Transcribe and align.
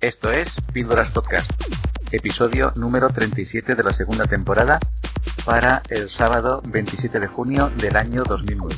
Esto 0.00 0.32
es 0.32 0.48
Píldoras 0.72 1.10
Podcast, 1.10 1.50
episodio 2.10 2.72
número 2.74 3.10
37 3.10 3.74
de 3.74 3.84
la 3.84 3.92
segunda 3.92 4.24
temporada 4.24 4.78
para 5.44 5.82
el 5.90 6.08
sábado 6.08 6.62
27 6.64 7.20
de 7.20 7.26
junio 7.26 7.70
del 7.76 7.94
año 7.96 8.24
2009. 8.24 8.76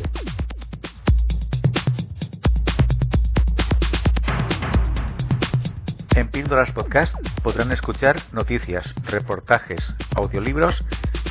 En 6.17 6.29
Píldoras 6.29 6.73
Podcast 6.73 7.15
podrán 7.45 7.71
escuchar 7.71 8.21
noticias, 8.33 8.85
reportajes, 9.05 9.79
audiolibros 10.17 10.75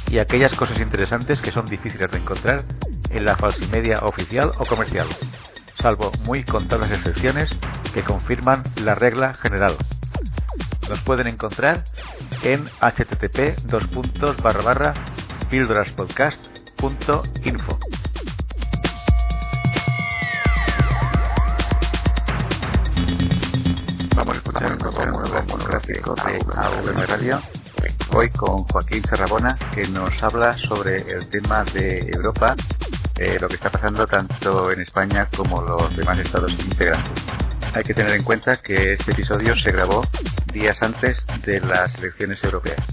y 0.08 0.20
aquellas 0.20 0.55
cosas 0.55 0.80
interesantes 0.80 1.41
que 1.41 1.52
son 1.52 1.66
difíciles 1.66 2.09
de 2.09 2.17
encontrar 2.17 2.63
en 3.09 3.26
la 3.26 3.35
falsimedia 3.35 3.99
oficial 4.05 4.53
o 4.58 4.66
comercial, 4.66 5.09
salvo 5.81 6.12
muy 6.26 6.44
contadas 6.44 6.91
excepciones 6.91 7.49
que 7.94 8.03
confirman 8.03 8.63
la 8.76 8.95
regla 8.95 9.34
general. 9.34 9.77
Nos 10.88 11.02
pueden 11.02 11.27
encontrar 11.27 11.84
en 12.44 12.70
http 12.80 13.57
píldoraspodcast.info. 15.49 17.80
Vamos 24.16 24.35
a 24.35 24.38
escuchar 24.38 24.71
un 24.73 24.77
nuevo 24.77 25.02
monográfico 25.48 26.13
de 26.16 26.40
AVM 26.55 27.07
Radio. 27.07 27.41
Hoy 28.13 28.29
con 28.29 28.66
Joaquín 28.66 29.04
Serrabona, 29.05 29.57
que 29.73 29.88
nos 29.88 30.21
habla 30.21 30.55
sobre 30.57 30.98
el 31.12 31.27
tema 31.29 31.63
de 31.63 32.09
Europa, 32.13 32.55
eh, 33.21 33.38
lo 33.39 33.48
que 33.48 33.53
está 33.53 33.70
pasando 33.70 34.07
tanto 34.07 34.71
en 34.71 34.81
España 34.81 35.27
como 35.38 35.62
los 35.62 35.95
demás 35.95 36.17
estados 36.17 36.52
integrantes. 36.53 37.23
Hay 37.71 37.84
que 37.84 37.93
tener 37.93 38.15
en 38.15 38.23
cuenta 38.23 38.57
que 38.57 38.93
este 38.93 39.12
episodio 39.12 39.55
se 39.57 39.71
grabó 39.71 40.04
días 40.51 40.82
antes 40.82 41.23
de 41.46 41.59
las 41.62 41.93
elecciones 41.99 42.43
europeas. 42.43 42.84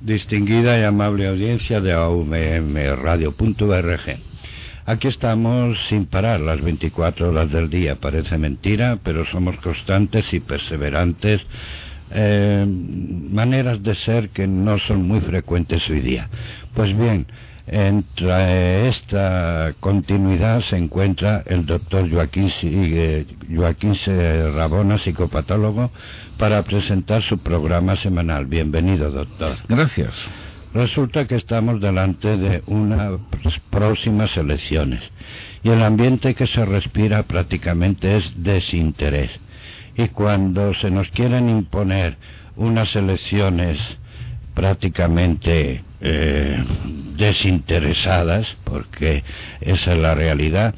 Distinguida 0.00 0.80
y 0.80 0.82
amable 0.82 1.28
audiencia 1.28 1.80
de 1.80 1.94
Radio.org. 2.96 4.31
Aquí 4.84 5.08
estamos 5.08 5.78
sin 5.88 6.06
parar 6.06 6.40
las 6.40 6.60
24 6.60 7.30
horas 7.30 7.52
del 7.52 7.70
día. 7.70 7.96
Parece 7.96 8.36
mentira, 8.36 8.98
pero 9.02 9.24
somos 9.26 9.56
constantes 9.58 10.32
y 10.32 10.40
perseverantes 10.40 11.40
eh, 12.10 12.66
maneras 12.66 13.82
de 13.82 13.94
ser 13.94 14.30
que 14.30 14.46
no 14.46 14.78
son 14.80 15.06
muy 15.06 15.20
frecuentes 15.20 15.88
hoy 15.88 16.00
día. 16.00 16.28
Pues 16.74 16.96
bien, 16.96 17.26
entre 17.66 18.88
esta 18.88 19.72
continuidad 19.78 20.62
se 20.62 20.76
encuentra 20.76 21.42
el 21.46 21.64
doctor 21.64 22.10
Joaquín, 22.10 22.50
Joaquín 23.54 23.94
Rabona, 24.04 24.98
psicopatólogo, 24.98 25.90
para 26.38 26.62
presentar 26.64 27.22
su 27.22 27.38
programa 27.38 27.96
semanal. 27.96 28.46
Bienvenido, 28.46 29.10
doctor. 29.10 29.56
Gracias. 29.68 30.12
Resulta 30.74 31.26
que 31.26 31.36
estamos 31.36 31.80
delante 31.80 32.36
de 32.38 32.62
unas 32.66 33.18
próximas 33.70 34.34
elecciones 34.38 35.02
y 35.62 35.68
el 35.68 35.82
ambiente 35.82 36.34
que 36.34 36.46
se 36.46 36.64
respira 36.64 37.24
prácticamente 37.24 38.16
es 38.16 38.42
desinterés 38.42 39.30
y 39.96 40.08
cuando 40.08 40.72
se 40.74 40.90
nos 40.90 41.08
quieren 41.10 41.50
imponer 41.50 42.16
unas 42.56 42.96
elecciones 42.96 43.78
prácticamente 44.54 45.82
eh, 46.00 46.64
desinteresadas, 47.16 48.56
porque 48.64 49.24
esa 49.60 49.92
es 49.92 49.98
la 49.98 50.14
realidad, 50.14 50.74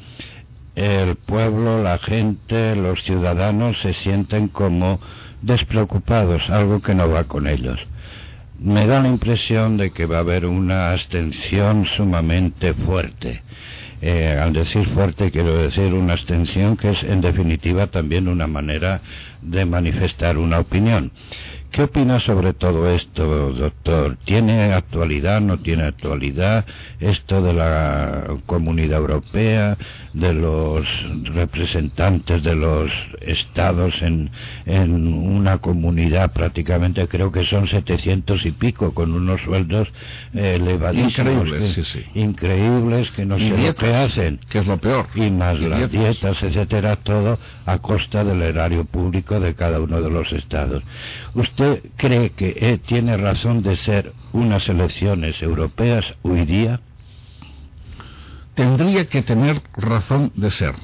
el 0.75 1.15
pueblo, 1.15 1.81
la 1.81 1.97
gente, 1.99 2.75
los 2.75 3.01
ciudadanos 3.03 3.79
se 3.81 3.93
sienten 3.93 4.49
como 4.49 4.99
despreocupados, 5.41 6.49
algo 6.49 6.81
que 6.81 6.95
no 6.95 7.09
va 7.09 7.25
con 7.25 7.47
ellos. 7.47 7.79
Me 8.59 8.87
da 8.87 9.01
la 9.01 9.09
impresión 9.09 9.77
de 9.77 9.91
que 9.91 10.05
va 10.05 10.17
a 10.17 10.19
haber 10.21 10.45
una 10.45 10.91
abstención 10.91 11.85
sumamente 11.97 12.73
fuerte 12.73 13.41
eh, 14.01 14.37
al 14.39 14.53
decir 14.53 14.87
fuerte 14.89 15.31
quiero 15.31 15.57
decir 15.57 15.93
una 15.93 16.13
abstención 16.13 16.77
que 16.77 16.91
es 16.91 17.03
en 17.03 17.21
definitiva 17.21 17.87
también 17.87 18.27
una 18.27 18.45
manera 18.45 19.01
de 19.41 19.65
manifestar 19.65 20.37
una 20.37 20.59
opinión. 20.59 21.11
¿Qué 21.75 21.83
opina 21.83 22.21
sobre 22.21 22.53
todo 22.53 22.89
esto, 22.89 23.51
doctor? 23.51 24.15
¿Tiene 24.23 24.71
actualidad, 24.71 25.41
no 25.41 25.57
tiene 25.57 25.83
actualidad 25.83 26.63
esto 27.01 27.41
de 27.41 27.51
la 27.51 28.27
comunidad 28.45 28.99
europea, 28.99 29.77
de 30.13 30.33
los 30.33 30.87
representantes 31.33 32.41
de 32.43 32.55
los 32.55 32.89
estados 33.19 33.93
en, 34.01 34.31
en 34.65 35.05
una 35.05 35.57
comunidad 35.57 36.31
prácticamente 36.31 37.09
creo 37.09 37.29
que 37.29 37.43
son 37.43 37.67
setecientos 37.67 38.45
y 38.45 38.51
pico, 38.51 38.93
con 38.93 39.11
unos 39.11 39.41
sueldos 39.41 39.89
eh, 40.33 40.55
elevadísimos? 40.55 41.17
Increíbles, 41.17 41.73
sí, 41.73 41.83
sí. 41.83 42.05
Increíbles, 42.17 43.11
que 43.11 43.25
no 43.25 43.37
sé 43.37 43.49
lo 43.49 43.75
que 43.75 43.93
hacen. 43.93 44.39
Que 44.49 44.59
es 44.59 44.65
lo 44.65 44.77
peor. 44.77 45.07
Y 45.13 45.29
más 45.29 45.59
las 45.59 45.91
dietas, 45.91 46.41
etcétera, 46.41 46.95
todo 46.95 47.37
a 47.65 47.79
costa 47.79 48.23
del 48.23 48.41
erario 48.41 48.85
público 48.85 49.41
de 49.41 49.55
cada 49.55 49.81
uno 49.81 50.01
de 50.01 50.09
los 50.09 50.31
estados. 50.31 50.81
¿Usted 51.35 51.83
cree 51.97 52.29
que 52.29 52.55
eh, 52.57 52.77
tiene 52.77 53.17
razón 53.17 53.61
de 53.61 53.75
ser 53.75 54.13
unas 54.31 54.69
elecciones 54.69 55.41
europeas 55.41 56.05
hoy 56.23 56.45
día? 56.45 56.79
Tendría 58.53 59.07
que 59.07 59.21
tener 59.21 59.61
razón 59.75 60.31
de 60.35 60.49
ser. 60.49 60.75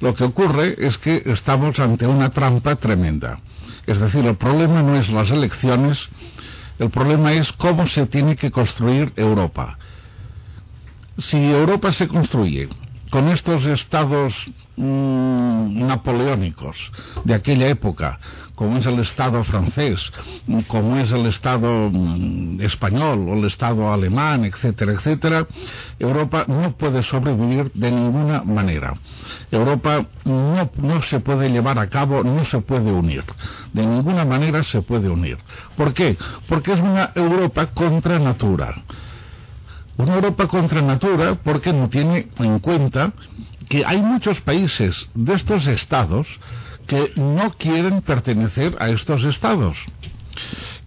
Lo 0.00 0.12
que 0.16 0.24
ocurre 0.24 0.74
es 0.84 0.98
que 0.98 1.22
estamos 1.26 1.78
ante 1.78 2.08
una 2.08 2.30
trampa 2.30 2.74
tremenda. 2.74 3.38
Es 3.86 4.00
decir, 4.00 4.26
el 4.26 4.34
problema 4.34 4.82
no 4.82 4.96
es 4.96 5.08
las 5.10 5.30
elecciones, 5.30 6.08
el 6.80 6.90
problema 6.90 7.32
es 7.32 7.52
cómo 7.52 7.86
se 7.86 8.06
tiene 8.06 8.34
que 8.34 8.50
construir 8.50 9.12
Europa. 9.14 9.78
Si 11.18 11.36
Europa 11.36 11.92
se 11.92 12.08
construye 12.08 12.68
con 13.14 13.28
estos 13.28 13.64
estados 13.66 14.34
mm, 14.74 15.86
napoleónicos 15.86 16.90
de 17.22 17.34
aquella 17.34 17.68
época, 17.68 18.18
como 18.56 18.78
es 18.78 18.86
el 18.86 18.98
Estado 18.98 19.44
francés, 19.44 20.10
como 20.66 20.96
es 20.96 21.12
el 21.12 21.26
Estado 21.26 21.90
mm, 21.92 22.60
español 22.60 23.28
o 23.28 23.34
el 23.34 23.44
Estado 23.44 23.92
alemán, 23.92 24.44
etcétera, 24.44 24.94
etcétera, 24.94 25.46
Europa 26.00 26.44
no 26.48 26.72
puede 26.76 27.04
sobrevivir 27.04 27.70
de 27.74 27.92
ninguna 27.92 28.42
manera. 28.42 28.94
Europa 29.48 30.04
no, 30.24 30.68
no 30.76 31.02
se 31.02 31.20
puede 31.20 31.50
llevar 31.50 31.78
a 31.78 31.88
cabo, 31.88 32.24
no 32.24 32.44
se 32.44 32.58
puede 32.62 32.90
unir. 32.90 33.22
De 33.72 33.86
ninguna 33.86 34.24
manera 34.24 34.64
se 34.64 34.82
puede 34.82 35.08
unir. 35.08 35.38
¿Por 35.76 35.94
qué? 35.94 36.18
Porque 36.48 36.72
es 36.72 36.80
una 36.80 37.12
Europa 37.14 37.66
contra 37.66 38.18
natura 38.18 38.74
una 39.96 40.14
Europa 40.14 40.48
contra 40.48 40.82
natura 40.82 41.36
porque 41.36 41.72
no 41.72 41.88
tiene 41.88 42.28
en 42.38 42.58
cuenta 42.58 43.12
que 43.68 43.84
hay 43.84 44.00
muchos 44.02 44.40
países 44.40 45.08
de 45.14 45.34
estos 45.34 45.66
estados 45.66 46.26
que 46.86 47.12
no 47.16 47.52
quieren 47.54 48.02
pertenecer 48.02 48.76
a 48.78 48.88
estos 48.90 49.24
estados. 49.24 49.78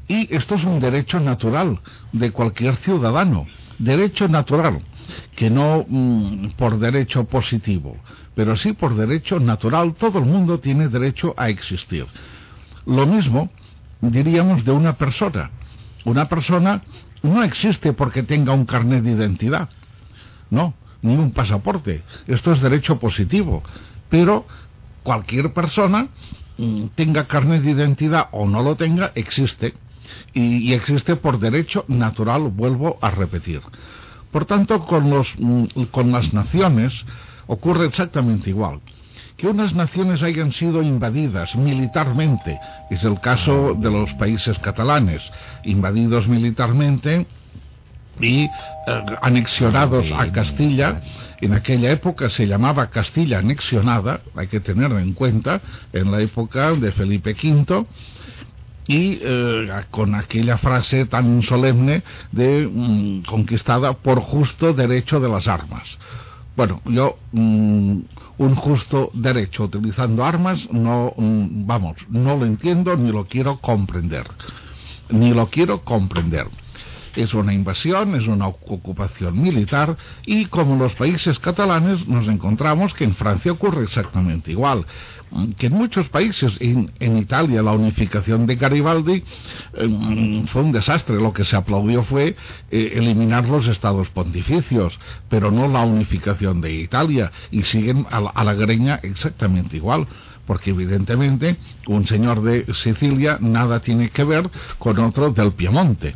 Y 0.07 0.33
esto 0.33 0.55
es 0.55 0.63
un 0.63 0.79
derecho 0.79 1.19
natural 1.19 1.79
de 2.11 2.31
cualquier 2.31 2.75
ciudadano, 2.77 3.45
derecho 3.77 4.27
natural, 4.27 4.79
que 5.35 5.49
no 5.49 5.85
mm, 5.87 6.51
por 6.51 6.79
derecho 6.79 7.25
positivo, 7.25 7.97
pero 8.35 8.55
sí 8.55 8.73
por 8.73 8.95
derecho 8.95 9.39
natural. 9.39 9.95
Todo 9.95 10.19
el 10.19 10.25
mundo 10.25 10.59
tiene 10.59 10.87
derecho 10.87 11.33
a 11.35 11.49
existir. 11.49 12.05
Lo 12.85 13.05
mismo 13.05 13.49
diríamos 14.01 14.63
de 14.63 14.71
una 14.71 14.93
persona. 14.93 15.49
Una 16.05 16.29
persona 16.29 16.83
no 17.23 17.43
existe 17.43 17.93
porque 17.93 18.23
tenga 18.23 18.53
un 18.53 18.65
carnet 18.65 19.03
de 19.03 19.11
identidad. 19.11 19.69
No, 20.49 20.73
ni 21.01 21.15
un 21.15 21.31
pasaporte. 21.31 22.03
Esto 22.27 22.51
es 22.51 22.61
derecho 22.61 22.99
positivo. 22.99 23.63
Pero 24.09 24.45
cualquier 25.03 25.53
persona, 25.53 26.07
mm, 26.57 26.87
tenga 26.95 27.27
carnet 27.27 27.61
de 27.61 27.71
identidad 27.71 28.27
o 28.31 28.47
no 28.47 28.63
lo 28.63 28.75
tenga, 28.75 29.11
existe. 29.15 29.73
Y, 30.33 30.73
existe 30.73 31.17
por 31.17 31.39
derecho 31.39 31.83
natural, 31.87 32.43
vuelvo 32.49 32.97
a 33.01 33.09
repetir. 33.09 33.61
Por 34.31 34.45
tanto, 34.45 34.85
con, 34.85 35.09
los, 35.09 35.33
mm, 35.37 35.83
con 35.91 36.11
las 36.11 36.33
naciones 36.33 37.05
ocurre 37.47 37.85
exactamente 37.85 38.49
igual 38.49 38.79
que 39.37 39.47
unas 39.47 39.73
naciones 39.75 40.23
hayan 40.23 40.51
sido 40.51 40.81
invadidas 40.81 41.55
militarmente, 41.55 42.59
es 42.89 43.03
el 43.03 43.19
caso 43.19 43.75
de 43.75 43.91
los 43.91 44.11
países 44.15 44.57
catalanes, 44.59 45.21
invadidos 45.63 46.27
militarmente 46.27 47.27
y 48.19 48.45
eh, 48.45 48.49
anexionados 49.21 50.11
a 50.11 50.31
Castilla. 50.31 51.01
En 51.39 51.53
aquella 51.53 51.91
época 51.91 52.31
se 52.31 52.47
llamaba 52.47 52.89
Castilla 52.89 53.37
anexionada, 53.37 54.21
hay 54.35 54.47
que 54.47 54.59
tenerlo 54.59 54.97
en 54.97 55.13
cuenta, 55.13 55.61
en 55.93 56.11
la 56.11 56.19
época 56.21 56.71
de 56.73 56.91
Felipe 56.91 57.35
V. 57.35 57.85
y 58.87 59.19
eh, 59.21 59.69
con 59.91 60.15
aquella 60.15 60.57
frase 60.57 61.05
tan 61.05 61.43
solemne 61.43 62.01
de 62.31 62.67
mm, 62.67 63.21
conquistada 63.23 63.93
por 63.93 64.19
justo 64.19 64.73
derecho 64.73 65.19
de 65.19 65.29
las 65.29 65.47
armas. 65.47 65.99
Bueno, 66.55 66.81
yo 66.85 67.19
mm, 67.33 67.99
un 68.37 68.55
justo 68.55 69.09
derecho 69.13 69.63
utilizando 69.63 70.23
armas 70.23 70.67
no, 70.71 71.13
mm, 71.17 71.65
vamos, 71.65 71.97
no 72.09 72.35
lo 72.37 72.45
entiendo 72.45 72.95
ni 72.95 73.11
lo 73.11 73.25
quiero 73.25 73.57
comprender. 73.57 74.27
Ni 75.09 75.33
lo 75.33 75.47
quiero 75.47 75.83
comprender 75.83 76.47
es 77.17 77.33
una 77.33 77.53
invasión, 77.53 78.15
es 78.15 78.27
una 78.27 78.47
ocupación 78.47 79.41
militar 79.41 79.97
y 80.25 80.45
como 80.45 80.75
los 80.75 80.93
países 80.93 81.39
catalanes 81.39 82.07
nos 82.07 82.27
encontramos 82.27 82.93
que 82.93 83.03
en 83.03 83.15
Francia 83.15 83.51
ocurre 83.51 83.83
exactamente 83.83 84.51
igual 84.51 84.85
que 85.57 85.67
en 85.67 85.73
muchos 85.73 86.07
países, 86.09 86.53
en, 86.59 87.17
Italia 87.17 87.61
la 87.61 87.73
unificación 87.73 88.45
de 88.45 88.55
Garibaldi 88.55 89.23
em, 89.73 90.45
fue 90.47 90.61
un 90.61 90.71
desastre, 90.71 91.17
lo 91.17 91.33
que 91.33 91.43
se 91.43 91.55
aplaudió 91.55 92.03
fue 92.03 92.35
eh, 92.71 92.91
eliminar 92.93 93.47
los 93.47 93.67
estados 93.67 94.07
pontificios, 94.09 94.97
pero 95.29 95.51
no 95.51 95.67
la 95.67 95.81
unificación 95.81 96.61
de 96.61 96.73
Italia, 96.73 97.31
y 97.51 97.63
siguen 97.63 98.05
a 98.09 98.43
la 98.43 98.53
greña 98.53 98.99
exactamente 99.03 99.77
igual 99.77 100.07
porque 100.45 100.69
evidentemente 100.69 101.57
un 101.87 102.07
señor 102.07 102.41
de 102.41 102.73
Sicilia 102.73 103.37
nada 103.41 103.81
tiene 103.81 104.11
que 104.11 104.23
ver 104.23 104.49
con 104.79 104.97
otro 104.99 105.31
del 105.31 105.51
Piemonte. 105.51 106.15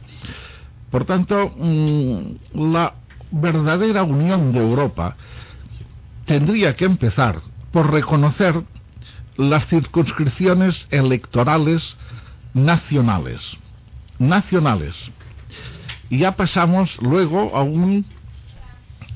Por 0.92 1.06
tanto, 1.06 1.52
mm, 1.58 2.72
la 2.74 2.94
verdadera 3.32 4.04
unión 4.04 4.52
de 4.52 4.60
Europa 4.60 5.16
tendría 6.26 6.76
que 6.76 6.86
empezar 6.86 7.42
por 7.72 7.90
reconocer 7.90 8.62
las 9.38 9.66
circunscripciones 9.68 10.88
electorales 10.92 11.96
nacionales. 12.54 13.58
Nacionales. 14.20 14.96
Y 16.10 16.20
ya 16.20 16.34
pasamos 16.36 17.02
luego 17.02 17.56
a 17.56 17.64
un, 17.64 18.06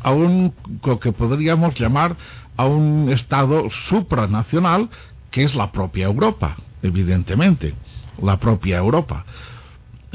a 0.01 0.11
un, 0.11 0.53
lo 0.83 0.99
que 0.99 1.11
podríamos 1.11 1.77
llamar 1.77 2.15
a 2.55 2.65
un 2.65 3.11
Estado 3.11 3.69
supranacional, 3.69 4.89
que 5.29 5.43
es 5.43 5.53
la 5.55 5.73
propia 5.73 6.05
Europa, 6.05 6.55
evidentemente, 6.81 7.75
la 8.21 8.39
propia 8.39 8.77
Europa 8.77 9.25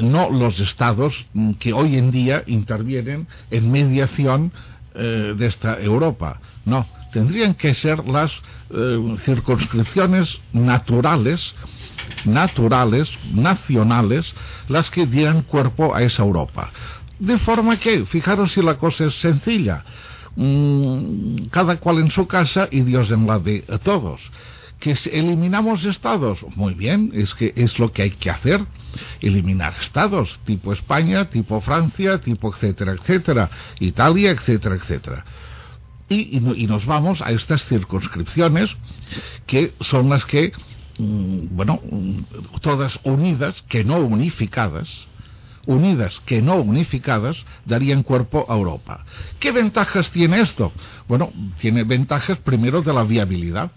no 0.01 0.29
los 0.29 0.59
estados 0.59 1.25
que 1.59 1.73
hoy 1.73 1.97
en 1.97 2.11
día 2.11 2.43
intervienen 2.47 3.27
en 3.49 3.71
mediación 3.71 4.51
eh, 4.93 5.33
de 5.37 5.45
esta 5.45 5.79
Europa. 5.79 6.39
No, 6.65 6.85
tendrían 7.13 7.53
que 7.53 7.73
ser 7.73 8.05
las 8.05 8.31
eh, 8.69 9.17
circunscripciones 9.23 10.39
naturales, 10.53 11.53
naturales, 12.25 13.09
nacionales, 13.33 14.33
las 14.67 14.89
que 14.89 15.05
dieran 15.05 15.43
cuerpo 15.43 15.95
a 15.95 16.01
esa 16.01 16.23
Europa. 16.23 16.69
De 17.19 17.37
forma 17.37 17.77
que, 17.77 18.05
fijaros 18.05 18.51
si 18.53 18.61
la 18.61 18.77
cosa 18.77 19.05
es 19.05 19.15
sencilla, 19.19 19.83
mm, 20.35 21.47
cada 21.51 21.77
cual 21.77 21.99
en 21.99 22.11
su 22.11 22.27
casa 22.27 22.67
y 22.71 22.81
Dios 22.81 23.11
en 23.11 23.27
la 23.27 23.39
de 23.39 23.61
todos 23.83 24.21
que 24.81 24.97
eliminamos 25.11 25.85
estados. 25.85 26.39
Muy 26.55 26.73
bien, 26.73 27.11
es 27.13 27.33
que 27.35 27.53
es 27.55 27.79
lo 27.79 27.93
que 27.93 28.01
hay 28.01 28.11
que 28.11 28.29
hacer. 28.29 28.65
Eliminar 29.21 29.75
estados, 29.79 30.37
tipo 30.43 30.73
España, 30.73 31.29
tipo 31.29 31.61
Francia, 31.61 32.19
tipo 32.19 32.53
etcétera, 32.53 32.93
etcétera, 32.93 33.49
Italia, 33.79 34.31
etcétera, 34.31 34.75
etcétera. 34.75 35.25
Y, 36.09 36.41
nos 36.67 36.85
vamos 36.85 37.21
a 37.21 37.31
estas 37.31 37.63
circunscripciones 37.67 38.69
que 39.47 39.73
son 39.79 40.09
las 40.09 40.25
que, 40.25 40.51
mm, 40.97 41.55
bueno, 41.55 41.79
mm, 41.89 42.59
todas 42.59 42.99
unidas, 43.03 43.61
que 43.69 43.85
no 43.85 43.99
unificadas, 43.99 44.89
unidas 45.65 46.19
que 46.25 46.41
no 46.41 46.55
unificadas 46.55 47.45
darían 47.65 48.03
cuerpo 48.03 48.45
a 48.49 48.55
Europa. 48.55 49.05
¿Qué 49.39 49.51
ventajas 49.51 50.11
tiene 50.11 50.41
esto? 50.41 50.73
Bueno, 51.07 51.31
tiene 51.61 51.85
ventajas 51.85 52.39
primero 52.39 52.81
de 52.81 52.93
la 52.93 53.03
viabilidad 53.03 53.71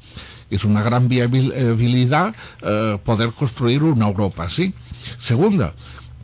es 0.50 0.64
una 0.64 0.82
gran 0.82 1.08
viabilidad 1.08 2.34
eh, 2.62 2.98
poder 3.04 3.32
construir 3.32 3.82
una 3.82 4.06
Europa 4.06 4.44
así. 4.44 4.74
Segunda, 5.20 5.74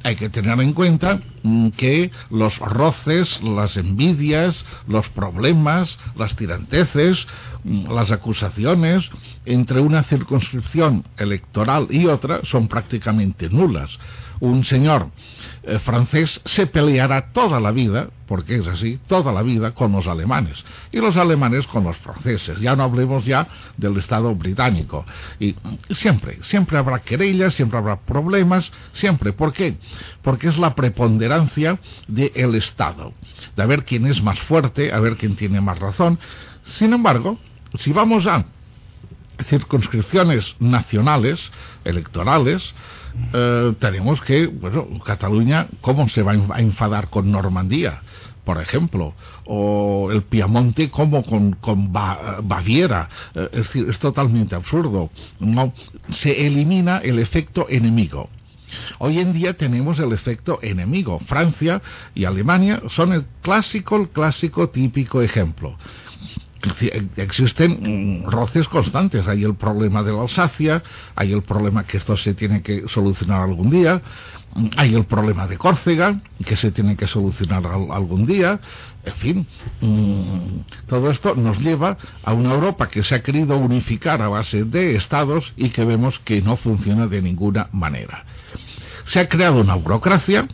hay 0.02 0.16
que 0.16 0.30
tener 0.30 0.58
en 0.60 0.72
cuenta 0.72 1.20
mm, 1.42 1.70
que 1.70 2.10
los 2.30 2.58
roces, 2.58 3.40
las 3.42 3.76
envidias, 3.76 4.64
los 4.86 5.08
problemas, 5.10 5.98
las 6.16 6.34
tiranteces, 6.36 7.26
mm, 7.64 7.92
las 7.92 8.10
acusaciones 8.10 9.10
entre 9.44 9.80
una 9.80 10.02
circunscripción 10.04 11.04
electoral 11.16 11.86
y 11.90 12.06
otra 12.06 12.40
son 12.44 12.68
prácticamente 12.68 13.48
nulas 13.48 13.98
un 14.40 14.64
señor 14.64 15.10
eh, 15.62 15.78
francés 15.78 16.40
se 16.44 16.66
peleará 16.66 17.32
toda 17.32 17.60
la 17.60 17.70
vida, 17.70 18.08
porque 18.30 18.58
es 18.58 18.66
así, 18.68 19.00
toda 19.08 19.32
la 19.32 19.42
vida 19.42 19.72
con 19.72 19.90
los 19.90 20.06
alemanes, 20.06 20.64
y 20.92 21.00
los 21.00 21.16
alemanes 21.16 21.66
con 21.66 21.82
los 21.82 21.96
franceses, 21.96 22.60
ya 22.60 22.76
no 22.76 22.84
hablemos 22.84 23.24
ya 23.24 23.48
del 23.76 23.96
Estado 23.96 24.32
británico, 24.36 25.04
y 25.40 25.56
siempre, 25.96 26.38
siempre 26.44 26.78
habrá 26.78 27.00
querellas, 27.00 27.54
siempre 27.54 27.76
habrá 27.76 27.96
problemas, 27.96 28.70
siempre, 28.92 29.32
¿por 29.32 29.52
qué? 29.52 29.74
Porque 30.22 30.46
es 30.46 30.58
la 30.58 30.76
preponderancia 30.76 31.80
del 32.06 32.54
Estado, 32.54 33.14
de 33.56 33.62
a 33.64 33.66
ver 33.66 33.84
quién 33.84 34.06
es 34.06 34.22
más 34.22 34.38
fuerte, 34.38 34.92
a 34.92 35.00
ver 35.00 35.16
quién 35.16 35.34
tiene 35.34 35.60
más 35.60 35.80
razón, 35.80 36.16
sin 36.74 36.92
embargo, 36.92 37.36
si 37.78 37.90
vamos 37.90 38.28
a 38.28 38.44
circunscripciones 39.44 40.56
nacionales, 40.58 41.50
electorales, 41.84 42.74
eh, 43.32 43.74
tenemos 43.78 44.20
que, 44.22 44.46
bueno, 44.46 44.86
Cataluña, 45.04 45.66
¿cómo 45.80 46.08
se 46.08 46.22
va 46.22 46.32
a 46.32 46.60
enfadar 46.60 47.08
con 47.08 47.30
Normandía? 47.30 48.02
por 48.44 48.60
ejemplo, 48.60 49.14
o 49.44 50.10
el 50.10 50.22
Piamonte 50.22 50.90
como 50.90 51.22
con, 51.22 51.52
con 51.52 51.92
Baviera. 51.92 53.08
Eh, 53.34 53.48
es 53.52 53.64
decir, 53.64 53.86
es 53.88 53.98
totalmente 53.98 54.54
absurdo. 54.56 55.10
No, 55.38 55.72
se 56.08 56.46
elimina 56.46 56.98
el 56.98 57.18
efecto 57.18 57.66
enemigo. 57.68 58.28
Hoy 58.98 59.20
en 59.20 59.32
día 59.32 59.54
tenemos 59.54 59.98
el 59.98 60.12
efecto 60.12 60.58
enemigo. 60.62 61.20
Francia 61.26 61.82
y 62.14 62.24
Alemania 62.24 62.82
son 62.88 63.12
el 63.12 63.24
clásico, 63.42 63.96
el 63.96 64.08
clásico 64.08 64.68
típico 64.70 65.22
ejemplo 65.22 65.76
existen 67.16 68.22
mm, 68.24 68.30
roces 68.30 68.68
constantes. 68.68 69.26
Hay 69.26 69.44
el 69.44 69.54
problema 69.54 70.02
de 70.02 70.12
la 70.12 70.22
Alsacia, 70.22 70.82
hay 71.14 71.32
el 71.32 71.42
problema 71.42 71.84
que 71.84 71.98
esto 71.98 72.16
se 72.16 72.34
tiene 72.34 72.62
que 72.62 72.84
solucionar 72.88 73.42
algún 73.42 73.70
día, 73.70 74.02
mm, 74.54 74.68
hay 74.76 74.94
el 74.94 75.04
problema 75.04 75.46
de 75.46 75.56
Córcega, 75.56 76.20
que 76.44 76.56
se 76.56 76.70
tiene 76.70 76.96
que 76.96 77.06
solucionar 77.06 77.66
algún 77.66 78.26
día. 78.26 78.60
En 79.04 79.14
fin, 79.14 79.46
mm, 79.80 80.86
todo 80.86 81.10
esto 81.10 81.34
nos 81.34 81.58
lleva 81.58 81.96
a 82.22 82.32
una 82.34 82.52
Europa 82.52 82.88
que 82.88 83.02
se 83.02 83.14
ha 83.14 83.22
querido 83.22 83.56
unificar 83.56 84.20
a 84.20 84.28
base 84.28 84.64
de 84.64 84.96
estados 84.96 85.52
y 85.56 85.70
que 85.70 85.84
vemos 85.84 86.18
que 86.18 86.42
no 86.42 86.56
funciona 86.56 87.06
de 87.06 87.22
ninguna 87.22 87.68
manera. 87.72 88.24
Se 89.06 89.20
ha 89.20 89.28
creado 89.28 89.60
una 89.60 89.74
burocracia. 89.74 90.46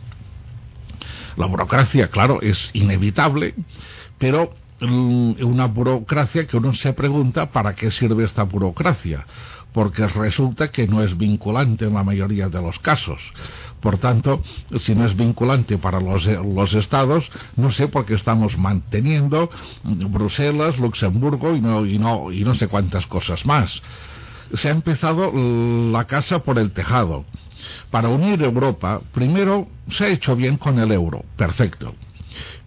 La 1.35 1.45
burocracia, 1.45 2.07
claro, 2.07 2.41
es 2.41 2.71
inevitable, 2.73 3.53
pero 4.17 4.49
una 4.81 5.65
burocracia 5.65 6.45
que 6.45 6.57
uno 6.57 6.73
se 6.73 6.93
pregunta 6.93 7.51
para 7.51 7.73
qué 7.73 7.89
sirve 7.89 8.25
esta 8.25 8.43
burocracia, 8.43 9.25
porque 9.73 10.07
resulta 10.07 10.69
que 10.69 10.87
no 10.87 11.03
es 11.03 11.17
vinculante 11.17 11.85
en 11.85 11.93
la 11.93 12.03
mayoría 12.03 12.49
de 12.49 12.61
los 12.61 12.77
casos. 12.79 13.21
Por 13.81 13.97
tanto, 13.97 14.41
si 14.79 14.95
no 14.95 15.05
es 15.05 15.15
vinculante 15.15 15.77
para 15.77 15.99
los, 15.99 16.25
los 16.25 16.73
estados, 16.73 17.29
no 17.55 17.71
sé 17.71 17.87
por 17.87 18.05
qué 18.05 18.15
estamos 18.15 18.57
manteniendo 18.57 19.49
Bruselas, 19.83 20.77
Luxemburgo 20.77 21.55
y 21.55 21.61
no, 21.61 21.85
y 21.85 21.97
no, 21.97 22.31
y 22.31 22.43
no 22.43 22.55
sé 22.55 22.67
cuántas 22.67 23.05
cosas 23.07 23.45
más. 23.45 23.81
Se 24.53 24.69
ha 24.69 24.71
empezado 24.71 25.31
la 25.91 26.05
casa 26.05 26.39
por 26.39 26.57
el 26.57 26.71
tejado. 26.71 27.25
Para 27.91 28.09
unir 28.09 28.41
Europa, 28.41 29.01
primero 29.11 29.67
se 29.89 30.05
ha 30.05 30.09
hecho 30.09 30.35
bien 30.35 30.57
con 30.57 30.79
el 30.79 30.91
euro, 30.91 31.25
perfecto 31.35 31.93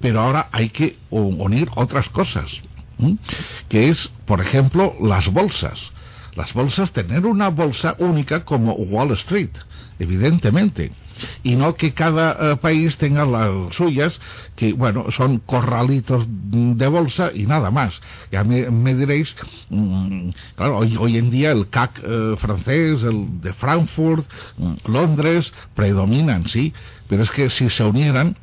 pero 0.00 0.21
ahora 0.21 0.49
hay 0.53 0.71
que 0.71 0.97
unir 1.11 1.69
otras 1.75 2.09
cosas, 2.09 2.61
que 3.69 3.89
es, 3.89 4.11
por 4.27 4.41
ejemplo, 4.41 4.95
las 5.00 5.29
bolsas. 5.33 5.93
Las 6.37 6.53
bolsas, 6.55 6.93
tener 6.93 7.27
una 7.27 7.49
bolsa 7.49 7.97
única 7.99 8.45
como 8.45 8.75
Wall 8.75 9.11
Street, 9.12 9.50
evidentemente 9.99 10.93
y 11.43 11.57
no 11.57 11.75
que 11.75 11.93
cada 11.93 12.53
eh, 12.53 12.57
país 12.57 12.97
tenga 12.97 13.25
las 13.25 13.75
suyas, 13.75 14.19
que 14.57 14.73
bueno, 14.73 15.11
son 15.11 15.39
corralitos 15.39 16.27
de 16.29 16.87
bolsa 16.87 17.31
y 17.35 17.47
nada 17.47 17.71
más. 17.71 18.00
Ya 18.31 18.45
me, 18.45 18.95
diréis, 18.95 19.35
mm, 19.69 20.31
claro, 20.57 20.79
hoy, 20.79 21.17
en 21.17 21.31
día 21.31 21.53
el 21.53 21.69
CAC 21.69 22.00
eh, 22.03 22.37
francés, 22.39 23.03
el 23.03 23.41
de 23.41 23.53
Frankfurt, 23.53 24.27
mm, 24.59 24.75
Londres, 24.87 25.53
predominan, 25.75 26.47
sí, 26.47 26.73
pero 27.11 27.25
es 27.25 27.31
que 27.31 27.50
si 27.50 27.69
se 27.69 27.83
unieran, 27.83 28.37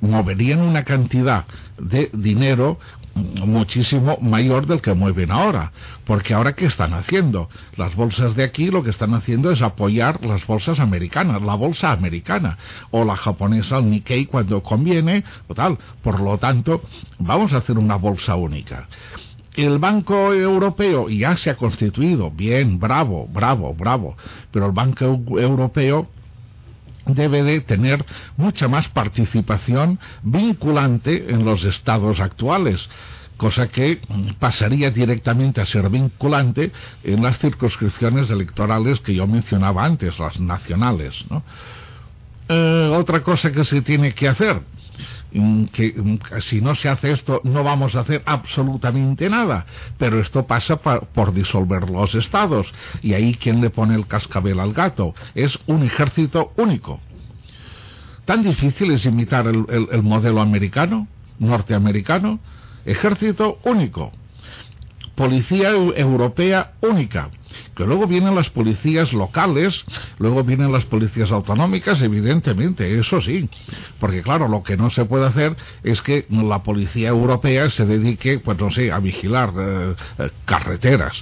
moverían 0.00 0.60
una 0.60 0.82
cantidad 0.82 1.44
de 1.78 2.10
dinero 2.12 2.80
muchísimo 3.14 4.18
mayor 4.20 4.66
del 4.66 4.80
que 4.80 4.92
mueven 4.92 5.30
ahora. 5.30 5.70
Porque 6.04 6.34
ahora, 6.34 6.54
¿qué 6.54 6.66
están 6.66 6.94
haciendo? 6.94 7.48
Las 7.76 7.94
bolsas 7.94 8.34
de 8.34 8.42
aquí 8.42 8.72
lo 8.72 8.82
que 8.82 8.90
están 8.90 9.14
haciendo 9.14 9.52
es 9.52 9.62
apoyar 9.62 10.24
las 10.24 10.44
bolsas 10.48 10.80
americanas, 10.80 11.40
la 11.42 11.54
bolsa 11.54 11.92
americana, 11.92 12.58
o 12.90 13.04
la 13.04 13.14
japonesa, 13.14 13.78
el 13.78 13.88
Nikkei, 13.88 14.26
cuando 14.26 14.64
conviene, 14.64 15.22
o 15.46 15.54
tal. 15.54 15.78
Por 16.02 16.18
lo 16.18 16.38
tanto, 16.38 16.82
vamos 17.20 17.52
a 17.52 17.58
hacer 17.58 17.78
una 17.78 17.94
bolsa 17.94 18.34
única 18.34 18.88
el 19.54 19.78
Banco 19.78 20.32
Europeo 20.32 21.08
ya 21.08 21.36
se 21.36 21.50
ha 21.50 21.56
constituido, 21.56 22.30
bien, 22.30 22.78
bravo, 22.78 23.26
bravo, 23.26 23.74
bravo, 23.74 24.16
pero 24.52 24.66
el 24.66 24.72
Banco 24.72 25.04
Europeo 25.36 26.06
debe 27.08 27.42
de 27.42 27.60
tener 27.60 28.04
mucha 28.36 28.68
más 28.68 28.88
participación 28.88 29.98
vinculante 30.22 31.30
en 31.30 31.44
los 31.44 31.64
estados 31.64 32.20
actuales 32.20 32.88
cosa 33.38 33.68
que 33.68 34.00
pasaría 34.38 34.90
directamente 34.90 35.60
a 35.62 35.64
ser 35.64 35.88
vinculante 35.88 36.72
en 37.04 37.22
las 37.22 37.38
circunscripciones 37.38 38.28
electorales 38.28 39.00
que 39.00 39.14
yo 39.14 39.26
mencionaba 39.26 39.84
antes, 39.84 40.18
las 40.18 40.38
nacionales. 40.40 41.24
Eh, 42.48 42.94
otra 42.94 43.20
cosa 43.20 43.52
que 43.52 43.64
se 43.64 43.80
tiene 43.80 44.12
que 44.12 44.28
hacer, 44.28 44.60
que 45.72 45.94
si 46.40 46.60
no 46.60 46.74
se 46.74 46.88
hace 46.88 47.12
esto 47.12 47.40
no 47.44 47.62
vamos 47.62 47.94
a 47.94 48.00
hacer 48.00 48.22
absolutamente 48.26 49.28
nada, 49.28 49.66
pero 49.98 50.20
esto 50.20 50.46
pasa 50.46 50.76
por 50.76 51.32
disolver 51.32 51.90
los 51.90 52.14
estados 52.14 52.72
y 53.02 53.14
ahí 53.14 53.34
quien 53.34 53.60
le 53.60 53.70
pone 53.70 53.94
el 53.94 54.06
cascabel 54.06 54.60
al 54.60 54.72
gato 54.72 55.14
es 55.34 55.58
un 55.66 55.82
ejército 55.82 56.52
único. 56.56 57.00
¿Tan 58.24 58.42
difícil 58.42 58.90
es 58.90 59.06
imitar 59.06 59.46
el 59.46 60.02
modelo 60.02 60.40
americano, 60.40 61.08
norteamericano? 61.38 62.40
ejército 62.88 63.58
único, 63.64 64.12
policía 65.18 65.70
europea 65.70 66.74
única, 66.80 67.28
que 67.74 67.84
luego 67.84 68.06
vienen 68.06 68.36
las 68.36 68.50
policías 68.50 69.12
locales, 69.12 69.84
luego 70.18 70.44
vienen 70.44 70.70
las 70.70 70.84
policías 70.84 71.32
autonómicas, 71.32 72.00
evidentemente, 72.02 72.96
eso 73.00 73.20
sí, 73.20 73.48
porque 73.98 74.22
claro, 74.22 74.46
lo 74.46 74.62
que 74.62 74.76
no 74.76 74.90
se 74.90 75.04
puede 75.06 75.26
hacer 75.26 75.56
es 75.82 76.00
que 76.02 76.24
la 76.30 76.62
policía 76.62 77.08
europea 77.08 77.68
se 77.68 77.84
dedique, 77.84 78.38
pues 78.38 78.60
no 78.60 78.70
sé, 78.70 78.92
a 78.92 79.00
vigilar 79.00 79.52
eh, 79.58 79.96
eh, 80.18 80.30
carreteras. 80.44 81.20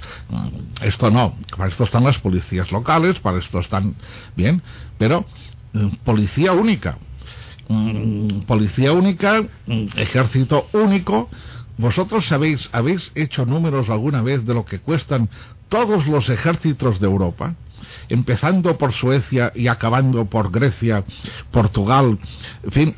Esto 0.83 1.11
no, 1.11 1.35
para 1.57 1.71
esto 1.71 1.85
están 1.85 2.05
las 2.05 2.19
policías 2.19 2.71
locales, 2.73 3.19
para 3.21 3.39
esto 3.39 3.61
están 3.61 3.95
bien, 4.37 4.61
pero 4.99 5.25
mm, 5.73 5.89
policía 6.05 6.53
única. 6.53 6.99
Mm, 7.69 8.43
policía 8.47 8.93
única, 8.93 9.41
mm, 9.67 9.87
ejército 9.97 10.67
único, 10.75 11.31
¿Vosotros 11.79 12.27
sabéis, 12.27 12.69
habéis 12.73 13.11
hecho 13.15 13.45
números 13.45 13.91
alguna 13.91 14.23
vez 14.23 14.45
de 14.47 14.55
lo 14.55 14.65
que 14.65 14.79
cuestan 14.79 15.29
todos 15.69 16.07
los 16.07 16.29
ejércitos 16.31 17.01
de 17.01 17.07
Europa? 17.07 17.55
Empezando 18.09 18.79
por 18.79 18.93
Suecia 18.93 19.53
y 19.55 19.69
acabando 19.69 20.25
por 20.25 20.51
Grecia, 20.51 21.05
Portugal, 21.51 22.19
en 22.63 22.73
fin, 22.73 22.97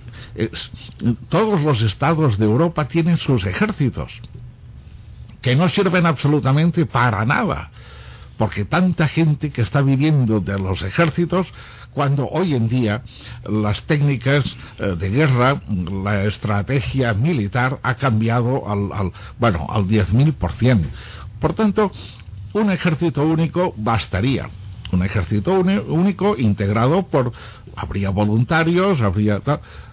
todos 1.29 1.61
los 1.63 1.83
estados 1.83 2.39
de 2.39 2.45
Europa 2.45 2.87
tienen 2.87 3.19
sus 3.19 3.45
ejércitos, 3.45 4.13
que 5.43 5.57
no 5.57 5.69
sirven 5.69 6.07
absolutamente 6.07 6.87
para 6.87 7.25
nada 7.25 7.71
porque 8.39 8.65
tanta 8.65 9.09
gente 9.09 9.51
que 9.51 9.63
está 9.63 9.83
viviendo 9.83 10.41
de 10.41 10.59
los 10.59 10.83
ejércitos 10.83 11.53
cuando 11.93 12.29
hoy 12.29 12.55
en 12.55 12.69
día 12.69 13.03
las 13.45 13.83
técnicas 13.83 14.57
eh, 14.79 14.95
de 14.99 15.11
guerra, 15.11 15.61
la 16.05 16.25
estrategia 16.25 17.13
militar 17.13 17.81
ha 17.83 17.97
cambiado 17.97 18.71
al, 18.71 18.93
al 18.93 19.13
bueno, 19.39 19.67
al 19.69 19.87
10.000%. 19.87 20.87
Por 21.41 21.55
tanto, 21.55 21.91
un 22.53 22.71
ejército 22.71 23.23
único 23.23 23.75
bastaría. 23.77 24.49
Un 24.93 25.03
ejército 25.03 25.53
único 25.53 26.37
integrado 26.37 27.03
por... 27.09 27.33
Habría 27.77 28.11
voluntarios, 28.11 29.01
habría... 29.01 29.43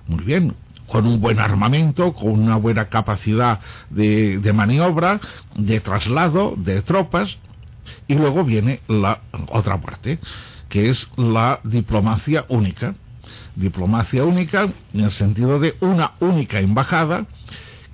Muy 0.07 0.23
bien, 0.23 0.55
con 0.87 1.05
un 1.07 1.19
buen 1.19 1.39
armamento, 1.39 2.13
con 2.13 2.39
una 2.39 2.55
buena 2.57 2.85
capacidad 2.85 3.59
de, 3.89 4.39
de 4.39 4.53
maniobra, 4.53 5.19
de 5.55 5.79
traslado 5.79 6.53
de 6.57 6.81
tropas, 6.81 7.37
y 8.07 8.15
luego 8.15 8.43
viene 8.43 8.81
la 8.87 9.21
otra 9.49 9.79
parte, 9.81 10.19
que 10.69 10.89
es 10.89 11.07
la 11.17 11.59
diplomacia 11.63 12.45
única. 12.49 12.95
Diplomacia 13.55 14.23
única 14.23 14.69
en 14.93 14.99
el 15.01 15.11
sentido 15.11 15.59
de 15.59 15.75
una 15.79 16.11
única 16.19 16.59
embajada 16.59 17.25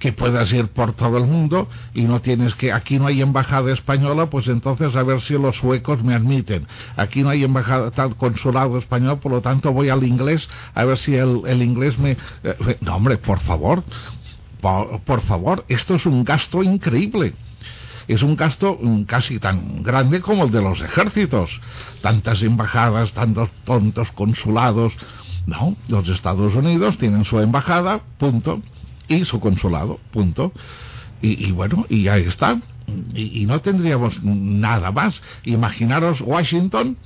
que 0.01 0.11
puedas 0.11 0.51
ir 0.51 0.67
por 0.69 0.93
todo 0.93 1.17
el 1.19 1.25
mundo 1.25 1.69
y 1.93 2.01
no 2.03 2.19
tienes 2.21 2.55
que, 2.55 2.73
aquí 2.73 2.97
no 2.97 3.05
hay 3.05 3.21
embajada 3.21 3.71
española, 3.71 4.31
pues 4.31 4.47
entonces 4.47 4.95
a 4.95 5.03
ver 5.03 5.21
si 5.21 5.35
los 5.35 5.57
suecos 5.57 6.03
me 6.03 6.15
admiten. 6.15 6.67
Aquí 6.97 7.21
no 7.21 7.29
hay 7.29 7.43
embajada, 7.43 7.91
tal 7.91 8.15
consulado 8.17 8.79
español, 8.79 9.19
por 9.19 9.31
lo 9.31 9.41
tanto 9.41 9.71
voy 9.71 9.89
al 9.89 10.03
inglés 10.03 10.49
a 10.73 10.83
ver 10.85 10.97
si 10.97 11.15
el, 11.15 11.61
inglés 11.61 11.99
me... 11.99 12.17
Eh, 12.43 12.77
no, 12.81 12.95
hombre, 12.95 13.19
por 13.19 13.39
favor, 13.41 13.83
por 15.05 15.21
favor, 15.21 15.65
esto 15.69 15.95
es 15.95 16.05
un 16.07 16.23
gasto 16.23 16.63
increíble 16.63 17.33
es 18.07 18.23
un 18.23 18.35
gasto 18.35 18.77
mm, 18.81 19.03
casi 19.03 19.39
tan 19.39 19.83
grande 19.83 20.21
como 20.21 20.45
el 20.45 20.51
de 20.51 20.61
los 20.61 20.81
ejércitos. 20.81 21.61
Tantas 22.01 22.41
embajadas, 22.41 23.13
tantos 23.13 23.49
tontos 23.65 24.11
consulados. 24.11 24.93
No, 25.45 25.75
los 25.87 26.07
Estados 26.07 26.55
Unidos 26.55 26.97
tienen 26.97 27.25
su 27.25 27.39
embajada, 27.39 28.01
punto, 28.17 28.61
y 29.07 29.25
su 29.25 29.39
consulado, 29.39 29.99
punto. 30.11 30.51
Y, 31.23 31.51
bueno, 31.51 31.85
y 31.87 32.07
ahí 32.07 32.23
está. 32.23 32.59
Y, 33.13 33.45
no 33.45 33.61
tendríamos 33.61 34.23
nada 34.23 34.91
más. 34.91 35.21
Imaginaros 35.43 36.21
Washington, 36.21 36.97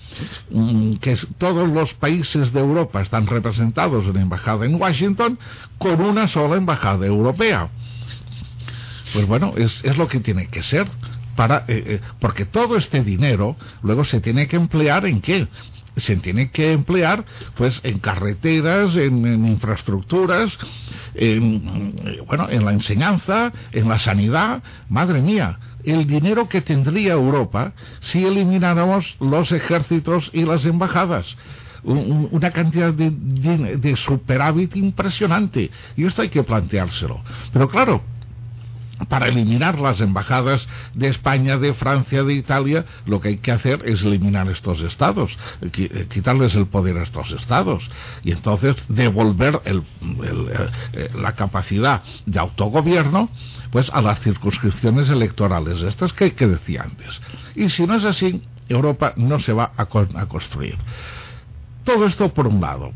mm, 0.49 0.93
que 0.95 1.17
todos 1.37 1.69
los 1.69 1.93
países 1.95 2.53
de 2.53 2.61
Europa 2.61 3.01
están 3.01 3.27
representados 3.27 4.07
en 4.07 4.17
embajada 4.17 4.65
en 4.65 4.75
Washington, 4.75 5.37
con 5.77 5.99
una 6.01 6.27
sola 6.29 6.55
embajada 6.55 7.05
europea. 7.05 7.69
Pues 9.15 9.27
bueno, 9.27 9.53
es, 9.55 9.79
es 9.83 9.97
lo 9.97 10.09
que 10.09 10.19
tiene 10.19 10.47
que 10.47 10.61
ser. 10.61 10.87
Para, 11.37 11.65
eh, 11.67 11.83
eh, 11.87 12.01
porque 12.19 12.45
todo 12.45 12.77
este 12.77 13.03
dinero 13.03 13.55
luego 13.81 14.03
se 14.05 14.21
tiene 14.21 14.47
que 14.47 14.55
emplear 14.57 15.05
en 15.05 15.21
qué? 15.21 15.47
se 15.97 16.17
tiene 16.17 16.49
que 16.51 16.73
emplear 16.73 17.23
pues 17.55 17.79
en 17.83 17.99
carreteras, 17.99 18.95
en, 18.95 19.45
infraestructuras, 19.45 20.57
en, 21.13 22.25
bueno, 22.27 22.49
en 22.49 22.65
la 22.65 22.73
enseñanza, 22.73 23.53
en 23.71 23.87
la 23.87 23.97
sanidad. 23.99 24.61
Madre 24.89 25.21
mía, 25.21 25.57
el 25.85 26.05
dinero 26.05 26.49
que 26.49 26.61
tendría 26.61 27.13
Europa 27.13 27.73
si 28.01 28.25
elimináramos 28.25 29.15
los 29.19 29.51
ejércitos 29.51 30.29
y 30.33 30.43
las 30.43 30.65
embajadas. 30.65 31.37
una 31.83 32.51
cantidad 32.51 32.93
de, 32.93 33.11
de 33.11 33.95
superávit 33.95 34.75
impresionante. 34.75 35.71
Y 35.95 36.05
esto 36.05 36.23
hay 36.23 36.29
que 36.29 36.43
planteárselo. 36.43 37.21
Pero 37.53 37.69
claro, 37.69 38.01
para 39.09 39.27
eliminar 39.27 39.79
las 39.79 40.01
embajadas 40.01 40.67
de 40.93 41.07
España, 41.07 41.57
de 41.57 41.73
Francia, 41.73 42.23
de 42.23 42.33
Italia, 42.33 42.85
lo 43.05 43.19
que 43.19 43.29
hay 43.29 43.37
que 43.37 43.51
hacer 43.51 43.81
es 43.85 44.01
eliminar 44.01 44.49
estos 44.49 44.81
estados, 44.81 45.37
eh, 45.61 46.07
quitarles 46.11 46.55
el 46.55 46.67
poder 46.67 46.97
a 46.97 47.03
estos 47.03 47.31
estados 47.31 47.89
y 48.23 48.31
entonces 48.31 48.75
devolver 48.87 49.61
eh, 49.65 49.81
eh, 50.93 51.09
la 51.15 51.33
capacidad 51.33 52.03
de 52.25 52.39
autogobierno 52.39 53.29
pues 53.71 53.89
a 53.91 54.01
las 54.01 54.19
circunscripciones 54.21 55.09
electorales, 55.09 55.81
estas 55.81 56.13
que, 56.13 56.33
que 56.33 56.47
decía 56.47 56.83
antes. 56.83 57.21
Y 57.55 57.69
si 57.69 57.85
no 57.85 57.95
es 57.95 58.05
así, 58.05 58.41
Europa 58.69 59.13
no 59.17 59.39
se 59.39 59.53
va 59.53 59.71
a 59.75 59.85
construir. 59.85 60.77
Todo 61.83 62.05
esto 62.07 62.33
por 62.33 62.47
un 62.47 62.61
lado 62.61 62.93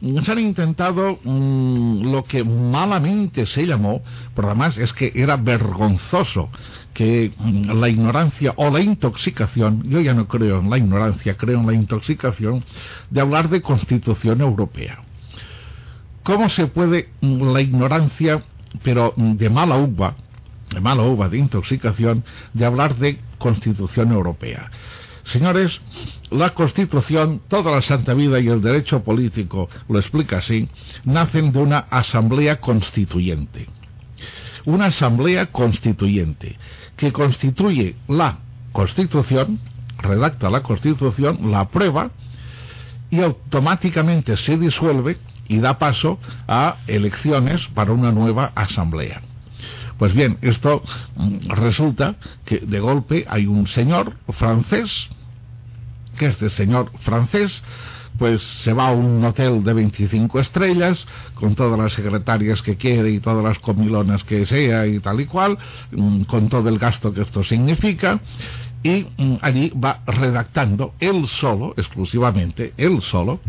se 0.00 0.32
han 0.32 0.38
intentado 0.38 1.18
mm, 1.22 2.10
lo 2.10 2.24
que 2.24 2.42
malamente 2.42 3.44
se 3.44 3.66
llamó, 3.66 4.02
por 4.34 4.46
además 4.46 4.78
es 4.78 4.92
que 4.92 5.12
era 5.14 5.36
vergonzoso 5.36 6.48
que 6.94 7.32
mm, 7.36 7.70
la 7.78 7.88
ignorancia 7.88 8.54
o 8.56 8.70
la 8.70 8.80
intoxicación, 8.80 9.82
yo 9.88 10.00
ya 10.00 10.14
no 10.14 10.26
creo 10.26 10.60
en 10.60 10.70
la 10.70 10.78
ignorancia, 10.78 11.36
creo 11.36 11.60
en 11.60 11.66
la 11.66 11.74
intoxicación, 11.74 12.64
de 13.10 13.20
hablar 13.20 13.50
de 13.50 13.60
constitución 13.60 14.40
europea. 14.40 15.00
¿Cómo 16.22 16.48
se 16.48 16.66
puede 16.66 17.10
mm, 17.20 17.52
la 17.52 17.60
ignorancia, 17.60 18.42
pero 18.82 19.12
de 19.16 19.50
mala 19.50 19.76
uva, 19.76 20.16
de 20.72 20.80
mala 20.80 21.02
uva, 21.02 21.28
de 21.28 21.38
intoxicación, 21.38 22.24
de 22.54 22.64
hablar 22.64 22.96
de 22.96 23.18
constitución 23.38 24.12
europea? 24.12 24.70
Señores, 25.24 25.80
la 26.30 26.50
Constitución, 26.50 27.40
toda 27.48 27.70
la 27.72 27.82
Santa 27.82 28.14
Vida 28.14 28.40
y 28.40 28.48
el 28.48 28.60
derecho 28.60 29.02
político 29.02 29.68
lo 29.88 29.98
explica 29.98 30.38
así, 30.38 30.68
nacen 31.04 31.52
de 31.52 31.58
una 31.58 31.78
asamblea 31.78 32.60
constituyente. 32.60 33.66
Una 34.64 34.86
asamblea 34.86 35.46
constituyente 35.46 36.58
que 36.96 37.12
constituye 37.12 37.96
la 38.08 38.38
Constitución, 38.72 39.58
redacta 39.98 40.50
la 40.50 40.62
Constitución, 40.62 41.50
la 41.50 41.60
aprueba 41.60 42.10
y 43.10 43.20
automáticamente 43.20 44.36
se 44.36 44.56
disuelve 44.56 45.18
y 45.48 45.58
da 45.58 45.78
paso 45.78 46.18
a 46.46 46.76
elecciones 46.86 47.66
para 47.74 47.92
una 47.92 48.12
nueva 48.12 48.52
asamblea. 48.54 49.22
Pues 50.00 50.14
bien, 50.14 50.38
esto 50.40 50.82
mm, 51.16 51.50
resulta 51.50 52.14
que 52.46 52.60
de 52.60 52.80
golpe 52.80 53.26
hay 53.28 53.44
un 53.44 53.66
señor 53.66 54.16
francés, 54.30 55.10
que 56.18 56.28
este 56.28 56.48
señor 56.48 56.90
francés 57.00 57.62
pues 58.18 58.42
se 58.64 58.72
va 58.72 58.88
a 58.88 58.92
un 58.92 59.22
hotel 59.22 59.62
de 59.62 59.74
25 59.74 60.40
estrellas 60.40 61.06
con 61.34 61.54
todas 61.54 61.78
las 61.78 61.92
secretarias 61.92 62.62
que 62.62 62.78
quiere 62.78 63.10
y 63.10 63.20
todas 63.20 63.44
las 63.44 63.58
comilonas 63.58 64.24
que 64.24 64.46
sea 64.46 64.86
y 64.86 65.00
tal 65.00 65.20
y 65.20 65.26
cual, 65.26 65.58
mm, 65.92 66.22
con 66.22 66.48
todo 66.48 66.70
el 66.70 66.78
gasto 66.78 67.12
que 67.12 67.20
esto 67.20 67.44
significa 67.44 68.20
y 68.82 69.06
mm, 69.18 69.36
allí 69.42 69.70
va 69.72 70.00
redactando 70.06 70.94
él 70.98 71.28
solo, 71.28 71.74
exclusivamente, 71.76 72.72
él 72.78 73.02
solo, 73.02 73.40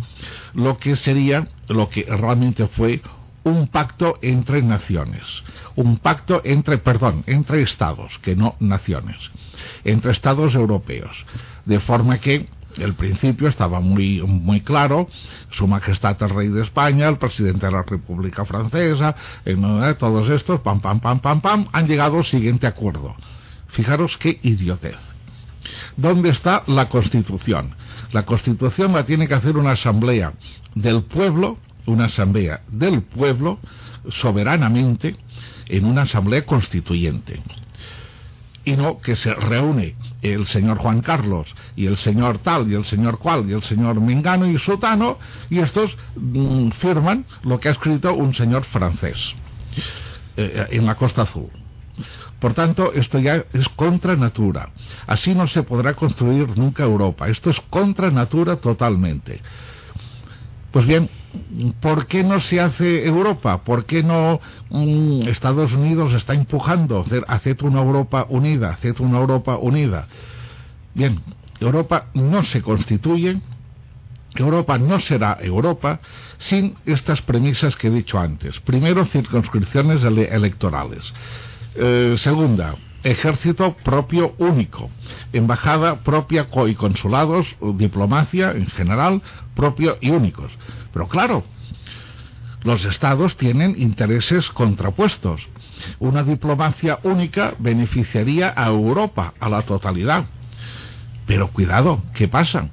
lo 0.54 0.78
que 0.78 0.98
sería, 0.98 1.48
lo 1.70 1.88
que 1.88 2.04
realmente 2.04 2.68
fue 2.68 3.02
un 3.44 3.68
pacto 3.68 4.18
entre 4.22 4.62
naciones, 4.62 5.44
un 5.76 5.98
pacto 5.98 6.42
entre, 6.44 6.78
perdón, 6.78 7.24
entre 7.28 7.62
estados, 7.62 8.20
que 8.20 8.36
no 8.36 8.56
naciones, 8.60 9.18
entre 9.84 10.12
estados 10.12 10.56
europeos, 10.56 11.26
de 11.66 11.80
forma 11.80 12.20
que 12.20 12.48
el 12.78 12.94
principio 12.94 13.48
estaba 13.48 13.80
muy, 13.80 14.22
muy 14.22 14.62
claro, 14.62 15.08
Su 15.52 15.68
Majestad 15.68 16.22
el 16.24 16.30
Rey 16.30 16.48
de 16.50 16.64
España, 16.64 17.10
el 17.10 17.18
Presidente 17.18 17.66
de 17.66 17.72
la 17.72 17.84
República 17.84 18.46
Francesa, 18.46 19.16
eh, 19.46 19.56
todos 20.00 20.30
estos, 20.30 20.62
pam, 20.62 20.80
pam, 20.80 21.00
pam, 21.00 21.20
pam, 21.20 21.42
pam, 21.42 21.68
han 21.72 21.88
llegado 21.88 22.18
al 22.18 22.26
siguiente 22.26 22.68
acuerdo. 22.68 23.16
Fijaros 23.70 24.18
qué 24.18 24.40
idiotez. 24.44 24.98
¿Dónde 25.98 26.30
está 26.30 26.64
la 26.68 26.90
Constitución? 26.90 27.76
La 28.12 28.26
Constitución 28.26 28.94
la 28.94 29.06
tiene 29.06 29.28
que 29.28 29.34
hacer 29.34 29.58
una 29.58 29.72
asamblea 29.72 30.34
del 30.76 31.04
pueblo, 31.04 31.58
una 31.86 32.06
asamblea 32.06 32.62
del 32.70 33.02
pueblo, 33.02 33.60
soberanamente, 34.10 35.16
en 35.68 35.86
una 35.86 36.04
asamblea 36.04 36.46
constituyente 36.46 37.42
y 38.64 38.76
no 38.76 39.00
que 39.00 39.16
se 39.16 39.34
reúne 39.34 39.96
el 40.22 40.46
señor 40.46 40.78
Juan 40.78 41.02
Carlos 41.02 41.54
y 41.76 41.88
el 41.88 41.98
señor 41.98 42.40
tal 42.40 42.72
y 42.72 42.76
el 42.76 42.86
señor 42.86 43.18
cual 43.18 43.50
y 43.50 43.54
el 43.54 43.64
señor 43.64 44.00
Mingano 44.00 44.48
y 44.48 44.60
Sotano 44.60 45.18
y 45.50 45.60
estos 45.60 45.98
mm, 46.16 46.70
firman 46.72 47.26
lo 47.44 47.60
que 47.60 47.70
ha 47.70 47.72
escrito 47.72 48.14
un 48.14 48.34
señor 48.34 48.64
francés 48.66 49.34
eh, 50.38 50.68
en 50.70 50.86
la 50.86 50.96
Costa 50.96 51.24
Azul. 51.24 51.50
Por 52.40 52.54
tanto, 52.54 52.92
esto 52.94 53.20
ya 53.20 53.46
es 53.54 53.70
contra 53.70 54.16
natura. 54.16 54.70
Así 55.06 55.36
no 55.36 55.46
se 55.46 55.62
podrá 55.62 55.94
construir 55.94 56.58
nunca 56.58 56.84
Europa. 56.84 57.28
Esto 57.28 57.52
es 57.52 57.62
contra 57.70 58.10
natura 58.10 58.56
totalmente. 58.56 59.42
Pues 60.72 60.88
bien, 60.88 61.08
¿por 61.80 62.08
qué 62.08 62.24
no 62.24 62.40
se 62.40 62.60
hace 62.60 63.06
Europa? 63.06 63.64
¿Por 63.64 63.86
qué 63.86 64.04
no 64.04 64.40
mm, 64.70 65.28
Estados 65.28 65.74
Unidos 65.74 66.14
está 66.14 66.34
empujando? 66.34 67.06
Haced 67.28 67.62
una 67.62 67.82
Europa 67.82 68.26
unida, 68.30 68.72
haced 68.72 69.00
una 69.00 69.20
Europa 69.20 69.58
unida. 69.58 70.08
Bien, 70.94 71.20
Europa 71.60 72.08
no 72.14 72.44
se 72.44 72.62
constituye, 72.62 73.40
Europa 74.36 74.78
no 74.78 75.00
será 75.00 75.38
Europa 75.42 76.00
sin 76.38 76.76
estas 76.86 77.22
premisas 77.22 77.76
que 77.76 77.88
he 77.88 77.92
dicho 77.92 78.20
antes. 78.20 78.60
Primero, 78.62 79.06
circunscripciones 79.06 80.04
electorales. 80.04 81.14
Eh, 81.76 82.16
segunda, 82.18 82.76
ejército 83.04 83.76
propio 83.84 84.34
único, 84.38 84.90
embajada 85.34 86.02
propia 86.04 86.48
y 86.68 86.76
consulados, 86.76 87.56
diplomacia 87.76 88.52
en 88.52 88.68
general 88.68 89.22
propio 89.56 89.98
y 90.02 90.12
únicos. 90.12 90.52
Pero 90.94 91.08
claro, 91.08 91.44
los 92.64 92.86
estados 92.86 93.38
tienen 93.38 93.76
intereses 93.78 94.50
contrapuestos. 94.52 95.48
Una 96.00 96.24
diplomacia 96.24 97.00
única 97.04 97.56
beneficiaría 97.58 98.54
a 98.56 98.68
Europa, 98.68 99.34
a 99.40 99.50
la 99.50 99.64
totalidad. 99.64 100.26
Pero 101.26 101.52
cuidado, 101.52 102.04
¿qué 102.14 102.28
pasa? 102.28 102.70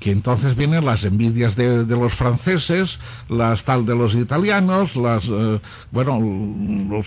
Que 0.00 0.10
entonces 0.10 0.54
vienen 0.54 0.84
las 0.84 1.02
envidias 1.04 1.56
de, 1.56 1.84
los 1.86 2.14
franceses, 2.14 2.98
las 3.28 3.64
tal 3.64 3.86
de 3.86 3.94
los 3.94 4.14
italianos, 4.14 4.94
las, 4.96 5.24
eh, 5.24 5.60
bueno, 5.90 6.20
los, 6.20 7.06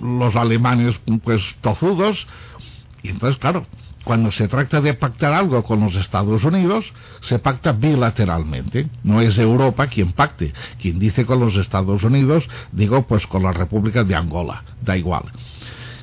los, 0.00 0.34
alemanes 0.34 0.98
pues 1.22 1.42
tozudos, 1.60 2.26
y 3.02 3.10
entonces 3.10 3.38
claro, 3.38 3.66
cuando 4.02 4.32
se 4.32 4.48
trata 4.48 4.80
de 4.80 4.94
pactar 4.94 5.32
algo 5.32 5.62
con 5.62 5.80
los 5.80 5.94
Estados 5.94 6.42
Unidos, 6.42 6.92
se 7.20 7.38
pacta 7.38 7.72
bilateralmente, 7.72 8.88
no 9.04 9.20
es 9.20 9.38
Europa 9.38 9.86
quien 9.86 10.12
pacte, 10.12 10.52
quien 10.80 10.98
dice 10.98 11.24
con 11.24 11.38
los 11.40 11.56
Estados 11.56 12.02
Unidos, 12.02 12.48
digo 12.72 13.06
pues 13.06 13.26
con 13.26 13.42
la 13.42 13.52
República 13.52 14.02
de 14.04 14.16
Angola, 14.16 14.64
da 14.80 14.96
igual. 14.96 15.24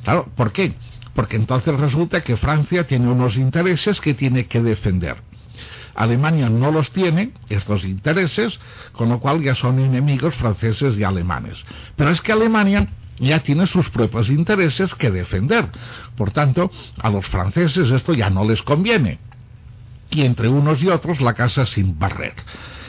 Claro, 0.03 0.29
¿por 0.35 0.51
qué? 0.51 0.75
Porque 1.13 1.35
entonces 1.35 1.77
resulta 1.79 2.21
que 2.21 2.37
Francia 2.37 2.85
tiene 2.85 3.07
unos 3.07 3.37
intereses 3.37 3.99
que 3.99 4.13
tiene 4.13 4.45
que 4.45 4.61
defender 4.61 5.17
Alemania 5.95 6.49
no 6.49 6.71
los 6.71 6.91
tiene, 6.91 7.31
estos 7.49 7.83
intereses, 7.83 8.59
con 8.91 9.09
lo 9.09 9.19
cual 9.19 9.41
ya 9.41 9.55
son 9.55 9.79
enemigos 9.79 10.35
franceses 10.35 10.97
y 10.97 11.03
alemanes. 11.03 11.57
Pero 11.95 12.11
es 12.11 12.21
que 12.21 12.31
Alemania 12.31 12.87
ya 13.19 13.39
tiene 13.39 13.65
sus 13.65 13.89
propios 13.89 14.29
intereses 14.29 14.93
que 14.95 15.09
defender. 15.09 15.69
Por 16.17 16.31
tanto, 16.31 16.69
a 17.01 17.09
los 17.09 17.25
franceses 17.27 17.89
esto 17.89 18.13
ya 18.13 18.29
no 18.29 18.43
les 18.43 18.61
conviene. 18.61 19.19
Y 20.11 20.21
entre 20.21 20.49
unos 20.49 20.83
y 20.83 20.89
otros 20.89 21.21
la 21.21 21.33
casa 21.33 21.65
sin 21.65 21.97
barrer. 21.97 22.35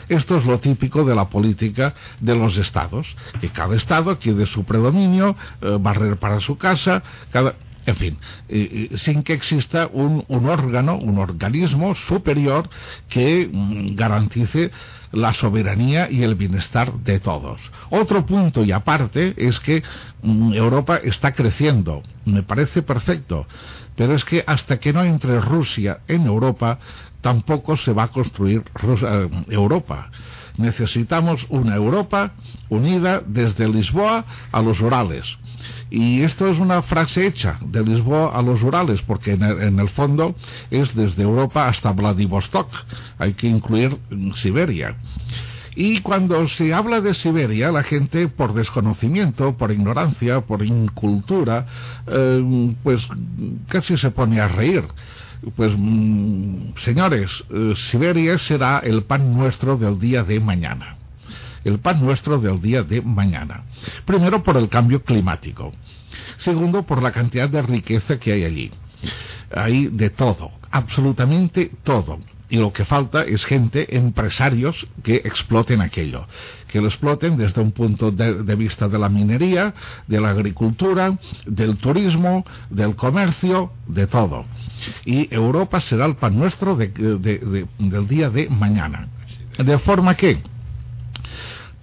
Esto 0.09 0.37
es 0.37 0.45
lo 0.45 0.61
típico 0.61 1.05
de 1.05 1.14
la 1.14 1.29
política 1.29 1.95
de 2.21 2.37
los 2.37 2.57
estados, 2.59 3.16
que 3.40 3.49
cada 3.49 3.75
estado 3.75 4.19
quiere 4.19 4.47
su 4.47 4.64
predominio, 4.64 5.37
eh, 5.61 5.79
barrer 5.81 6.16
para 6.19 6.38
su 6.38 6.57
casa, 6.57 7.03
cada 7.33 7.57
en 7.87 7.96
fin, 7.96 8.18
sin 8.96 9.22
que 9.22 9.33
exista 9.33 9.88
un, 9.92 10.25
órgano, 10.29 10.99
un 10.99 11.18
organismo 11.18 11.94
superior 11.94 12.68
que 13.09 13.49
mm, 13.51 13.94
garantice 13.94 14.72
la 15.12 15.33
soberanía 15.33 16.11
y 16.11 16.25
el 16.25 16.35
bienestar 16.35 16.92
de 16.92 17.20
todos. 17.20 17.61
Otro 17.90 18.27
punto 18.27 18.64
y 18.64 18.72
aparte 18.72 19.35
es 19.37 19.61
que 19.61 19.83
mm, 20.22 20.53
Europa 20.53 20.96
está 20.96 21.33
creciendo, 21.33 22.03
me 22.25 22.42
parece 22.42 22.83
perfecto, 22.83 23.46
pero 23.94 24.14
es 24.14 24.25
que 24.25 24.42
hasta 24.46 24.79
que 24.79 24.92
no 24.92 25.05
entre 25.05 25.40
Rusia 25.40 26.01
en 26.09 26.27
Europa, 26.27 26.79
tampoco 27.20 27.77
se 27.77 27.92
va 27.92 28.05
a 28.05 28.09
construir 28.09 28.62
eh, 28.83 29.29
Europa 29.49 30.11
necesitamos 30.59 31.47
una 31.49 31.75
Europa 31.75 32.33
unida 32.69 33.23
desde 33.27 33.69
Lisboa 33.69 34.25
a 34.53 34.62
los 34.62 34.81
Urales. 34.81 35.37
Y 35.90 36.23
esto 36.23 36.49
es 36.49 36.59
una 36.59 36.83
frase 36.83 37.27
hecha 37.27 37.59
de 37.64 37.85
Lisboa 37.85 38.37
a 38.37 38.42
los 38.42 38.62
Urales, 38.62 39.03
porque 39.03 39.33
en 39.33 39.79
el, 39.79 39.88
fondo 39.90 40.35
es 40.71 40.95
desde 40.95 41.23
Europa 41.23 41.69
hasta 41.69 41.92
Vladivostok. 41.92 42.69
Hay 43.19 43.35
que 43.35 43.47
incluir 43.47 43.97
Siberia. 44.35 44.97
Y 45.77 46.01
cuando 46.01 46.49
se 46.49 46.73
habla 46.73 47.03
de 47.03 47.12
Siberia, 47.12 47.71
la 47.71 47.83
gente, 47.83 48.29
por 48.29 48.55
desconocimiento, 48.55 49.57
por 49.59 49.71
ignorancia, 49.71 50.40
por 50.40 50.64
incultura, 50.64 51.66
eh, 52.07 52.75
pues 52.83 53.07
casi 53.69 53.97
se 53.99 54.11
pone 54.11 54.40
a 54.40 54.49
reír. 54.49 54.85
Pues, 55.55 55.72
mm, 55.77 56.77
señores, 56.79 57.44
eh, 57.51 57.75
Siberia 57.90 58.38
será 58.38 58.79
el 58.79 59.05
pan 59.05 59.35
nuestro 59.35 59.77
del 59.77 59.99
día 59.99 60.25
de 60.25 60.40
mañana. 60.40 60.96
El 61.64 61.79
pan 61.79 62.05
nuestro 62.05 62.38
del 62.38 62.61
día 62.61 62.83
de 62.83 63.03
mañana. 63.03 63.64
Primero, 64.05 64.42
por 64.42 64.57
el 64.57 64.68
cambio 64.68 65.03
climático. 65.03 65.72
Segundo, 66.38 66.85
por 66.85 67.03
la 67.03 67.12
cantidad 67.12 67.49
de 67.49 67.62
riqueza 67.62 68.18
que 68.18 68.33
hay 68.33 68.44
allí. 68.44 68.70
Hay 69.55 69.87
de 69.87 70.11
todo, 70.11 70.53
absolutamente 70.70 71.70
todo 71.83 72.18
y 72.48 72.56
lo 72.56 72.72
que 72.72 72.85
falta 72.85 73.22
es 73.22 73.44
gente, 73.44 73.96
empresarios 73.96 74.87
que 75.02 75.16
exploten 75.16 75.80
aquello, 75.80 76.26
que 76.68 76.80
lo 76.80 76.87
exploten 76.87 77.37
desde 77.37 77.61
un 77.61 77.72
punto 77.72 78.11
de, 78.11 78.54
vista 78.54 78.88
de 78.88 78.98
la 78.98 79.09
minería, 79.09 79.74
de 80.06 80.20
la 80.20 80.30
agricultura, 80.30 81.18
del 81.44 81.76
turismo, 81.78 82.44
del 82.70 82.94
comercio, 82.94 83.72
de 83.87 84.06
todo. 84.06 84.44
Y 85.04 85.32
Europa 85.35 85.80
será 85.80 86.06
el 86.06 86.16
pan 86.16 86.38
nuestro 86.38 86.76
del 86.76 88.09
día 88.09 88.30
de 88.30 88.48
mañana. 88.48 89.09
De 89.59 89.78
forma 89.78 90.14
que 90.14 90.42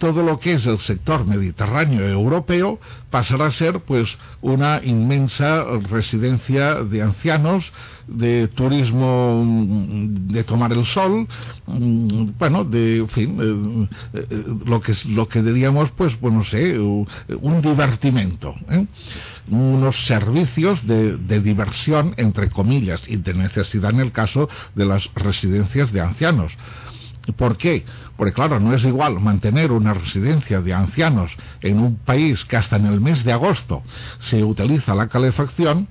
todo 0.03 0.21
lo 0.21 0.37
que 0.37 0.55
es 0.55 0.65
el 0.65 0.79
sector 0.79 1.25
mediterráneo 1.25 2.05
europeo 2.05 2.77
pasará 3.09 3.45
a 3.45 3.51
ser 3.51 3.79
pues 3.79 4.17
una 4.41 4.81
inmensa 4.83 5.63
residencia 5.89 6.83
de 6.83 7.01
ancianos, 7.01 7.71
de 8.05 8.49
turismo 8.49 9.45
de 9.47 10.43
tomar 10.43 10.73
el 10.73 10.85
sol, 10.85 11.25
mm, 11.67 12.31
bueno, 12.37 12.65
de 12.65 13.05
fin, 13.07 13.89
eh, 14.13 14.19
eh, 14.29 14.43
lo 14.65 14.81
que 14.81 14.93
lo 15.07 15.29
que 15.29 15.41
diríamos 15.41 15.91
pues 15.91 16.19
bueno 16.19 16.43
sé, 16.43 16.77
un 16.77 17.61
divertimento, 17.61 18.55
¿eh? 18.69 18.85
unos 19.47 20.05
servicios 20.05 20.85
de 20.85 21.39
diversión 21.39 22.13
entre 22.17 22.49
comillas 22.49 23.01
y 23.07 23.15
de 23.15 23.33
necesidad 23.35 23.91
en 23.91 24.01
el 24.01 24.11
caso 24.11 24.49
de 24.75 24.85
las 24.85 25.09
residencias 25.15 25.93
de 25.93 26.01
ancianos 26.01 26.51
¿Por 27.37 27.55
qué? 27.55 27.85
Porque 28.23 28.35
claro, 28.35 28.57
no 28.57 28.73
es 28.73 28.85
igual 28.85 29.19
mantener 29.19 29.73
una 29.73 29.93
residencia 29.93 30.61
de 30.61 30.73
ancianos 30.73 31.35
en 31.59 31.77
un 31.77 31.97
país 31.97 32.45
que 32.45 32.55
hasta 32.55 32.77
en 32.77 32.85
el 32.85 33.01
mes 33.01 33.25
de 33.25 33.33
agosto 33.33 33.83
se 34.21 34.41
utiliza 34.45 34.95
la 34.95 35.09
calefacción 35.09 35.89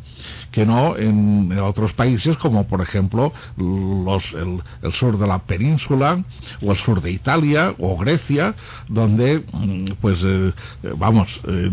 que 0.51 0.64
no 0.64 0.97
en, 0.97 1.59
otros 1.59 1.92
países 1.95 2.37
como 2.37 2.66
por 2.66 2.81
ejemplo 2.81 3.33
el, 3.59 4.92
sur 4.92 5.18
de 5.18 5.27
la 5.27 5.40
península 5.40 6.23
o 6.62 6.71
el 6.71 6.77
sur 6.79 7.03
de 7.03 7.11
Italia 7.11 7.75
o 7.79 7.97
Grecia 7.99 8.55
donde 8.88 9.45
mm, 9.53 9.85
pues 10.01 10.21
eh, 10.25 10.53
vamos 10.97 11.40
eh, 11.49 11.71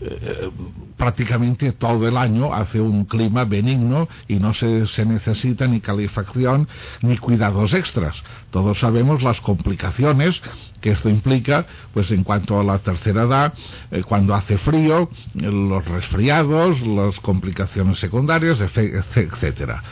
eh, 0.00 0.50
prácticamente 0.96 1.72
todo 1.72 2.08
el 2.08 2.16
año 2.16 2.54
hace 2.54 2.80
un 2.80 3.04
clima 3.04 3.44
benigno 3.44 4.08
y 4.28 4.36
no 4.36 4.54
se, 4.54 4.86
se 4.86 5.04
necesita 5.04 5.66
ni 5.66 5.80
calefacción 5.80 6.68
ni 7.02 7.18
cuidados 7.18 7.74
extras. 7.74 8.22
Todos 8.50 8.78
sabemos 8.78 9.22
las 9.22 9.40
complicaciones 9.44 10.42
que 10.80 10.90
esto 10.90 11.08
implica, 11.08 11.66
pues 11.92 12.10
en 12.10 12.24
cuanto 12.24 12.58
a 12.58 12.64
la 12.64 12.80
tercera 12.80 13.22
edad, 13.22 13.54
eh, 13.92 14.02
cuando 14.02 14.34
hace 14.34 14.58
frío, 14.58 15.08
los 15.34 15.84
resfriados, 15.84 16.80
las 16.80 17.20
complicaciones 17.20 18.00
secundarias, 18.00 18.58
etcétera. 18.60 19.82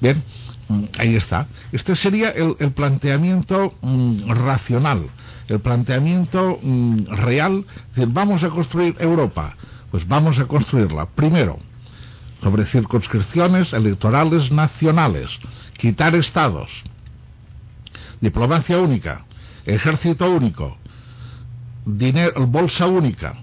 Bien, 0.00 0.22
mm, 0.68 0.84
ahí 0.98 1.16
está. 1.16 1.46
Este 1.72 1.96
sería 1.96 2.30
el, 2.30 2.72
planteamiento 2.72 3.74
mm, 3.80 4.30
racional, 4.30 5.06
el 5.48 5.60
planteamiento 5.60 6.58
mm, 6.60 7.06
real. 7.06 7.64
vamos 8.08 8.42
a 8.44 8.50
construir 8.50 8.94
Europa. 8.98 9.56
Pues 9.90 10.06
vamos 10.06 10.38
a 10.38 10.44
construirla. 10.44 11.06
Primero, 11.06 11.58
sobre 12.42 12.66
circunscripciones 12.66 13.72
electorales 13.72 14.52
nacionales, 14.52 15.30
quitar 15.78 16.14
estados 16.14 16.70
diplomacia 18.20 18.78
única, 18.78 19.24
ejército 19.64 20.30
único, 20.30 20.76
dinero, 21.84 22.46
bolsa 22.46 22.86
única. 22.86 23.34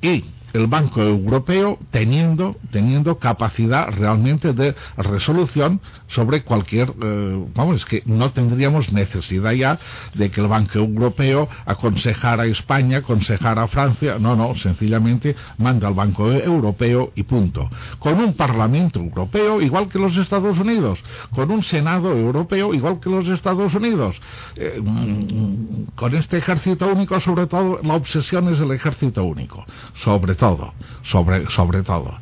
Y 0.00 0.24
el 0.52 0.66
Banco 0.66 1.02
Europeo 1.02 1.78
teniendo, 1.90 2.56
teniendo 2.70 3.18
capacidad 3.18 3.88
realmente 3.90 4.52
de 4.52 4.74
resolución 4.96 5.80
sobre 6.08 6.42
cualquier, 6.42 6.92
eh, 7.02 7.44
vamos, 7.54 7.76
es 7.76 7.84
que 7.84 8.02
no 8.06 8.30
tendríamos 8.32 8.92
necesidad 8.92 9.52
ya 9.52 9.78
de 10.14 10.30
que 10.30 10.40
el 10.40 10.48
Banco 10.48 10.78
Europeo 10.78 11.48
aconsejara 11.64 12.44
a 12.44 12.46
España, 12.46 12.98
aconsejara 12.98 13.64
a 13.64 13.68
Francia, 13.68 14.18
no, 14.18 14.36
no, 14.36 14.54
sencillamente 14.54 15.36
manda 15.58 15.88
al 15.88 15.94
Banco 15.94 16.30
Europeo 16.32 17.12
y 17.14 17.22
punto. 17.24 17.68
Con 17.98 18.18
un 18.20 18.34
Parlamento 18.34 19.00
Europeo 19.00 19.60
igual 19.60 19.88
que 19.88 19.98
los 19.98 20.16
Estados 20.16 20.58
Unidos, 20.58 21.02
con 21.34 21.50
un 21.50 21.62
Senado 21.62 22.10
Europeo 22.12 22.72
igual 22.72 23.00
que 23.00 23.10
los 23.10 23.26
Estados 23.28 23.74
Unidos, 23.74 24.20
eh, 24.56 24.80
mm, 24.82 25.94
con 25.94 26.14
este 26.14 26.38
ejército 26.38 26.86
único, 26.88 27.18
sobre 27.20 27.46
todo, 27.46 27.80
la 27.82 27.94
obsesión 27.94 28.52
es 28.52 28.60
el 28.60 28.70
ejército 28.70 29.24
único, 29.24 29.64
sobre 29.94 30.34
todo 30.36 30.72
sobre, 31.02 31.48
sobre 31.50 31.82
todo. 31.82 32.16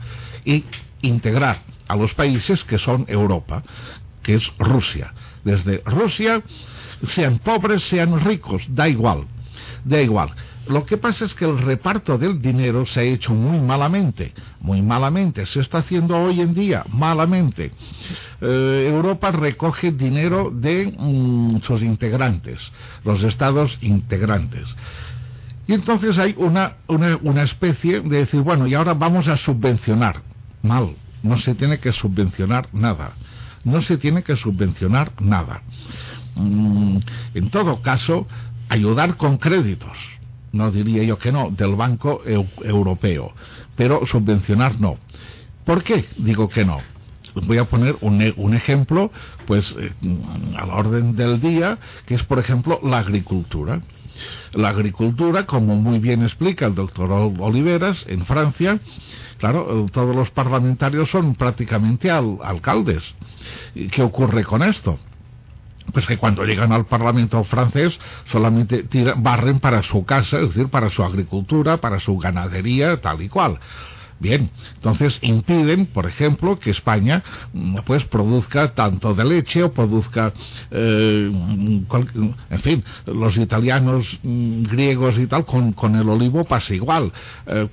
Y 0.45 0.65
integrar 1.03 1.61
a 1.89 1.97
los 1.97 2.15
países 2.15 2.65
que 2.65 2.79
son 2.79 3.05
Europa, 3.09 3.63
que 4.23 4.35
es 4.35 4.53
Rusia. 4.59 5.13
Desde 5.45 5.83
Rusia, 5.85 6.43
sean 7.09 7.39
pobres, 7.39 7.83
sean 7.83 8.25
ricos, 8.25 8.65
da 8.69 8.89
igual, 8.89 9.27
da 9.85 10.01
igual. 10.01 10.35
Lo 10.67 10.87
que 10.87 10.97
pasa 10.97 11.27
es 11.27 11.35
que 11.35 11.45
el 11.45 11.59
reparto 11.59 12.17
del 12.17 12.41
dinero 12.41 12.87
se 12.87 13.01
ha 13.01 13.03
hecho 13.03 13.35
muy 13.35 13.61
malamente, 13.61 14.33
muy 14.61 14.81
malamente, 14.81 15.45
se 15.45 15.61
está 15.61 15.79
haciendo 15.79 16.17
hoy 16.17 16.41
en 16.41 16.55
día 16.55 16.85
malamente. 16.89 17.71
Eh, 18.41 18.87
Europa 18.91 19.31
recoge 19.31 19.93
dinero 19.93 20.51
de 20.51 20.95
mm, 20.97 21.61
sus 21.65 21.83
integrantes, 21.83 22.73
los 23.05 23.23
estados 23.25 23.77
integrantes. 23.83 24.67
Y 25.67 25.73
entonces 25.73 26.19
hay 26.19 26.35
una, 26.37 26.75
una, 26.89 27.43
especie 27.43 28.01
de 28.01 28.19
decir, 28.19 28.41
bueno, 28.41 28.67
y 28.67 28.75
ahora 28.75 28.95
vamos 28.95 29.29
a 29.29 29.37
subvencionar. 29.37 30.23
Mal, 30.63 30.95
no 31.23 31.37
se 31.39 31.55
tiene 31.55 31.79
que 31.79 31.93
subvencionar 31.93 32.69
nada. 32.73 33.13
No 33.65 33.81
se 33.81 33.97
tiene 33.97 34.23
que 34.23 34.37
subvencionar 34.37 35.13
nada. 35.21 35.63
Mm, 36.35 36.99
en 37.35 37.51
todo 37.51 37.81
caso, 37.81 38.27
ayudar 38.69 39.17
con 39.17 39.39
créditos. 39.39 39.97
No 40.53 40.71
diría 40.71 41.03
yo 41.03 41.19
que 41.19 41.33
no, 41.33 41.51
del 41.51 41.75
Banco 41.77 42.23
Europeo. 42.27 43.33
Pero 43.75 44.07
subvencionar 44.07 44.79
no. 44.81 44.99
¿Por 45.65 45.83
qué 45.83 46.05
digo 46.19 46.49
que 46.49 46.65
no? 46.65 46.81
voy 47.43 47.59
a 47.59 47.65
poner 47.65 47.97
un, 48.01 48.33
un 48.37 48.55
ejemplo, 48.55 49.11
pues, 49.47 49.75
eh, 49.79 49.93
a 50.57 50.67
la 50.67 50.75
orden 50.75 51.17
del 51.17 51.41
día, 51.41 51.79
que 52.07 52.15
es, 52.15 52.23
por 52.23 52.39
ejemplo, 52.39 52.81
la 52.83 52.99
agricultura. 52.99 53.81
La 54.53 54.69
agricultura, 54.69 55.47
como 55.47 55.77
muy 55.77 55.99
bien 55.99 56.23
explica 56.23 56.67
el 56.67 56.75
doctor 56.75 57.11
Oliveras, 57.13 58.05
en 58.09 58.25
Francia, 58.25 58.79
claro, 59.39 59.87
todos 59.93 60.15
los 60.15 60.31
parlamentarios 60.31 61.11
son 61.11 61.35
prácticamente 61.35 62.11
alcaldes. 62.11 63.03
¿Qué 63.75 64.03
ocurre 64.03 64.45
con 64.45 64.63
esto? 64.63 64.99
pues 65.93 66.07
que 66.07 66.17
cuando 66.17 66.45
llegan 66.45 66.73
al 66.73 66.87
Parlamento 66.87 67.43
francés 67.45 67.99
solamente 68.27 68.85
barren 69.17 69.61
para 69.61 69.83
su 69.83 70.05
casa, 70.05 70.39
es 70.41 70.49
decir, 70.49 70.69
para 70.69 70.91
su 70.91 71.05
agricultura, 71.05 71.77
para 71.77 72.01
su 72.01 72.17
ganadería, 72.19 73.01
tal 73.01 73.23
y 73.23 73.29
cual. 73.29 73.59
Bien, 74.21 74.51
entonces 74.77 75.19
impiden, 75.23 75.87
por 75.87 76.07
ejemplo, 76.07 76.59
que 76.59 76.71
España 76.71 77.23
mm, 77.53 77.79
pues 77.85 78.05
produzca 78.05 78.75
tanto 78.75 79.15
de 79.15 79.25
leche 79.25 79.63
o 79.63 79.73
produzca, 79.73 80.33
eh, 80.71 81.31
en 82.51 82.61
fin, 82.61 82.85
los 83.07 83.37
italianos, 83.37 84.19
mm, 84.23 84.63
griegos 84.65 85.19
y 85.19 85.27
tal, 85.27 85.45
con, 85.45 85.73
con, 85.73 85.97
el 85.97 86.09
olivo 86.09 86.45
pasa 86.45 86.75
igual. 86.75 87.13
Eh, 87.47 87.69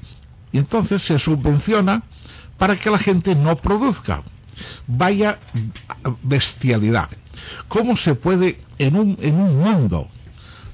y 0.52 0.58
entonces 0.58 1.04
se 1.04 1.18
subvenciona 1.18 2.04
para 2.58 2.76
que 2.78 2.90
la 2.90 2.98
gente 2.98 3.36
no 3.36 3.56
produzca. 3.56 4.24
Vaya 4.88 5.40
bestialidad. 6.24 7.10
¿Cómo 7.68 7.98
se 7.98 8.16
puede 8.16 8.60
en 8.78 8.96
un, 8.96 9.18
en 9.22 9.36
un 9.36 9.58
mundo, 9.58 10.10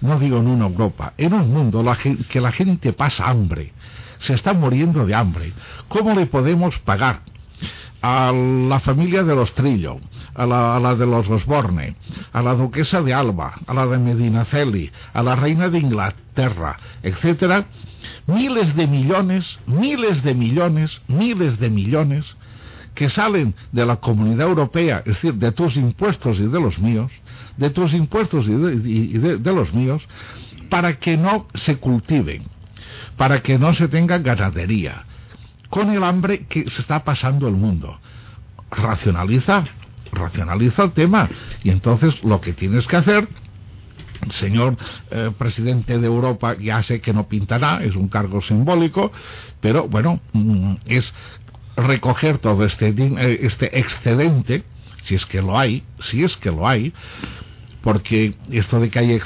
no 0.02 0.20
digo 0.20 0.38
en 0.40 0.48
una 0.48 0.66
Europa, 0.66 1.14
en 1.18 1.34
un 1.34 1.54
mundo 1.54 1.84
que 2.30 2.42
la 2.42 2.52
gente 2.52 2.94
pasa 2.94 3.30
hambre, 3.30 3.74
se 4.20 4.34
está 4.34 4.54
muriendo 4.54 5.06
de 5.06 5.16
hambre. 5.16 5.54
¿Cómo 5.88 6.14
le 6.14 6.26
podemos 6.26 6.80
pagar? 6.80 7.22
a 8.02 8.32
la 8.32 8.80
familia 8.80 9.24
de 9.24 9.36
los 9.36 9.54
Trillo, 9.54 9.98
a 10.36 10.46
la, 10.46 10.96
de 10.96 11.06
los 11.06 11.28
Osborne, 11.30 11.96
a 12.32 12.42
la 12.42 12.54
duquesa 12.54 13.02
de 13.02 13.14
Alba, 13.14 13.56
a 13.66 13.74
la 13.74 13.88
de 13.88 13.98
Medinaceli, 13.98 14.92
a 15.14 15.24
la 15.24 15.36
reina 15.36 15.70
de 15.70 15.80
Inglaterra, 15.80 16.78
etcétera, 17.02 17.66
miles 18.28 18.76
de 18.76 18.88
millones, 18.88 19.60
miles 19.66 20.24
de 20.24 20.36
millones, 20.36 21.02
miles 21.08 21.60
de 21.60 21.70
millones 21.70 22.26
que 22.94 23.10
salen 23.10 23.56
de 23.72 23.86
la 23.86 23.98
comunidad 23.98 24.48
europea, 24.48 25.00
es 25.00 25.16
decir, 25.16 25.36
de 25.36 25.52
tus 25.52 25.76
impuestos 25.76 26.40
y 26.40 26.48
de 26.48 26.60
los 26.60 26.80
míos, 26.80 27.12
de 27.58 27.70
tus 27.70 27.94
impuestos 27.94 28.48
y 28.48 29.18
de 29.18 29.54
los 29.54 29.74
míos, 29.74 30.08
para 30.70 30.98
que 30.98 31.18
no 31.18 31.48
se 31.54 31.78
cultiven 31.78 32.57
para 33.18 33.42
que 33.42 33.58
no 33.58 33.74
se 33.74 33.88
tenga 33.88 34.20
ganadería, 34.20 35.04
con 35.70 35.90
el 35.92 36.04
hambre 36.04 36.46
que 36.46 36.68
se 36.70 36.82
está 36.82 37.04
pasando 37.04 37.48
el 37.48 37.56
mundo. 37.56 38.00
Racionaliza, 38.72 39.66
racionaliza 40.12 40.84
el 40.84 40.92
tema. 40.92 41.30
Y 41.64 41.70
entonces 41.70 42.24
lo 42.24 42.40
que 42.40 42.54
tienes 42.54 42.88
que 42.88 42.98
hacer 42.98 43.28
señor 44.32 44.78
eh, 45.12 45.32
presidente 45.38 45.98
de 46.00 46.08
Europa 46.08 46.56
ya 46.60 46.82
sé 46.84 47.02
que 47.02 47.14
no 47.14 47.28
pintará, 47.28 47.84
es 47.84 47.96
un 47.96 48.10
cargo 48.10 48.42
simbólico, 48.42 49.12
pero 49.62 49.88
bueno, 49.88 50.20
mm, 50.34 50.74
es 50.86 51.14
recoger 51.76 52.40
todo 52.40 52.66
este, 52.66 52.90
eh, 52.90 53.40
este 53.42 53.80
excedente, 53.80 54.64
si 55.04 55.16
es 55.16 55.26
que 55.26 55.42
lo 55.42 55.58
hay, 55.58 55.84
si 56.00 56.24
es 56.24 56.36
que 56.36 56.50
lo 56.50 56.68
hay, 56.68 56.94
porque 57.82 58.36
esto 58.52 58.80
de 58.80 58.90
que 58.90 59.00
hay 59.00 59.22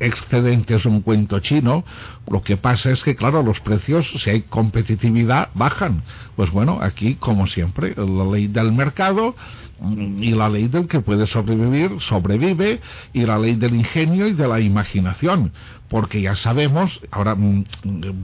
excedente 0.00 0.74
es 0.74 0.86
un 0.86 1.02
cuento 1.02 1.40
chino, 1.40 1.84
lo 2.28 2.42
que 2.42 2.56
pasa 2.56 2.90
es 2.90 3.02
que, 3.02 3.14
claro, 3.14 3.42
los 3.42 3.60
precios, 3.60 4.10
si 4.18 4.30
hay 4.30 4.42
competitividad, 4.42 5.50
bajan. 5.54 6.02
Pues 6.36 6.50
bueno, 6.50 6.78
aquí, 6.80 7.16
como 7.16 7.46
siempre, 7.46 7.94
la 7.96 8.24
ley 8.24 8.46
del 8.46 8.72
mercado 8.72 9.34
mm, 9.80 10.22
y 10.22 10.30
la 10.30 10.48
ley 10.48 10.68
del 10.68 10.86
que 10.86 11.00
puede 11.00 11.26
sobrevivir, 11.26 12.00
sobrevive, 12.00 12.80
y 13.12 13.26
la 13.26 13.38
ley 13.38 13.54
del 13.56 13.74
ingenio 13.74 14.26
y 14.26 14.32
de 14.32 14.48
la 14.48 14.60
imaginación. 14.60 15.52
Porque 15.88 16.22
ya 16.22 16.34
sabemos, 16.34 17.00
ahora 17.10 17.34
mm, 17.34 17.64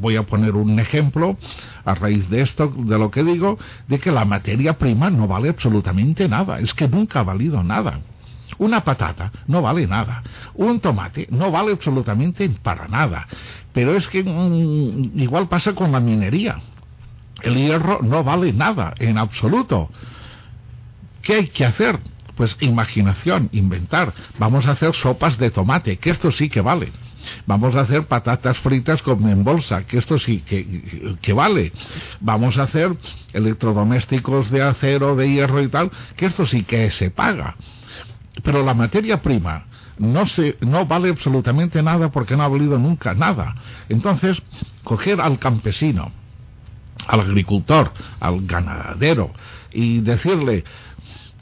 voy 0.00 0.16
a 0.16 0.22
poner 0.22 0.52
un 0.56 0.80
ejemplo 0.80 1.36
a 1.84 1.94
raíz 1.94 2.28
de 2.30 2.40
esto, 2.40 2.72
de 2.76 2.98
lo 2.98 3.10
que 3.10 3.24
digo, 3.24 3.58
de 3.88 3.98
que 3.98 4.10
la 4.10 4.24
materia 4.24 4.78
prima 4.78 5.10
no 5.10 5.28
vale 5.28 5.50
absolutamente 5.50 6.28
nada. 6.28 6.60
Es 6.60 6.72
que 6.72 6.88
nunca 6.88 7.20
ha 7.20 7.24
valido 7.24 7.62
nada. 7.62 8.00
Una 8.58 8.82
patata 8.82 9.30
no 9.46 9.62
vale 9.62 9.86
nada. 9.86 10.22
Un 10.54 10.80
tomate 10.80 11.28
no 11.30 11.50
vale 11.50 11.72
absolutamente 11.72 12.48
para 12.62 12.88
nada. 12.88 13.26
Pero 13.72 13.94
es 13.94 14.06
que 14.08 14.22
mm, 14.22 15.18
igual 15.20 15.48
pasa 15.48 15.74
con 15.74 15.92
la 15.92 16.00
minería. 16.00 16.60
El 17.42 17.54
hierro 17.54 18.00
no 18.02 18.24
vale 18.24 18.52
nada, 18.52 18.94
en 18.98 19.16
absoluto. 19.16 19.90
¿Qué 21.22 21.34
hay 21.34 21.48
que 21.48 21.64
hacer? 21.64 21.98
Pues 22.36 22.56
imaginación, 22.60 23.48
inventar. 23.52 24.12
Vamos 24.38 24.66
a 24.66 24.72
hacer 24.72 24.94
sopas 24.94 25.38
de 25.38 25.50
tomate, 25.50 25.98
que 25.98 26.10
esto 26.10 26.30
sí 26.30 26.48
que 26.48 26.60
vale. 26.60 26.92
Vamos 27.46 27.74
a 27.74 27.80
hacer 27.80 28.06
patatas 28.06 28.58
fritas 28.58 29.02
con 29.02 29.28
en 29.28 29.44
bolsa, 29.44 29.84
que 29.84 29.98
esto 29.98 30.18
sí 30.18 30.40
que, 30.40 31.16
que 31.20 31.32
vale. 31.32 31.72
Vamos 32.20 32.58
a 32.58 32.64
hacer 32.64 32.96
electrodomésticos 33.32 34.50
de 34.50 34.62
acero, 34.62 35.16
de 35.16 35.30
hierro 35.30 35.62
y 35.62 35.68
tal, 35.68 35.90
que 36.16 36.26
esto 36.26 36.46
sí 36.46 36.62
que 36.62 36.90
se 36.90 37.10
paga. 37.10 37.56
Pero 38.42 38.64
la 38.64 38.74
materia 38.74 39.20
prima, 39.20 39.64
no, 39.98 40.26
se, 40.26 40.56
no 40.60 40.86
vale 40.86 41.10
absolutamente 41.10 41.82
nada 41.82 42.10
porque 42.10 42.36
no 42.36 42.42
ha 42.42 42.48
valido 42.48 42.78
nunca 42.78 43.14
nada. 43.14 43.54
Entonces, 43.88 44.40
coger 44.84 45.20
al 45.20 45.38
campesino, 45.38 46.12
al 47.06 47.20
agricultor, 47.20 47.92
al 48.20 48.46
ganadero, 48.46 49.32
y 49.72 50.00
decirle, 50.00 50.64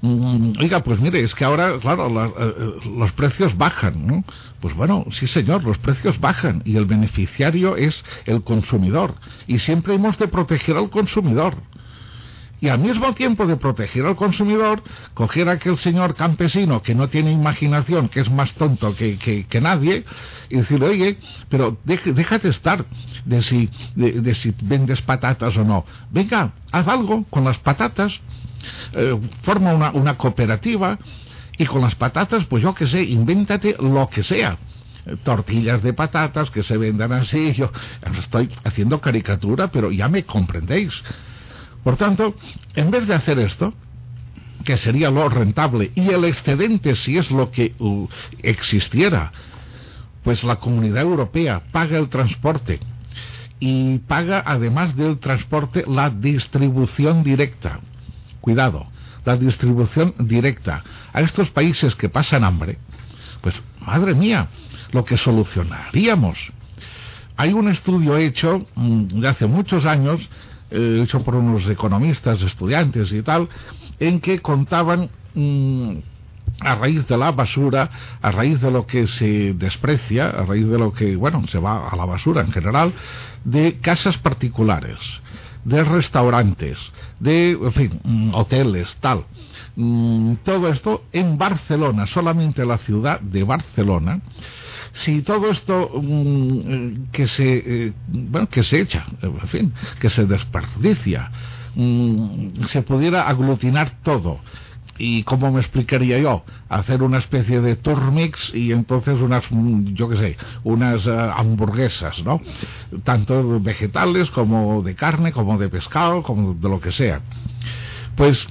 mm, 0.00 0.52
oiga, 0.60 0.82
pues 0.82 1.00
mire, 1.00 1.20
es 1.20 1.34
que 1.34 1.44
ahora, 1.44 1.78
claro, 1.78 2.08
eh, 2.38 2.88
los 2.96 3.12
precios 3.12 3.56
bajan. 3.56 4.24
Pues 4.60 4.74
bueno, 4.74 5.04
sí 5.10 5.26
señor, 5.26 5.62
los 5.64 5.78
precios 5.78 6.18
bajan 6.18 6.62
y 6.64 6.76
el 6.76 6.86
beneficiario 6.86 7.76
es 7.76 8.04
el 8.24 8.42
consumidor. 8.42 9.14
Y 9.46 9.58
siempre 9.58 9.94
hemos 9.94 10.18
de 10.18 10.28
proteger 10.28 10.76
al 10.76 10.90
consumidor 10.90 11.56
y 12.60 12.68
al 12.68 12.78
mismo 12.78 13.12
tiempo 13.14 13.46
de 13.46 13.56
proteger 13.56 14.06
al 14.06 14.16
consumidor, 14.16 14.82
coger 15.14 15.48
a 15.48 15.52
aquel 15.52 15.78
señor 15.78 16.14
campesino 16.14 16.82
que 16.82 16.94
no 16.94 17.08
tiene 17.08 17.30
imaginación, 17.30 18.08
que 18.08 18.20
es 18.20 18.30
más 18.30 18.54
tonto 18.54 18.94
que, 18.96 19.18
que, 19.18 19.60
nadie, 19.60 20.04
y 20.48 20.56
decirle, 20.56 20.86
oye, 20.86 21.18
pero 21.48 21.76
déjate 21.84 22.48
estar 22.48 22.84
de 23.24 23.42
si, 23.42 23.68
de, 23.94 24.34
si 24.34 24.54
vendes 24.62 25.02
patatas 25.02 25.56
o 25.56 25.64
no. 25.64 25.84
Venga, 26.10 26.52
haz 26.72 26.88
algo 26.88 27.24
con 27.28 27.44
las 27.44 27.58
patatas, 27.58 28.20
eh, 28.92 29.18
forma 29.42 29.74
una, 29.74 29.90
una 29.90 30.16
cooperativa, 30.16 30.98
y 31.58 31.66
con 31.66 31.80
las 31.80 31.94
patatas, 31.94 32.44
pues 32.46 32.62
yo 32.62 32.74
qué 32.74 32.86
sé, 32.86 33.02
invéntate 33.02 33.76
lo 33.78 34.08
que 34.08 34.22
sea 34.22 34.58
tortillas 35.22 35.84
de 35.84 35.92
patatas 35.92 36.50
que 36.50 36.62
se 36.62 36.76
vendan 36.76 37.12
así. 37.12 37.52
Yo 37.54 37.70
estoy 38.18 38.50
haciendo 38.64 39.00
caricatura, 39.00 39.68
pero 39.68 39.92
ya 39.92 40.08
me 40.08 40.24
comprendéis. 40.24 41.02
Por 41.82 41.96
tanto, 41.96 42.34
en 42.74 42.90
vez 42.90 43.06
de 43.06 43.14
hacer 43.14 43.38
esto, 43.38 43.72
que 44.64 44.76
sería 44.76 45.10
lo 45.10 45.28
rentable, 45.28 45.92
y 45.94 46.08
el 46.10 46.24
excedente 46.24 46.96
si 46.96 47.16
es 47.16 47.30
lo 47.30 47.50
que 47.50 47.74
existiera, 48.42 49.32
pues 50.24 50.42
la 50.42 50.56
comunidad 50.56 51.02
europea 51.02 51.62
paga 51.70 51.98
el 51.98 52.08
transporte 52.08 52.80
y 53.60 53.98
paga 54.00 54.42
además 54.44 54.96
del 54.96 55.18
transporte 55.18 55.84
la 55.86 56.10
distribución 56.10 57.22
directa. 57.22 57.78
Cuidado, 58.40 58.86
la 59.24 59.36
distribución 59.36 60.14
directa 60.18 60.82
a 61.12 61.20
estos 61.20 61.50
países 61.50 61.94
que 61.94 62.08
pasan 62.08 62.44
hambre, 62.44 62.78
pues 63.40 63.54
madre 63.80 64.14
mía, 64.14 64.48
lo 64.92 65.04
que 65.04 65.16
solucionaríamos. 65.16 66.52
Hay 67.36 67.52
un 67.52 67.68
estudio 67.68 68.16
hecho 68.16 68.66
mm, 68.74 69.20
de 69.20 69.28
hace 69.28 69.46
muchos 69.46 69.84
años 69.84 70.28
eh, 70.70 71.00
hecho 71.02 71.22
por 71.24 71.34
unos 71.34 71.66
economistas, 71.68 72.42
estudiantes 72.42 73.12
y 73.12 73.22
tal, 73.22 73.48
en 73.98 74.20
que 74.20 74.40
contaban 74.40 75.08
mm, 75.34 75.96
a 76.60 76.74
raíz 76.74 77.06
de 77.06 77.16
la 77.16 77.32
basura, 77.32 77.90
a 78.22 78.30
raíz 78.30 78.60
de 78.60 78.70
lo 78.70 78.86
que 78.86 79.06
se 79.06 79.54
desprecia, 79.54 80.30
a 80.30 80.44
raíz 80.44 80.66
de 80.66 80.78
lo 80.78 80.92
que, 80.92 81.16
bueno, 81.16 81.46
se 81.48 81.58
va 81.58 81.88
a 81.88 81.96
la 81.96 82.04
basura 82.04 82.40
en 82.42 82.52
general, 82.52 82.92
de 83.44 83.78
casas 83.78 84.16
particulares, 84.18 84.98
de 85.64 85.84
restaurantes, 85.84 86.78
de, 87.20 87.50
en 87.52 87.72
fin, 87.72 88.00
mm, 88.02 88.34
hoteles, 88.34 88.96
tal. 89.00 89.24
Mm, 89.76 90.34
todo 90.44 90.68
esto 90.68 91.04
en 91.12 91.36
Barcelona, 91.36 92.06
solamente 92.06 92.64
la 92.64 92.78
ciudad 92.78 93.20
de 93.20 93.44
Barcelona, 93.44 94.20
si 94.92 95.22
todo 95.22 95.50
esto 95.50 95.90
mm, 95.94 97.10
que 97.12 97.26
se 97.28 97.86
eh, 97.86 97.92
bueno 98.08 98.48
que 98.48 98.62
se 98.62 98.80
echa 98.80 99.06
en 99.22 99.48
fin 99.48 99.72
que 100.00 100.08
se 100.08 100.26
desperdicia 100.26 101.30
mm, 101.74 102.64
se 102.66 102.82
pudiera 102.82 103.28
aglutinar 103.28 104.02
todo 104.02 104.40
y 104.98 105.24
cómo 105.24 105.52
me 105.52 105.60
explicaría 105.60 106.18
yo 106.18 106.42
hacer 106.68 107.02
una 107.02 107.18
especie 107.18 107.60
de 107.60 107.76
turmix 107.76 108.54
y 108.54 108.72
entonces 108.72 109.20
unas 109.20 109.44
mm, 109.50 109.94
yo 109.94 110.08
qué 110.08 110.16
sé 110.16 110.36
unas 110.64 111.06
eh, 111.06 111.10
hamburguesas 111.10 112.24
no 112.24 112.40
tanto 113.04 113.60
vegetales 113.60 114.30
como 114.30 114.82
de 114.82 114.94
carne 114.94 115.32
como 115.32 115.58
de 115.58 115.68
pescado 115.68 116.22
como 116.22 116.54
de 116.54 116.68
lo 116.68 116.80
que 116.80 116.92
sea. 116.92 117.20
Pues 118.16 118.48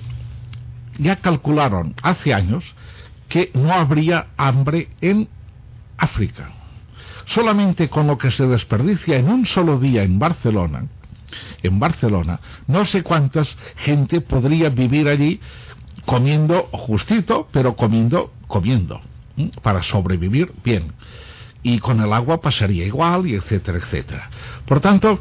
ya 0.98 1.17
calcularon 1.17 1.95
hace 2.02 2.34
años 2.34 2.63
que 3.28 3.52
no 3.54 3.74
habría 3.74 4.28
hambre 4.38 4.89
en 5.02 5.28
África. 5.97 6.51
Solamente 7.25 7.89
con 7.89 8.08
lo 8.08 8.17
que 8.17 8.31
se 8.31 8.45
desperdicia 8.47 9.17
en 9.17 9.29
un 9.29 9.45
solo 9.45 9.79
día 9.79 10.03
en 10.03 10.19
Barcelona, 10.19 10.86
en 11.63 11.79
Barcelona, 11.79 12.39
no 12.67 12.86
sé 12.86 13.03
cuántas 13.03 13.58
gente 13.77 14.21
podría 14.21 14.69
vivir 14.69 15.08
allí 15.08 15.39
comiendo 16.05 16.63
justito, 16.71 17.47
pero 17.51 17.75
comiendo, 17.75 18.31
comiendo, 18.47 19.01
para 19.63 19.81
sobrevivir 19.81 20.53
bien. 20.63 20.93
Y 21.63 21.79
con 21.79 21.99
el 21.99 22.13
agua 22.13 22.41
pasaría 22.41 22.86
igual, 22.86 23.25
y 23.25 23.34
etcétera, 23.34 23.79
etcétera. 23.79 24.29
Por 24.67 24.81
tanto, 24.81 25.19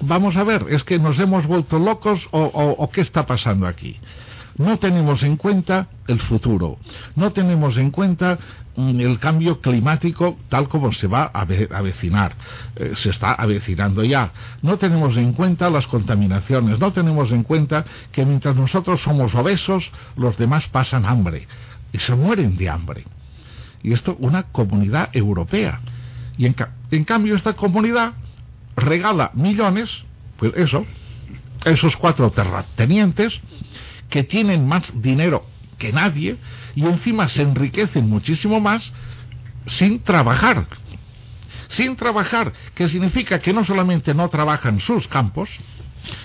vamos 0.00 0.36
a 0.36 0.44
ver, 0.44 0.66
¿es 0.70 0.84
que 0.84 1.00
nos 1.00 1.18
hemos 1.18 1.46
vuelto 1.46 1.80
locos 1.80 2.28
o, 2.30 2.44
o 2.44 2.90
qué 2.90 3.00
está 3.00 3.26
pasando 3.26 3.66
aquí? 3.66 3.98
No 4.58 4.78
tenemos 4.78 5.22
en 5.22 5.36
cuenta 5.36 5.88
el 6.06 6.20
futuro, 6.20 6.78
no 7.14 7.32
tenemos 7.32 7.76
en 7.76 7.90
cuenta 7.90 8.38
mm, 8.76 9.00
el 9.00 9.18
cambio 9.18 9.60
climático 9.60 10.38
tal 10.48 10.68
como 10.68 10.92
se 10.92 11.06
va 11.06 11.30
a 11.32 11.42
avecinar, 11.42 12.34
eh, 12.76 12.92
se 12.96 13.10
está 13.10 13.34
avecinando 13.34 14.02
ya, 14.04 14.32
no 14.62 14.76
tenemos 14.78 15.16
en 15.16 15.32
cuenta 15.32 15.68
las 15.70 15.86
contaminaciones, 15.86 16.78
no 16.78 16.92
tenemos 16.92 17.30
en 17.32 17.42
cuenta 17.42 17.84
que 18.12 18.24
mientras 18.24 18.56
nosotros 18.56 19.02
somos 19.02 19.34
obesos, 19.34 19.90
los 20.16 20.36
demás 20.38 20.66
pasan 20.68 21.04
hambre. 21.04 21.46
Y 21.92 21.98
se 21.98 22.14
mueren 22.14 22.56
de 22.56 22.68
hambre. 22.68 23.04
Y 23.82 23.92
esto 23.92 24.16
una 24.18 24.44
comunidad 24.44 25.10
europea. 25.12 25.80
Y 26.36 26.46
en, 26.46 26.56
en 26.90 27.04
cambio 27.04 27.36
esta 27.36 27.54
comunidad 27.54 28.14
regala 28.76 29.30
millones, 29.34 30.04
pues 30.36 30.52
eso, 30.56 30.84
esos 31.64 31.96
cuatro 31.96 32.30
terratenientes, 32.30 33.40
que 34.08 34.24
tienen 34.24 34.66
más 34.66 34.90
dinero 34.94 35.44
que 35.78 35.92
nadie 35.92 36.36
y 36.74 36.84
encima 36.84 37.28
se 37.28 37.42
enriquecen 37.42 38.08
muchísimo 38.08 38.60
más 38.60 38.92
sin 39.66 40.00
trabajar. 40.00 40.66
Sin 41.68 41.96
trabajar, 41.96 42.52
que 42.74 42.88
significa 42.88 43.40
que 43.40 43.52
no 43.52 43.64
solamente 43.64 44.14
no 44.14 44.28
trabajan 44.28 44.78
sus 44.78 45.08
campos, 45.08 45.50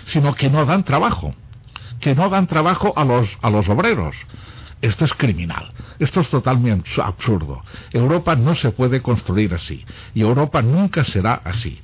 sino 0.05 0.35
que 0.35 0.49
no 0.49 0.65
dan 0.65 0.83
trabajo, 0.83 1.33
que 1.99 2.13
no 2.13 2.29
dan 2.29 2.45
trabajo 2.45 2.93
a 2.95 3.03
los, 3.03 3.37
a 3.41 3.49
los 3.49 3.67
obreros. 3.67 4.15
Esto 4.81 5.05
es 5.05 5.13
criminal, 5.13 5.73
esto 5.99 6.21
es 6.21 6.29
totalmente 6.29 6.89
absurdo. 7.01 7.63
Europa 7.91 8.35
no 8.35 8.53
se 8.53 8.71
puede 8.71 9.01
construir 9.01 9.53
así, 9.53 9.83
y 10.13 10.21
Europa 10.21 10.61
nunca 10.61 11.03
será 11.03 11.41
así. 11.43 11.79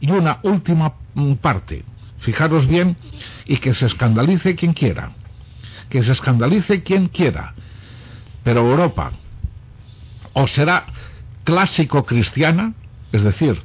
Y 0.00 0.10
una 0.10 0.38
última 0.42 0.94
mm, 1.14 1.34
parte, 1.34 1.84
fijaros 2.20 2.66
bien, 2.66 2.96
y 3.46 3.56
que 3.56 3.74
se 3.74 3.86
escandalice 3.86 4.54
quien 4.54 4.74
quiera 4.74 5.12
que 5.88 6.02
se 6.02 6.12
escandalice 6.12 6.82
quien 6.82 7.08
quiera, 7.08 7.54
pero 8.44 8.60
Europa 8.60 9.12
o 10.32 10.46
será 10.46 10.86
clásico 11.44 12.04
cristiana, 12.04 12.74
es 13.12 13.22
decir, 13.22 13.60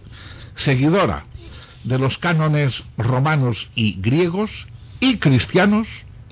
seguidora 0.56 1.26
de 1.84 2.00
los 2.00 2.18
cánones 2.18 2.84
romanos 2.98 3.70
y 3.76 4.02
griegos 4.02 4.68
y 5.00 5.18
cristianos, 5.18 5.88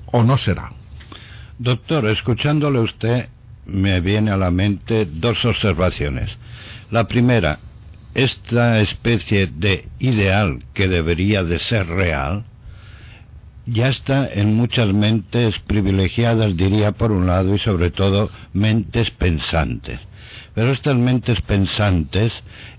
o 0.06 0.22
no 0.24 0.38
será. 0.38 0.72
Doctor, 1.58 2.06
escuchándole 2.06 2.80
usted, 2.80 3.28
me 3.66 4.00
viene 4.00 4.30
a 4.30 4.36
la 4.36 4.50
mente 4.50 5.06
dos 5.06 5.44
observaciones. 5.44 6.30
La 6.90 7.06
primera, 7.06 7.60
esta 8.14 8.80
especie 8.80 9.46
de 9.46 9.88
ideal 9.98 10.64
que 10.74 10.88
debería 10.88 11.44
de 11.44 11.58
ser 11.58 11.86
real, 11.86 12.44
ya 13.66 13.88
está 13.88 14.26
en 14.26 14.54
muchas 14.54 14.92
mentes 14.92 15.58
privilegiadas, 15.60 16.56
diría 16.56 16.92
por 16.92 17.12
un 17.12 17.26
lado, 17.26 17.54
y 17.54 17.58
sobre 17.58 17.90
todo 17.90 18.30
mentes 18.52 19.10
pensantes. 19.10 20.00
Pero 20.54 20.72
estas 20.72 20.96
mentes 20.96 21.40
pensantes 21.42 22.32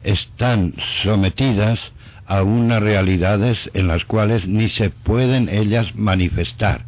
están 0.03 0.75
sometidas 1.03 1.79
a 2.25 2.43
unas 2.43 2.81
realidades 2.81 3.69
en 3.73 3.87
las 3.87 4.05
cuales 4.05 4.47
ni 4.47 4.69
se 4.69 4.89
pueden 4.89 5.49
ellas 5.49 5.95
manifestar. 5.95 6.85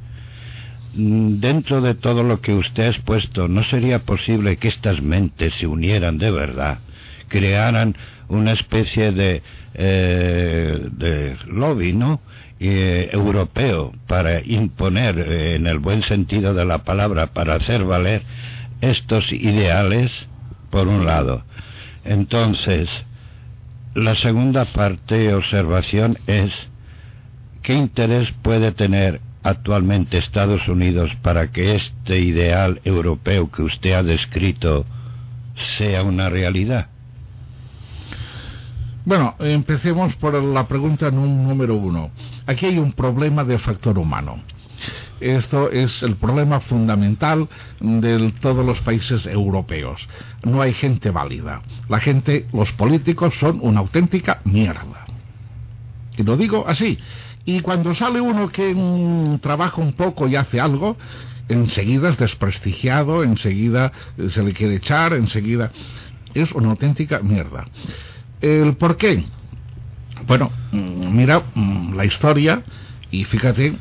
Dentro 0.94 1.82
de 1.82 1.94
todo 1.94 2.24
lo 2.24 2.40
que 2.40 2.54
usted 2.54 2.84
ha 2.84 2.90
expuesto, 2.90 3.48
¿no 3.48 3.64
sería 3.64 4.00
posible 4.00 4.58
que 4.58 4.70
estas 4.70 5.02
mentes 5.02 5.56
se 5.56 5.68
unieran 5.68 6.18
de 6.18 6.32
verdad, 6.32 6.80
crearan 7.28 7.98
una 8.30 8.54
especie 8.54 9.12
de, 9.12 9.42
eh, 9.74 10.88
de 10.92 11.38
lobby, 11.48 11.92
¿no? 11.92 12.22
Eh, 12.68 13.10
europeo 13.12 13.94
para 14.08 14.42
imponer, 14.42 15.20
eh, 15.20 15.54
en 15.54 15.68
el 15.68 15.78
buen 15.78 16.02
sentido 16.02 16.56
de 16.56 16.66
la 16.66 16.80
palabra, 16.80 17.28
para 17.28 17.54
hacer 17.54 17.84
valer 17.84 18.24
estos 18.82 19.32
ideales, 19.32 20.12
por 20.72 20.88
un 20.88 21.06
lado. 21.06 21.44
Entonces, 22.04 22.90
la 23.94 24.16
segunda 24.16 24.66
parte, 24.66 25.32
observación, 25.36 26.18
es 26.26 26.52
qué 27.62 27.76
interés 27.76 28.34
puede 28.42 28.72
tener 28.72 29.22
actualmente 29.44 30.18
Estados 30.18 30.68
Unidos 30.68 31.12
para 31.22 31.52
que 31.52 31.76
este 31.76 32.20
ideal 32.20 32.82
europeo 32.84 33.52
que 33.52 33.62
usted 33.62 33.92
ha 33.92 34.02
descrito 34.02 34.88
sea 35.78 36.02
una 36.02 36.30
realidad? 36.30 36.88
Bueno, 39.06 39.36
empecemos 39.38 40.16
por 40.16 40.34
la 40.44 40.68
pregunta 40.68 41.12
número 41.12 41.76
uno. 41.76 42.10
Aquí 42.48 42.66
hay 42.66 42.80
un 42.80 42.92
problema 42.92 43.44
de 43.44 43.60
factor 43.60 44.00
humano. 44.00 44.42
Esto 45.20 45.70
es 45.70 46.02
el 46.02 46.16
problema 46.16 46.60
fundamental 46.60 47.48
de 47.80 48.34
todos 48.42 48.66
los 48.66 48.82
países 48.82 49.28
europeos. 49.28 50.08
No 50.44 50.60
hay 50.60 50.74
gente 50.74 51.12
válida. 51.12 51.62
La 51.88 52.00
gente, 52.00 52.48
los 52.52 52.72
políticos 52.72 53.38
son 53.40 53.60
una 53.62 53.82
auténtica 53.82 54.42
mierda. 54.44 55.06
Y 56.18 56.24
lo 56.24 56.36
digo 56.36 56.66
así. 56.68 56.98
Y 57.46 57.60
cuando 57.60 57.94
sale 57.94 58.20
uno 58.20 58.50
que 58.50 58.76
trabaja 59.40 59.82
un 59.82 59.94
poco 59.94 60.28
y 60.28 60.36
hace 60.36 60.60
algo, 60.60 60.98
enseguida 61.48 62.10
es 62.10 62.18
desprestigiado, 62.18 63.24
enseguida 63.24 63.92
se 64.30 64.42
le 64.42 64.52
quiere 64.54 64.78
echar, 64.78 65.14
enseguida 65.14 65.72
es 66.34 66.52
una 66.54 66.72
auténtica 66.72 67.20
mierda. 67.20 67.66
¿El 68.46 68.76
por 68.76 68.96
qué? 68.96 69.24
Bueno, 70.28 70.52
mm, 70.72 71.18
mira 71.18 71.42
mm, 71.56 71.96
la 71.96 72.06
historia 72.06 72.62
y 73.10 73.26
fíjate 73.26 73.72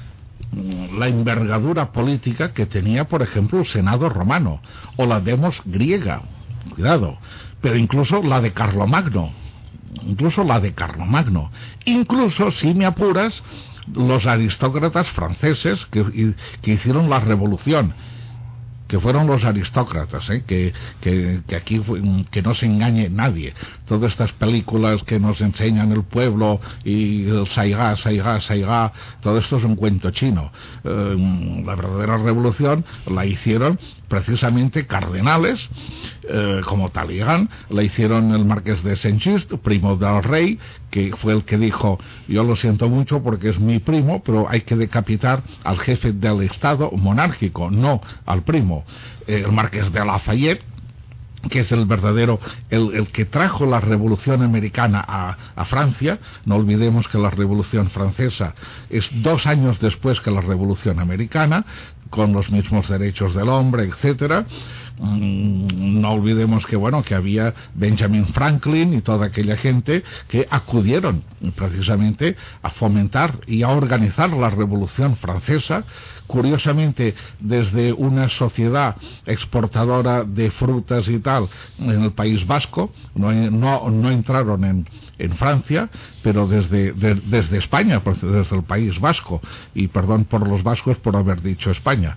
mm, 0.53 0.99
la 0.99 1.09
envergadura 1.09 1.93
política 1.93 2.55
que 2.55 2.65
tenía, 2.65 3.05
por 3.05 3.21
ejemplo, 3.21 3.59
el 3.59 3.67
Senado 3.67 4.09
romano 4.09 4.63
o 4.97 5.05
la 5.05 5.21
demos 5.21 5.61
griega, 5.67 6.23
cuidado, 6.75 7.19
pero 7.61 7.77
incluso 7.77 8.23
la 8.23 8.41
de 8.41 8.55
Carlomagno, 8.55 9.33
incluso 10.03 10.43
la 10.45 10.61
de 10.61 10.73
Carlomagno, 10.73 11.51
incluso 11.85 12.51
si 12.51 12.73
me 12.73 12.87
apuras 12.87 13.43
los 13.93 14.27
aristócratas 14.27 15.11
franceses 15.11 15.85
que, 15.91 16.33
que 16.63 16.73
hicieron 16.73 17.11
la 17.11 17.21
revolución 17.21 17.93
que 18.89 19.01
fueron 19.01 19.27
los 19.27 19.45
aristócratas, 19.45 20.29
¿eh? 20.31 20.45
que, 20.47 20.73
que, 21.01 21.43
aquí 21.57 21.81
que 22.31 22.43
no 22.43 22.55
se 22.55 22.67
engañe 22.67 23.09
nadie. 23.09 23.55
Todas 23.87 24.13
estas 24.13 24.33
películas 24.33 25.03
que 25.05 25.19
nos 25.19 25.41
enseñan 25.41 25.93
el 25.93 26.03
pueblo 26.03 26.61
y 26.85 27.25
el 27.29 27.47
saigá, 27.47 27.97
saigá, 27.97 28.41
saigá, 28.41 28.93
todo 29.21 29.39
esto 29.39 29.57
es 29.59 29.65
un 29.65 29.77
cuento 29.77 30.11
chino. 30.11 30.53
Eh, 30.85 31.63
la 31.65 31.75
verdadera 31.75 32.19
revolución 32.19 32.85
la 33.07 33.25
hicieron 33.25 33.79
precisamente 34.09 34.87
cardenales, 34.87 35.69
eh, 36.29 36.61
como 36.67 36.91
Talleyrand, 36.91 37.49
la 37.71 37.83
hicieron 37.83 38.33
el 38.33 38.45
marqués 38.45 38.83
de 38.83 38.97
Saint-Just, 38.97 39.55
primo 39.55 39.97
del 39.97 40.23
rey, 40.23 40.59
que 40.91 41.13
fue 41.17 41.33
el 41.33 41.45
que 41.45 41.59
dijo, 41.59 41.99
yo 42.29 42.45
lo 42.45 42.55
siento 42.55 42.89
mucho 42.89 43.23
porque 43.23 43.49
es 43.49 43.59
mi 43.59 43.81
primo, 43.81 44.23
pero 44.23 44.49
hay 44.49 44.61
que 44.61 44.77
decapitar 44.77 45.43
al 45.65 45.79
jefe 45.79 46.13
del 46.13 46.43
Estado 46.43 46.91
monárquico, 46.93 47.71
no 47.71 48.01
al 48.27 48.43
primo. 48.43 48.84
Eh, 49.27 49.43
el 49.45 49.53
marqués 49.53 49.93
de 49.93 50.05
Lafayette, 50.05 50.63
que 51.49 51.61
es 51.61 51.73
el 51.73 51.85
verdadero, 51.85 52.41
el, 52.71 53.09
que 53.09 53.25
trajo 53.25 53.67
la 53.67 53.81
revolución 53.81 54.43
americana 54.43 55.05
a, 55.07 55.37
a, 55.55 55.65
Francia. 55.65 56.19
No 56.45 56.57
olvidemos 56.57 57.09
que 57.09 57.19
la 57.19 57.31
revolución 57.31 57.91
francesa 57.91 58.55
es 58.89 59.11
dos 59.23 59.47
años 59.47 59.81
después 59.81 60.21
que 60.21 60.31
la 60.31 60.41
revolución 60.41 61.01
americana, 61.01 61.65
con 62.11 62.33
los 62.33 62.51
mismos 62.51 62.89
derechos 62.89 63.35
del 63.35 63.49
hombre, 63.49 63.85
etcétera. 63.85 64.47
Mm, 64.99 66.01
no 66.01 66.13
olvidemos 66.13 66.65
que 66.67 66.77
bueno 66.77 67.03
que 67.03 67.17
había 67.17 67.53
Benjamin 67.75 68.27
Franklin 68.29 68.95
y 68.95 69.01
toda 69.01 69.27
aquella 69.27 69.57
gente 69.57 70.05
que 70.29 70.47
acudieron 70.49 71.25
precisamente 71.57 72.37
a 72.63 72.71
fomentar 72.71 73.41
y 73.49 73.63
a 73.63 73.71
organizar 73.71 74.31
la 74.31 74.51
revolución 74.51 75.17
francesa. 75.17 75.85
Curiosamente 76.27 77.15
desde 77.39 77.93
una 77.93 78.31
sociedad 78.31 78.97
exportadora 79.27 80.25
de 80.25 80.51
frutas 80.51 81.07
y 81.09 81.19
tal 81.19 81.49
en 81.79 82.03
el 82.03 82.13
País 82.13 82.47
Vasco 82.47 82.91
no, 83.15 83.31
no, 83.31 84.11
entraron 84.11 84.65
en, 84.65 84.87
en, 85.19 85.33
Francia 85.37 85.91
pero 86.23 86.47
desde, 86.47 86.93
desde 86.93 87.59
España 87.59 88.01
desde 88.23 88.57
el 88.57 88.63
País 88.63 88.99
Vasco 88.99 89.43
y 89.75 89.89
perdón 89.89 90.25
por 90.25 90.49
los 90.49 90.63
vascos 90.63 90.97
por 90.97 91.15
haber 91.15 91.43
dicho 91.43 91.71
España. 91.71 92.17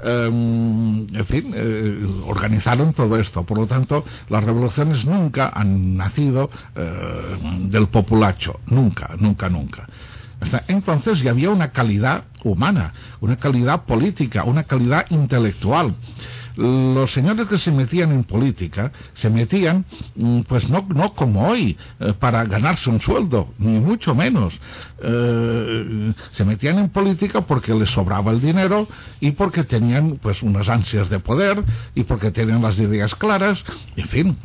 Em, 0.00 1.08
en 1.12 1.26
fin, 1.26 1.52
eh, 1.56 2.06
organizaron 2.26 2.92
todo 2.92 3.18
esto. 3.18 3.44
Por 3.44 3.58
lo 3.58 3.66
tanto, 3.66 4.04
las 4.28 4.44
revoluciones 4.44 5.04
nunca 5.04 5.50
han 5.54 5.96
nacido 5.96 6.50
eh, 6.74 7.38
del 7.62 7.88
populacho, 7.88 8.60
nunca, 8.66 9.10
nunca, 9.18 9.48
nunca. 9.48 9.86
Entonces 10.68 11.20
ya 11.20 11.32
había 11.32 11.50
una 11.50 11.72
calidad 11.72 12.24
humana, 12.44 12.92
una 13.20 13.36
calidad 13.36 13.84
política, 13.84 14.44
una 14.44 14.64
calidad 14.64 15.06
intelectual 15.10 15.94
los 16.58 17.12
señores 17.12 17.46
que 17.46 17.56
se 17.56 17.70
metían 17.70 18.10
en 18.10 18.24
política 18.24 18.90
se 19.14 19.30
metían, 19.30 19.84
mm, 20.16 20.40
pues 20.40 20.68
no, 20.68 20.84
no 20.88 21.14
como 21.14 21.48
hoy, 21.48 21.76
eh, 22.00 22.14
para 22.18 22.44
ganarse 22.44 22.90
un 22.90 23.00
sueldo, 23.00 23.54
ni 23.58 23.78
mucho 23.78 24.12
menos. 24.12 24.58
Eh, 25.00 26.12
se 26.32 26.44
metían 26.44 26.78
en 26.80 26.88
política 26.88 27.42
porque 27.42 27.72
les 27.74 27.90
sobraba 27.90 28.32
el 28.32 28.40
dinero 28.40 28.88
y 29.20 29.30
porque 29.30 29.62
tenían 29.62 30.18
pues 30.20 30.42
unas 30.42 30.68
ansias 30.68 31.08
de 31.08 31.20
poder 31.20 31.62
y 31.94 32.02
porque 32.02 32.32
tenían 32.32 32.60
las 32.60 32.76
ideas 32.76 33.14
claras, 33.14 33.64
en 33.94 34.08
fin. 34.08 34.36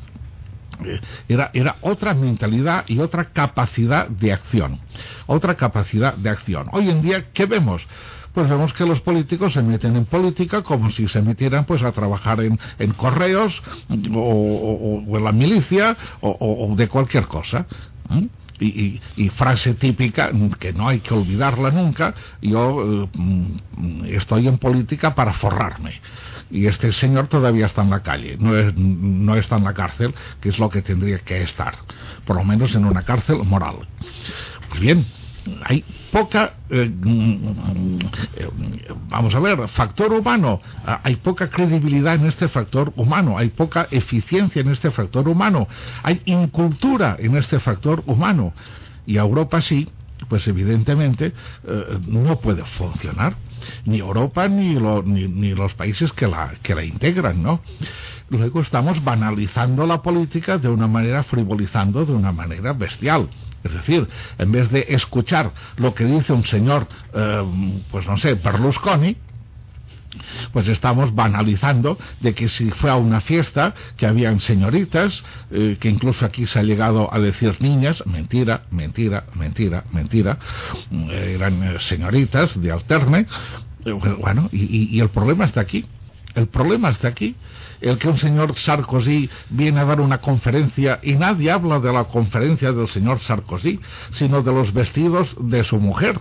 Eh, 0.85 0.99
era, 1.27 1.49
era 1.53 1.77
otra 1.81 2.13
mentalidad 2.13 2.85
y 2.87 2.99
otra 2.99 3.25
capacidad 3.25 4.07
de 4.07 4.33
acción. 4.33 4.79
Otra 5.25 5.55
capacidad 5.55 6.13
de 6.13 6.29
acción. 6.29 6.67
Hoy 6.73 6.91
en 6.91 7.01
día, 7.01 7.31
¿qué 7.33 7.47
vemos? 7.47 7.87
Pues 8.33 8.49
vemos 8.49 8.73
que 8.73 8.85
los 8.85 9.01
políticos 9.01 9.53
se 9.53 9.61
meten 9.61 9.95
en 9.95 10.05
política 10.05 10.63
como 10.63 10.89
si 10.91 11.07
se 11.07 11.21
metieran 11.21 11.65
pues 11.65 11.83
a 11.83 11.91
trabajar 11.91 12.39
en, 12.41 12.57
correos 12.97 13.61
o, 14.13 15.03
en 15.07 15.23
la 15.23 15.31
milicia 15.31 15.95
o, 16.21 16.73
de 16.75 16.87
cualquier 16.87 17.27
cosa. 17.27 17.65
Y, 18.59 19.29
frase 19.35 19.73
típica 19.73 20.31
que 20.59 20.71
no 20.73 20.87
hay 20.87 20.99
que 20.99 21.13
olvidarla 21.13 21.71
nunca 21.71 22.13
yo 22.41 23.07
eh, 23.11 24.15
estoy 24.15 24.47
en 24.47 24.57
política 24.57 25.15
para 25.15 25.33
forrarme 25.33 25.99
y 26.49 26.67
este 26.67 26.93
señor 26.93 27.27
todavía 27.27 27.65
está 27.65 27.81
en 27.81 27.89
la 27.89 28.01
calle 28.01 28.37
no, 28.39 28.53
no 28.77 29.35
está 29.35 29.57
en 29.57 29.65
la 29.65 29.73
cárcel 29.73 30.13
que 30.39 30.49
es 30.49 30.59
lo 30.59 30.69
que 30.69 30.81
tendría 30.81 31.19
que 31.19 31.41
estar 31.41 31.79
por 32.25 32.37
lo 32.37 32.45
menos 32.45 32.73
en 32.75 32.85
una 32.85 33.01
cárcel 33.01 33.37
moral 33.43 33.79
pues 34.69 34.79
bien 34.79 35.05
hay 35.63 35.83
poca, 36.11 36.53
eh, 36.69 36.91
vamos 39.09 39.35
a 39.35 39.39
ver, 39.39 39.67
factor 39.69 40.13
humano, 40.13 40.61
hay 41.03 41.15
poca 41.17 41.49
credibilidad 41.49 42.15
en 42.15 42.27
este 42.27 42.47
factor 42.47 42.93
humano, 42.95 43.37
hay 43.37 43.49
poca 43.49 43.87
eficiencia 43.91 44.61
en 44.61 44.69
este 44.69 44.91
factor 44.91 45.27
humano, 45.27 45.67
hay 46.01 46.21
incultura 46.25 47.17
en 47.19 47.35
este 47.35 47.59
factor 47.59 48.03
humano. 48.05 48.53
Y 49.05 49.17
a 49.17 49.21
Europa 49.21 49.59
sí, 49.61 49.89
pues 50.29 50.47
evidentemente 50.47 51.33
eh, 51.67 51.99
no 52.07 52.39
puede 52.39 52.63
funcionar 52.63 53.35
ni 53.85 53.99
Europa 53.99 54.47
ni, 54.47 54.75
ni, 54.75 55.55
los 55.55 55.73
países 55.73 56.11
que 56.13 56.27
la, 56.27 56.53
que 56.61 56.75
la 56.75 56.83
integran, 56.83 57.41
¿no? 57.41 57.61
Luego 58.29 58.61
estamos 58.61 59.03
banalizando 59.03 59.85
la 59.85 60.01
política 60.01 60.57
de 60.57 60.69
una 60.69 60.87
manera, 60.87 61.23
frivolizando 61.23 62.05
de 62.05 62.13
una 62.13 62.31
manera 62.31 62.73
bestial. 62.73 63.29
Es 63.63 63.73
decir, 63.73 64.07
en 64.37 64.51
vez 64.51 64.69
de 64.71 64.85
escuchar 64.89 65.51
lo 65.77 65.93
que 65.93 66.05
dice 66.05 66.33
un 66.33 66.45
señor, 66.45 66.87
eh, 67.13 67.43
pues 67.91 68.07
no 68.07 68.17
sé, 68.17 68.35
Berlusconi, 68.35 69.15
pues 70.51 70.67
estamos 70.67 71.13
banalizando 71.15 71.97
de 72.19 72.33
que 72.33 72.49
si 72.49 72.69
fue 72.71 72.89
a 72.91 72.95
una 72.95 73.21
fiesta 73.21 73.73
que 73.97 74.05
habían 74.05 74.39
señoritas, 74.39 75.23
eh, 75.51 75.77
que 75.79 75.89
incluso 75.89 76.25
aquí 76.25 76.45
se 76.45 76.59
ha 76.59 76.63
llegado 76.63 77.11
a 77.13 77.19
decir 77.19 77.57
niñas, 77.61 78.03
mentira, 78.05 78.63
mentira, 78.69 79.25
mentira, 79.33 79.83
mentira, 79.91 80.37
eran 81.11 81.63
eh, 81.63 81.77
señoritas 81.79 82.59
de 82.61 82.71
alterne, 82.71 83.27
bueno, 84.19 84.49
y, 84.51 84.95
y 84.95 84.99
el 84.99 85.09
problema 85.09 85.45
está 85.45 85.61
aquí. 85.61 85.85
El 86.35 86.47
problema 86.47 86.89
está 86.89 87.09
aquí, 87.09 87.35
el 87.79 87.97
que 87.97 88.07
un 88.07 88.17
señor 88.17 88.55
Sarkozy 88.55 89.29
viene 89.49 89.79
a 89.79 89.85
dar 89.85 90.01
una 90.01 90.19
conferencia 90.19 90.99
y 91.03 91.13
nadie 91.13 91.51
habla 91.51 91.79
de 91.79 91.93
la 91.93 92.05
conferencia 92.05 92.71
del 92.71 92.87
señor 92.87 93.19
Sarkozy, 93.19 93.79
sino 94.13 94.41
de 94.41 94.51
los 94.51 94.73
vestidos 94.73 95.35
de 95.39 95.63
su 95.63 95.77
mujer 95.77 96.19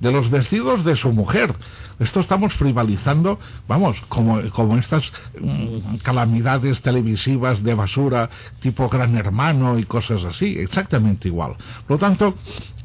de 0.00 0.12
los 0.12 0.30
vestidos 0.30 0.84
de 0.84 0.96
su 0.96 1.12
mujer. 1.12 1.54
Esto 1.98 2.20
estamos 2.20 2.52
frivalizando, 2.54 3.38
vamos, 3.66 3.98
como, 4.08 4.42
como 4.50 4.76
estas 4.76 5.10
mm, 5.40 5.96
calamidades 6.02 6.82
televisivas 6.82 7.62
de 7.62 7.74
basura 7.74 8.28
tipo 8.60 8.88
Gran 8.88 9.16
Hermano 9.16 9.78
y 9.78 9.84
cosas 9.84 10.24
así, 10.24 10.58
exactamente 10.58 11.28
igual. 11.28 11.56
Por 11.86 11.96
lo 11.96 11.98
tanto, 11.98 12.34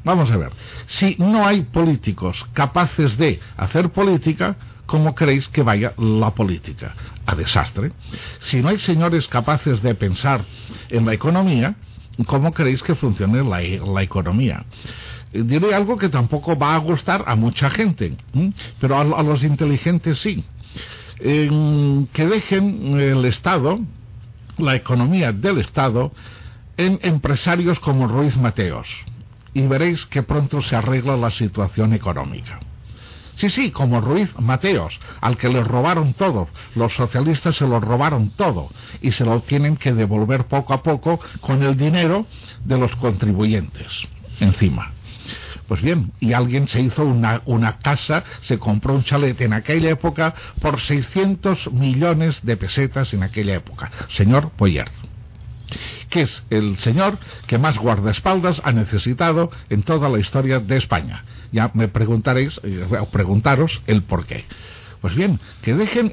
vamos 0.06 0.32
a 0.32 0.38
ver, 0.38 0.52
si 0.88 1.16
no 1.20 1.46
hay 1.46 1.64
políticos 1.64 2.46
capaces 2.54 3.18
de 3.18 3.40
hacer 3.58 3.90
política, 3.90 4.56
¿cómo 4.92 5.16
creéis 5.16 5.48
que 5.48 5.64
vaya 5.64 5.94
la 5.98 6.32
política? 6.32 6.94
A 7.26 7.34
desastre. 7.34 7.94
Si 8.42 8.62
no 8.62 8.68
hay 8.68 8.78
señores 8.78 9.26
capaces 9.26 9.82
de 9.82 9.96
pensar 9.96 10.44
en 10.90 11.06
la 11.06 11.14
economía, 11.14 11.76
¿cómo 12.28 12.52
creéis 12.52 12.84
que 12.84 12.94
funcione 12.94 13.42
la, 13.42 14.04
economía? 14.04 14.66
diré 15.32 15.74
algo 15.74 15.98
que 15.98 16.10
tampoco 16.10 16.58
va 16.58 16.76
a 16.76 16.80
gustar 16.80 17.24
a 17.26 17.38
mucha 17.38 17.70
gente, 17.70 18.18
pero 18.82 18.98
a, 18.98 19.24
los 19.24 19.44
inteligentes 19.44 20.20
sí. 20.20 20.44
que 21.18 22.26
dejen 22.26 23.00
el 23.00 23.24
Estado, 23.24 23.80
la 24.58 24.76
economía 24.76 25.32
del 25.32 25.60
Estado, 25.60 26.12
en 26.76 27.00
empresarios 27.02 27.80
como 27.80 28.10
Ruiz 28.10 28.36
Mateos. 28.36 28.90
Y 29.54 29.62
veréis 29.62 30.06
que 30.06 30.22
pronto 30.24 30.62
se 30.62 30.76
arregla 30.76 31.16
la 31.16 31.32
situación 31.32 31.94
económica. 31.94 32.60
Sí, 33.42 33.50
sí, 33.50 33.72
como 33.72 34.02
Ruiz 34.02 34.30
Mateos, 34.38 35.00
al 35.20 35.36
que 35.36 35.50
le 35.50 35.64
robaron 35.64 36.14
todo. 36.14 36.48
Los 36.76 36.94
socialistas 36.94 37.56
se 37.56 37.68
lo 37.68 37.80
robaron 37.80 38.30
todo 38.30 38.70
y 39.02 39.14
se 39.14 39.26
lo 39.26 39.40
tienen 39.40 39.78
que 39.78 39.94
devolver 39.94 40.46
poco 40.46 40.76
a 40.76 40.84
poco 40.84 41.20
con 41.40 41.64
el 41.64 41.76
dinero 41.76 42.28
de 42.64 42.78
los 42.78 42.96
contribuyentes 42.98 44.08
encima. 44.40 44.92
Pues 45.68 45.82
bien, 45.82 46.12
y 46.20 46.34
alguien 46.34 46.68
se 46.68 46.82
hizo 46.82 47.04
una, 47.04 47.80
casa, 47.80 48.24
se 48.44 48.60
compró 48.60 48.94
un 48.94 49.04
chalet 49.04 49.42
en 49.42 49.54
aquella 49.54 49.90
época 49.90 50.36
por 50.62 50.80
600 50.80 51.72
millones 51.72 52.42
de 52.44 52.58
pesetas 52.58 53.12
en 53.16 53.24
aquella 53.24 53.56
época. 53.56 53.90
Señor 54.10 54.52
Boyer 54.56 54.92
que 56.10 56.24
es 56.24 56.44
el 56.50 56.78
señor 56.80 57.18
que 57.48 57.58
más 57.58 57.78
guardaespaldas 57.78 58.62
ha 58.64 58.72
necesitado 58.72 59.52
en 59.70 59.84
toda 59.84 60.10
la 60.10 60.20
historia 60.20 60.60
de 60.60 60.78
España. 60.78 61.24
Ya 61.52 61.72
me 61.74 61.88
preguntaréis, 61.88 62.60
eh, 62.64 62.86
preguntaros 63.12 63.82
el 63.88 64.04
por 64.04 64.26
qué. 64.26 64.46
Pues 65.02 65.16
bien, 65.16 65.40
que 65.64 65.74
dejen 65.74 66.12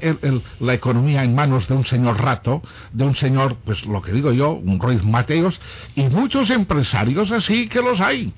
la 0.59 0.73
economía 0.73 1.23
en 1.23 1.35
manos 1.35 1.67
de 1.67 1.75
un 1.75 1.85
señor 1.85 2.19
rato, 2.19 2.63
de 2.91 3.03
un 3.03 3.15
señor, 3.15 3.57
pues 3.63 3.85
lo 3.85 4.01
que 4.01 4.11
digo 4.11 4.31
yo, 4.31 4.53
un 4.53 4.79
Ruiz 4.79 5.03
Mateos, 5.03 5.61
y 5.95 6.03
muchos 6.05 6.49
empresarios 6.49 7.31
así 7.31 7.67
que 7.67 7.81
los 7.81 8.01
hay 8.01 8.33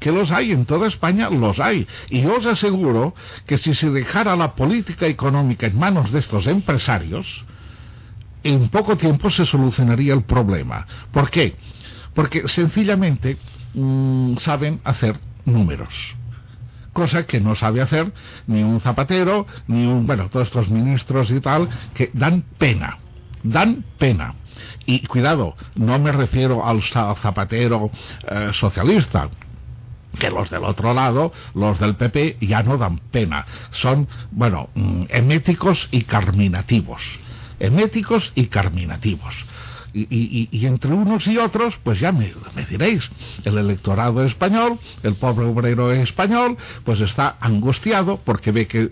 que 0.00 0.10
los 0.10 0.30
hay 0.30 0.52
en 0.52 0.64
toda 0.64 0.88
España, 0.88 1.28
los 1.30 1.58
hay. 1.60 1.86
Y 2.10 2.24
os 2.26 2.46
aseguro 2.46 3.14
que 3.46 3.58
si 3.58 3.74
se 3.74 3.90
dejara 3.90 4.36
la 4.36 4.54
política 4.54 5.06
económica 5.06 5.66
en 5.66 5.78
manos 5.78 6.12
de 6.12 6.20
estos 6.20 6.46
empresarios, 6.46 7.44
en 8.46 8.68
poco 8.68 8.96
tiempo 8.96 9.30
se 9.30 9.44
solucionaría 9.44 10.14
el 10.14 10.22
problema. 10.22 10.86
¿Por 11.10 11.30
qué? 11.30 11.56
Porque 12.14 12.48
sencillamente 12.48 13.38
mm, 13.74 14.36
saben 14.38 14.80
hacer 14.84 15.18
números. 15.44 16.14
Cosa 16.92 17.26
que 17.26 17.40
no 17.40 17.54
sabe 17.54 17.82
hacer 17.82 18.12
ni 18.46 18.62
un 18.62 18.80
zapatero, 18.80 19.46
ni 19.66 19.86
un, 19.86 20.06
bueno, 20.06 20.30
todos 20.30 20.46
estos 20.46 20.70
ministros 20.70 21.30
y 21.30 21.40
tal, 21.40 21.68
que 21.94 22.10
dan 22.14 22.42
pena. 22.58 22.98
Dan 23.42 23.84
pena. 23.98 24.34
Y 24.86 25.00
cuidado, 25.06 25.54
no 25.74 25.98
me 25.98 26.10
refiero 26.12 26.66
al 26.66 26.82
zapatero 26.82 27.90
eh, 28.26 28.48
socialista, 28.52 29.28
que 30.18 30.30
los 30.30 30.48
del 30.50 30.64
otro 30.64 30.94
lado, 30.94 31.32
los 31.54 31.78
del 31.78 31.96
PP, 31.96 32.38
ya 32.40 32.62
no 32.62 32.78
dan 32.78 32.98
pena. 33.10 33.44
Son, 33.72 34.08
bueno, 34.30 34.70
mm, 34.74 35.04
eméticos 35.10 35.88
y 35.90 36.02
carminativos. 36.02 37.02
Eméticos 37.58 38.32
y 38.34 38.46
carminativos 38.46 39.34
y, 39.96 40.66
entre 40.66 40.92
unos 40.92 41.26
y 41.26 41.38
otros, 41.38 41.78
pues 41.82 41.98
ya 41.98 42.12
me, 42.12 42.32
diréis, 42.68 43.08
el 43.44 43.56
electorado 43.56 44.22
español, 44.24 44.78
el 45.02 45.14
pobre 45.14 45.46
obrero 45.46 45.90
español, 45.92 46.56
pues 46.84 47.00
está 47.00 47.36
angustiado 47.40 48.20
porque 48.22 48.52
ve 48.52 48.66
que, 48.66 48.90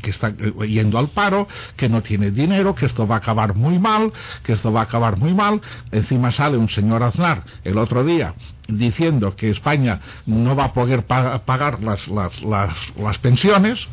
que 0.00 0.10
está 0.10 0.32
yendo 0.66 0.98
al 0.98 1.08
paro, 1.08 1.48
que 1.76 1.88
no 1.88 2.02
tiene 2.02 2.30
dinero, 2.30 2.74
que 2.74 2.86
esto 2.86 3.08
va 3.08 3.16
a 3.16 3.18
acabar 3.18 3.54
muy 3.54 3.78
mal, 3.78 4.12
que 4.44 4.52
esto 4.52 4.72
va 4.72 4.80
a 4.80 4.84
acabar 4.84 5.16
muy 5.16 5.34
mal. 5.34 5.60
Encima 5.90 6.30
sale 6.30 6.56
un 6.56 6.68
señor 6.68 7.02
Aznar 7.02 7.44
el 7.64 7.76
otro 7.78 8.04
día 8.04 8.34
diciendo 8.68 9.34
que 9.34 9.50
España 9.50 10.00
no 10.26 10.54
va 10.54 10.66
a 10.66 10.72
poder 10.72 11.04
pagar 11.06 11.82
las, 11.82 12.06
las, 12.06 12.40
las, 12.42 12.76
las 12.96 13.18
pensiones. 13.18 13.88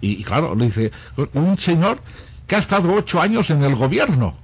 Y, 0.00 0.24
claro, 0.24 0.54
le 0.56 0.66
dice, 0.66 0.90
un 1.34 1.56
señor 1.58 2.00
que 2.52 2.56
ha 2.56 2.58
estado 2.58 2.92
ocho 2.92 3.18
años 3.18 3.48
en 3.48 3.62
el 3.62 3.74
gobierno 3.76 4.34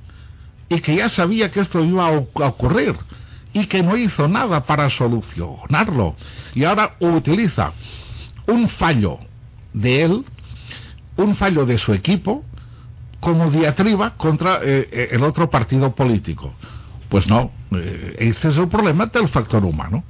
y 0.70 0.80
que 0.80 0.96
ya 0.96 1.10
sabía 1.10 1.50
que 1.50 1.60
esto 1.60 1.84
iba 1.84 2.06
a 2.06 2.12
ocurrir 2.48 2.96
y 3.52 3.66
que 3.66 3.82
no 3.82 3.98
hizo 3.98 4.26
nada 4.26 4.64
para 4.64 4.88
solucionarlo 4.88 6.16
y 6.54 6.64
ahora 6.64 6.96
utiliza 7.00 7.74
un 8.46 8.70
fallo 8.70 9.18
de 9.74 10.04
él, 10.04 10.24
un 11.18 11.36
fallo 11.36 11.66
de 11.66 11.76
su 11.76 11.92
equipo 11.92 12.46
como 13.20 13.50
diatriba 13.50 14.16
contra 14.16 14.60
eh, 14.62 14.88
eh, 14.90 15.08
el 15.10 15.22
otro 15.22 15.50
partido 15.50 15.94
político. 15.94 16.54
Pues 17.10 17.26
no, 17.26 17.50
eh, 17.72 18.16
ese 18.20 18.48
es 18.48 18.56
el 18.56 18.68
problema 18.68 19.04
del 19.04 19.28
factor 19.28 19.66
humano. 19.66 20.02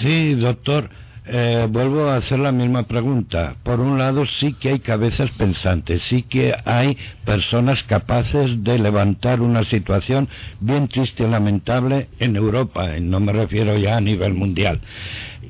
Sí, 0.00 0.32
doctor. 0.36 0.88
Eh, 1.28 1.66
vuelvo 1.68 2.08
a 2.08 2.16
hacer 2.16 2.38
la 2.38 2.52
misma 2.52 2.84
pregunta. 2.84 3.56
Por 3.64 3.80
un 3.80 3.98
lado, 3.98 4.26
sí 4.26 4.52
que 4.52 4.68
hay 4.68 4.78
cabezas 4.78 5.30
pensantes, 5.32 6.02
sí 6.02 6.22
que 6.22 6.54
hay 6.64 6.96
personas 7.24 7.82
capaces 7.82 8.62
de 8.62 8.78
levantar 8.78 9.40
una 9.40 9.64
situación 9.64 10.28
bien 10.60 10.86
triste 10.86 11.24
y 11.24 11.28
lamentable 11.28 12.08
en 12.20 12.36
Europa, 12.36 12.90
no 13.00 13.18
me 13.18 13.32
refiero 13.32 13.76
ya 13.76 13.96
a 13.96 14.00
nivel 14.00 14.34
mundial. 14.34 14.80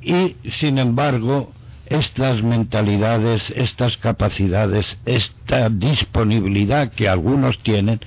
Y, 0.00 0.36
sin 0.48 0.78
embargo, 0.78 1.52
estas 1.84 2.42
mentalidades, 2.42 3.52
estas 3.54 3.98
capacidades, 3.98 4.98
esta 5.04 5.68
disponibilidad 5.68 6.90
que 6.90 7.06
algunos 7.06 7.58
tienen, 7.58 8.00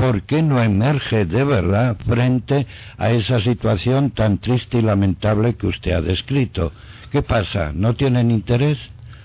¿por 0.00 0.22
qué 0.22 0.40
no 0.40 0.62
emerge 0.62 1.26
de 1.26 1.44
verdad 1.44 1.94
frente 2.06 2.66
a 2.96 3.10
esa 3.10 3.38
situación 3.40 4.12
tan 4.12 4.38
triste 4.38 4.78
y 4.78 4.82
lamentable 4.82 5.56
que 5.56 5.66
usted 5.66 5.92
ha 5.92 6.00
descrito? 6.00 6.72
¿Qué 7.12 7.20
pasa? 7.20 7.72
¿No 7.74 7.94
tienen 7.94 8.30
interés? 8.30 8.78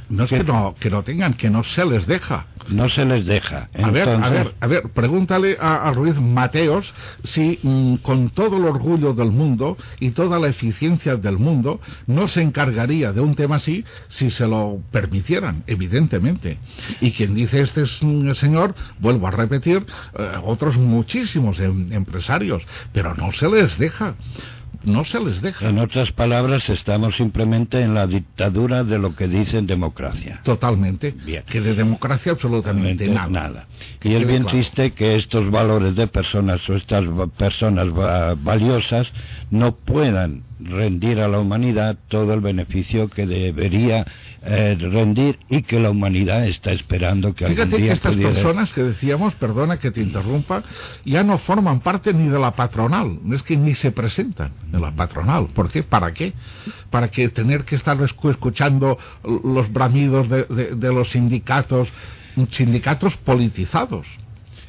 No 0.10 0.26
es 0.26 0.30
que 0.30 0.44
no, 0.44 0.76
que 0.80 0.90
no 0.90 1.04
tengan, 1.04 1.34
que 1.34 1.50
no 1.50 1.64
se 1.64 1.86
les 1.86 2.06
deja. 2.06 2.46
No 2.70 2.90
se 2.90 3.06
les 3.06 3.26
deja. 3.26 3.70
A 3.82 3.90
ver, 3.92 4.10
a 4.10 4.30
ver, 4.30 4.56
a 4.60 4.68
ver, 4.68 4.84
pregúntale 4.94 5.58
a, 5.60 5.92
Ruiz 5.92 6.16
Mateos 6.16 6.94
si 7.24 7.60
mm, 7.62 7.96
con 7.98 8.30
todo 8.30 8.58
el 8.58 8.66
orgullo 8.66 9.14
del 9.14 9.32
mundo 9.32 9.78
y 10.00 10.12
toda 10.12 10.40
la 10.40 10.48
eficiencia 10.48 11.16
del 11.16 11.38
mundo 11.38 11.80
no 12.08 12.28
se 12.28 12.42
encargaría 12.42 13.14
de 13.14 13.22
un 13.22 13.36
tema 13.36 13.58
así 13.58 13.86
si 14.08 14.32
se 14.32 14.48
lo 14.48 14.82
permitieran, 14.92 15.64
evidentemente. 15.68 16.58
Y 17.02 17.12
quien 17.12 17.36
dice 17.36 17.62
este 17.62 17.84
es 17.84 18.02
un 18.02 18.34
señor, 18.36 18.76
vuelvo 19.00 19.28
a 19.28 19.32
repetir, 19.32 19.86
eh, 20.18 20.32
otros 20.44 20.78
muchísimos 20.78 21.60
em, 21.60 21.92
empresarios, 21.94 22.64
pero 22.92 23.14
no 23.16 23.32
se 23.32 23.48
les 23.48 23.78
deja 23.78 24.16
no 24.84 25.04
se 25.06 25.20
les 25.20 25.42
deja. 25.42 25.68
En 25.68 25.80
otras 25.80 26.12
palabras, 26.12 26.70
estamos 26.70 27.16
simplemente 27.16 27.82
en 27.82 27.94
la 27.94 28.08
dictadura 28.08 28.84
de 28.84 29.00
lo 29.00 29.16
que 29.16 29.28
dicen 29.28 29.68
democracia. 29.68 30.42
Totalmente. 30.44 31.12
Bien. 31.12 31.44
Que 31.44 31.62
de 31.62 31.74
democracia 31.74 32.34
absolutamente 32.34 33.08
nada. 33.08 33.30
nada. 33.30 33.68
Y 34.04 34.14
es 34.14 34.28
bien 34.28 34.46
triste 34.46 34.92
que 34.92 35.16
estos 35.16 35.50
valores 35.50 35.96
de 35.96 36.08
personas 36.08 36.68
o 36.70 36.76
estas 36.76 37.04
personas 37.38 37.88
valiosas 38.44 39.08
no 39.52 39.76
puedan 39.76 40.44
rendir 40.60 41.20
a 41.20 41.28
la 41.28 41.40
humanidad 41.40 41.98
todo 42.08 42.34
el 42.34 42.40
beneficio 42.40 43.10
que 43.10 43.26
debería 43.26 44.06
eh, 44.48 44.78
rendir 44.80 45.40
y 45.50 45.64
que 45.64 45.80
la 45.80 45.90
humanidad 45.90 46.48
está 46.48 46.72
esperando 46.72 47.34
que 47.34 47.46
Fíjate 47.48 47.64
algún 47.64 47.82
día 47.82 47.88
que 47.90 47.94
estas 47.94 48.16
personas 48.16 48.72
que 48.72 48.84
decíamos, 48.84 49.34
perdona 49.36 49.78
que 49.80 49.92
te 49.92 50.02
interrumpa, 50.02 50.64
ya 51.04 51.24
no 51.24 51.38
forman 51.40 51.80
parte 51.82 52.14
ni 52.14 52.30
de 52.30 52.40
la 52.40 52.52
patronal, 52.52 53.20
es 53.34 53.44
que 53.44 53.58
ni 53.58 53.76
se 53.76 53.92
presentan 53.92 54.52
en 54.72 54.82
la 54.82 54.92
patronal. 54.92 55.48
¿Por 55.48 55.70
qué? 55.70 55.84
¿Para 55.84 56.14
qué? 56.14 56.34
Para 56.90 57.10
que 57.10 57.30
tener 57.30 57.64
que 57.64 57.76
estar 57.76 57.98
escuchando 58.02 58.98
los 59.24 59.72
bramidos 59.72 60.30
de 60.30 60.94
los 60.94 61.12
sindicatos, 61.12 61.90
sindicatos 62.52 63.16
politizados 63.18 64.06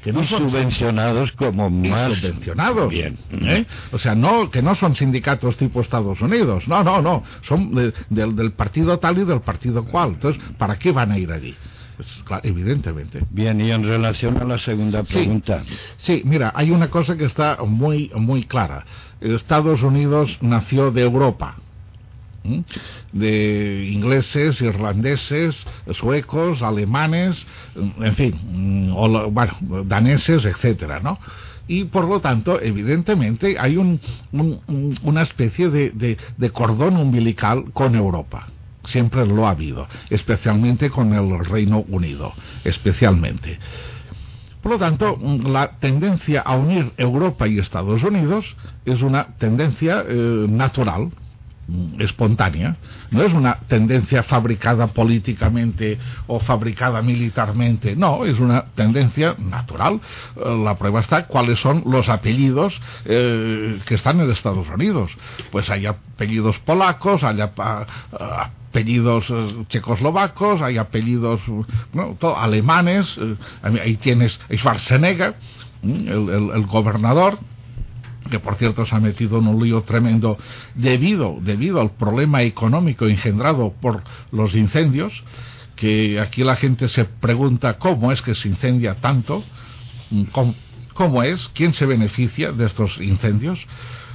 que 0.07 0.13
no 0.13 0.25
son 0.25 0.49
subvencionados 0.49 1.33
como 1.33 1.69
más 1.69 2.15
subvencionados 2.15 2.89
bien 2.91 3.19
¿eh? 3.33 3.67
o 3.91 3.99
sea 3.99 4.15
no 4.15 4.53
que 4.53 4.63
no 4.63 4.77
son 4.77 4.95
sindicatos 4.95 5.57
tipo 5.57 5.81
Estados 5.81 6.21
Unidos 6.21 6.69
no 6.69 6.85
no 6.85 7.03
no 7.03 7.25
son 7.43 7.75
del, 7.75 7.93
del 8.09 8.53
partido 8.53 9.01
tal 9.01 9.19
y 9.19 9.25
del 9.25 9.41
partido 9.41 9.85
cual 9.85 10.11
entonces 10.11 10.41
para 10.59 10.79
qué 10.79 10.93
van 10.93 11.11
a 11.11 11.19
ir 11.19 11.33
allí 11.33 11.57
Pues, 11.97 12.09
claro, 12.25 12.43
evidentemente. 12.45 13.23
Bien, 13.31 13.61
y 13.61 13.71
en 13.71 13.83
relación 13.83 14.37
a 14.37 14.45
la 14.45 14.59
segunda 14.59 15.03
pregunta. 15.03 15.65
Sí, 15.99 16.23
mira, 16.25 16.53
hay 16.55 16.71
una 16.71 16.91
cosa 16.91 17.17
que 17.17 17.25
está 17.25 17.59
muy, 17.65 18.11
muy 18.15 18.45
clara. 18.45 18.85
Estados 19.21 19.83
Unidos 19.83 20.37
nació 20.43 20.91
de 20.91 21.03
Europa 21.03 21.57
de 23.13 23.89
ingleses, 23.91 24.61
irlandeses, 24.61 25.57
suecos, 25.91 26.63
alemanes, 26.63 27.45
en 27.75 28.15
fin, 28.15 28.93
o, 28.95 29.31
bueno, 29.31 29.55
daneses, 29.85 30.45
etcétera, 30.45 31.01
¿no? 31.01 31.19
Y 31.67 31.85
por 31.85 32.05
lo 32.05 32.21
tanto, 32.21 32.61
evidentemente, 32.61 33.57
hay 33.59 33.77
un, 33.77 34.01
una 35.03 35.23
especie 35.23 35.71
de, 35.71 36.17
de 36.37 36.51
cordón 36.51 36.97
umbilical 36.97 37.73
con 37.73 37.97
Europa 37.97 38.47
siempre 38.87 39.27
lo 39.27 39.47
ha 39.47 39.51
habido, 39.51 39.87
especialmente 40.11 40.91
con 40.91 41.13
el 41.13 41.45
Reino 41.45 41.85
Unido, 41.89 42.33
especialmente. 42.65 43.59
Por 44.63 44.73
lo 44.73 44.79
tanto, 44.79 45.17
la 45.45 45.79
tendencia 45.79 46.41
a 46.41 46.57
unir 46.57 46.93
Europa 46.97 47.47
y 47.47 47.59
Estados 47.59 48.03
Unidos 48.03 48.57
es 48.85 49.01
una 49.01 49.37
tendencia 49.39 50.03
eh, 50.07 50.47
natural, 50.49 51.11
espontánea, 51.99 52.77
no 53.11 53.23
es 53.23 53.33
una 53.33 53.59
tendencia 53.67 54.23
fabricada 54.23 54.87
políticamente 54.89 55.99
o 56.29 56.39
fabricada 56.39 57.03
militarmente, 57.03 57.97
no, 57.97 58.25
es 58.25 58.39
una 58.39 58.67
tendencia 58.75 59.35
natural. 59.39 60.01
Eh, 60.37 60.63
la 60.65 60.77
prueba 60.77 61.01
está 61.01 61.27
cuáles 61.27 61.59
son 61.59 61.83
los 61.87 62.09
apellidos 62.09 62.81
eh, 63.05 63.81
que 63.87 63.97
están 63.97 64.21
en 64.21 64.31
Estados 64.31 64.69
Unidos. 64.69 65.11
Pues 65.51 65.69
hay 65.69 65.87
apellidos 65.87 66.59
polacos, 66.61 67.25
hay 67.25 67.41
apellidos 67.41 69.27
eh, 69.31 69.65
checoslovacos, 69.69 70.63
hay 70.63 70.79
apellidos 70.79 71.41
alemanes, 72.37 73.19
ahí 73.63 73.97
tienes 73.97 74.39
Schwarzenegger, 74.53 75.35
el 75.83 76.67
gobernador, 76.67 77.39
que 78.31 78.39
por 78.39 78.57
cierto 78.57 78.87
se 78.87 78.95
ha 78.95 79.01
metido 79.01 79.39
en 79.39 79.47
un 79.47 79.63
lío 79.63 79.83
tremendo 79.83 80.39
debido, 80.75 81.39
debido 81.41 81.81
al 81.81 81.93
problema 81.93 82.43
económico 82.43 83.07
engendrado 83.07 83.73
por 83.81 84.03
los 84.33 84.55
incendios, 84.55 85.25
que 85.77 86.19
aquí 86.19 86.43
la 86.43 86.57
gente 86.57 86.89
se 86.89 87.05
pregunta 87.05 87.79
cómo 87.79 88.11
es 88.11 88.23
que 88.23 88.35
se 88.35 88.49
incendia 88.49 88.97
tanto, 88.97 89.45
cómo, 90.95 91.23
es, 91.23 91.49
quién 91.55 91.75
se 91.75 91.87
beneficia 91.87 92.53
de 92.53 92.67
estos 92.67 92.99
incendios. 92.99 93.59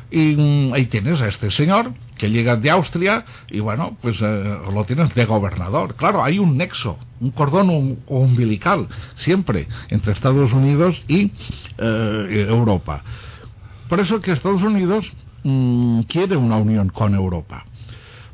Y 0.09 0.35
mm, 0.35 0.73
ahí 0.73 0.87
tienes 0.87 1.21
a 1.21 1.29
este 1.29 1.51
señor 1.51 1.93
que 2.17 2.29
llega 2.29 2.57
de 2.57 2.69
Austria 2.69 3.25
y 3.49 3.61
bueno, 3.61 3.97
pues 4.01 4.21
eh, 4.21 4.57
lo 4.73 4.83
tienes 4.85 5.13
de 5.15 5.25
gobernador. 5.25 5.95
Claro, 5.95 6.23
hay 6.23 6.37
un 6.37 6.57
nexo, 6.57 6.97
un 7.19 7.31
cordón 7.31 7.99
umbilical 8.07 8.87
siempre 9.15 9.67
entre 9.89 10.13
Estados 10.13 10.51
Unidos 10.51 11.01
y 11.07 11.31
eh, 11.77 12.45
Europa. 12.49 13.03
Por 13.91 13.99
eso 13.99 14.21
que 14.21 14.31
Estados 14.31 14.63
Unidos 14.63 15.11
mm, 15.43 16.03
quiere 16.03 16.37
una 16.37 16.55
unión 16.55 16.87
con 16.87 17.13
Europa. 17.13 17.65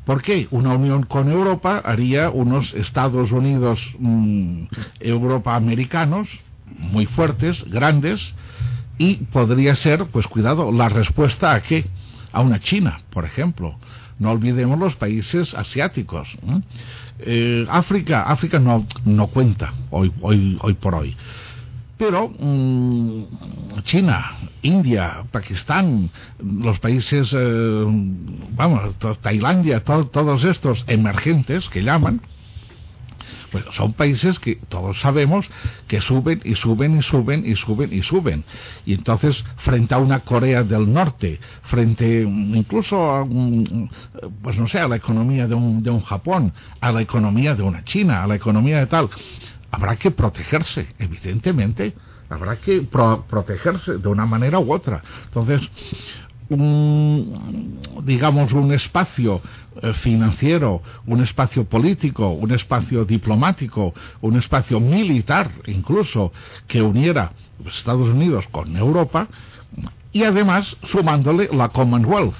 ¿Por 0.04 0.22
qué? 0.22 0.46
Una 0.52 0.74
unión 0.74 1.02
con 1.02 1.28
Europa 1.28 1.82
haría 1.84 2.30
unos 2.30 2.72
Estados 2.74 3.32
Unidos 3.32 3.80
mm, 3.98 4.66
Europa 5.00 5.56
americanos 5.56 6.28
muy 6.78 7.06
fuertes, 7.06 7.64
grandes, 7.64 8.20
y 8.98 9.16
podría 9.32 9.74
ser, 9.74 10.06
pues 10.06 10.28
cuidado, 10.28 10.70
la 10.70 10.88
respuesta 10.88 11.52
a 11.52 11.60
qué? 11.60 11.86
A 12.30 12.40
una 12.40 12.60
China, 12.60 13.00
por 13.10 13.24
ejemplo. 13.24 13.74
No 14.20 14.30
olvidemos 14.30 14.78
los 14.78 14.94
países 14.94 15.54
asiáticos. 15.54 16.38
Eh, 17.18 17.66
África, 17.68 18.22
África 18.22 18.60
no, 18.60 18.86
no 19.04 19.26
cuenta 19.26 19.72
hoy, 19.90 20.12
hoy, 20.20 20.56
hoy 20.60 20.74
por 20.74 20.94
hoy. 20.94 21.16
Pero 21.98 22.28
mm, 22.28 23.82
China, 23.84 24.30
India, 24.62 25.24
Pakistán, 25.32 26.10
los 26.38 26.78
países, 26.78 27.34
eh, 27.36 27.84
vamos, 28.50 28.94
Tailandia, 29.20 29.82
todos 29.82 30.44
estos 30.44 30.84
emergentes 30.86 31.68
que 31.68 31.82
llaman, 31.82 32.20
pues 33.50 33.64
son 33.72 33.92
países 33.94 34.38
que 34.38 34.56
todos 34.68 35.00
sabemos 35.00 35.48
que 35.86 36.00
suben 36.00 36.40
y 36.44 36.54
suben 36.54 36.98
y 36.98 37.02
suben 37.02 37.44
y 37.46 37.56
suben 37.56 37.92
y 37.92 38.02
suben. 38.02 38.44
Y 38.86 38.94
entonces, 38.94 39.44
frente 39.56 39.94
a 39.94 39.98
una 39.98 40.20
Corea 40.20 40.62
del 40.62 40.92
Norte, 40.92 41.40
frente 41.62 42.22
incluso 42.22 43.14
a, 43.14 43.26
pues 44.42 44.56
no 44.56 44.68
sé, 44.68 44.78
a 44.78 44.88
la 44.88 44.96
economía 44.96 45.46
de 45.46 45.54
un, 45.54 45.82
de 45.82 45.90
un 45.90 46.02
Japón, 46.02 46.52
a 46.80 46.92
la 46.92 47.02
economía 47.02 47.54
de 47.54 47.62
una 47.62 47.84
China, 47.84 48.22
a 48.22 48.26
la 48.26 48.34
economía 48.34 48.78
de 48.78 48.86
tal, 48.86 49.08
habrá 49.70 49.96
que 49.96 50.10
protegerse, 50.10 50.88
evidentemente, 50.98 51.94
habrá 52.28 52.56
que 52.56 52.82
protegerse 52.82 53.98
de 53.98 54.08
una 54.08 54.26
manera 54.26 54.58
u 54.58 54.72
otra. 54.72 55.02
Entonces, 55.24 55.68
un, 56.50 57.80
digamos, 58.04 58.52
un 58.52 58.72
espacio 58.72 59.42
eh, 59.82 59.92
financiero, 59.92 60.82
un 61.06 61.22
espacio 61.22 61.64
político, 61.64 62.30
un 62.30 62.52
espacio 62.52 63.04
diplomático, 63.04 63.94
un 64.22 64.36
espacio 64.36 64.80
militar 64.80 65.50
incluso, 65.66 66.32
que 66.66 66.80
uniera 66.80 67.32
Estados 67.66 68.08
Unidos 68.08 68.46
con 68.50 68.76
Europa, 68.76 69.28
y 70.12 70.22
además 70.22 70.76
sumándole 70.84 71.48
la 71.52 71.68
Commonwealth, 71.68 72.34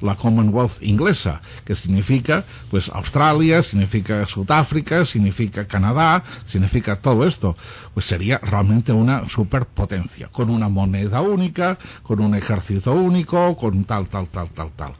la 0.00 0.16
Commonwealth 0.16 0.82
inglesa, 0.82 1.40
que 1.64 1.74
significa 1.74 2.44
pues 2.70 2.88
Australia, 2.88 3.62
significa 3.62 4.26
Sudáfrica, 4.26 5.04
significa 5.04 5.66
Canadá, 5.66 6.22
significa 6.46 6.96
todo 6.96 7.26
esto, 7.26 7.56
pues 7.94 8.06
sería 8.06 8.38
realmente 8.38 8.92
una 8.92 9.28
superpotencia, 9.28 10.28
con 10.28 10.50
una 10.50 10.68
moneda 10.68 11.20
única, 11.20 11.78
con 12.02 12.20
un 12.20 12.34
ejército 12.34 12.92
único, 12.92 13.56
con 13.56 13.84
tal, 13.84 14.08
tal, 14.08 14.28
tal, 14.28 14.48
tal, 14.50 14.70
tal. 14.76 14.92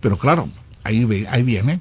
Pero 0.00 0.16
claro, 0.18 0.48
ahí, 0.84 1.26
ahí 1.28 1.42
viene 1.42 1.80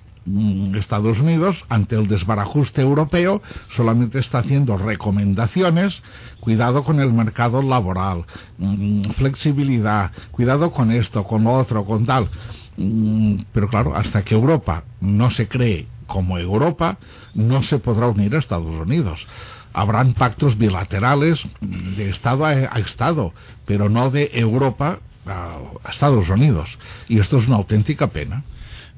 Estados 0.75 1.19
Unidos, 1.19 1.65
ante 1.67 1.95
el 1.95 2.07
desbarajuste 2.07 2.81
europeo, 2.81 3.41
solamente 3.75 4.19
está 4.19 4.39
haciendo 4.39 4.77
recomendaciones, 4.77 6.01
cuidado 6.39 6.83
con 6.83 6.99
el 6.99 7.11
mercado 7.11 7.61
laboral, 7.61 8.25
mm, 8.57 9.11
flexibilidad, 9.11 10.11
cuidado 10.31 10.71
con 10.71 10.91
esto, 10.91 11.23
con 11.23 11.43
lo 11.43 11.53
otro, 11.53 11.85
con 11.85 12.05
tal. 12.05 12.29
Mm, 12.77 13.37
pero 13.51 13.67
claro, 13.67 13.95
hasta 13.95 14.23
que 14.23 14.35
Europa 14.35 14.83
no 15.01 15.31
se 15.31 15.47
cree 15.47 15.87
como 16.05 16.37
Europa, 16.37 16.97
no 17.33 17.63
se 17.63 17.79
podrá 17.79 18.07
unir 18.07 18.35
a 18.35 18.39
Estados 18.39 18.79
Unidos. 18.79 19.25
Habrán 19.73 20.13
pactos 20.13 20.57
bilaterales 20.57 21.41
de 21.61 22.09
Estado 22.09 22.45
a, 22.45 22.53
Estado, 22.79 23.33
pero 23.65 23.89
no 23.89 24.11
de 24.11 24.29
Europa 24.33 24.99
a 25.25 25.89
Estados 25.89 26.29
Unidos. 26.29 26.77
Y 27.07 27.19
esto 27.19 27.37
es 27.37 27.47
una 27.47 27.55
auténtica 27.55 28.07
pena. 28.07 28.43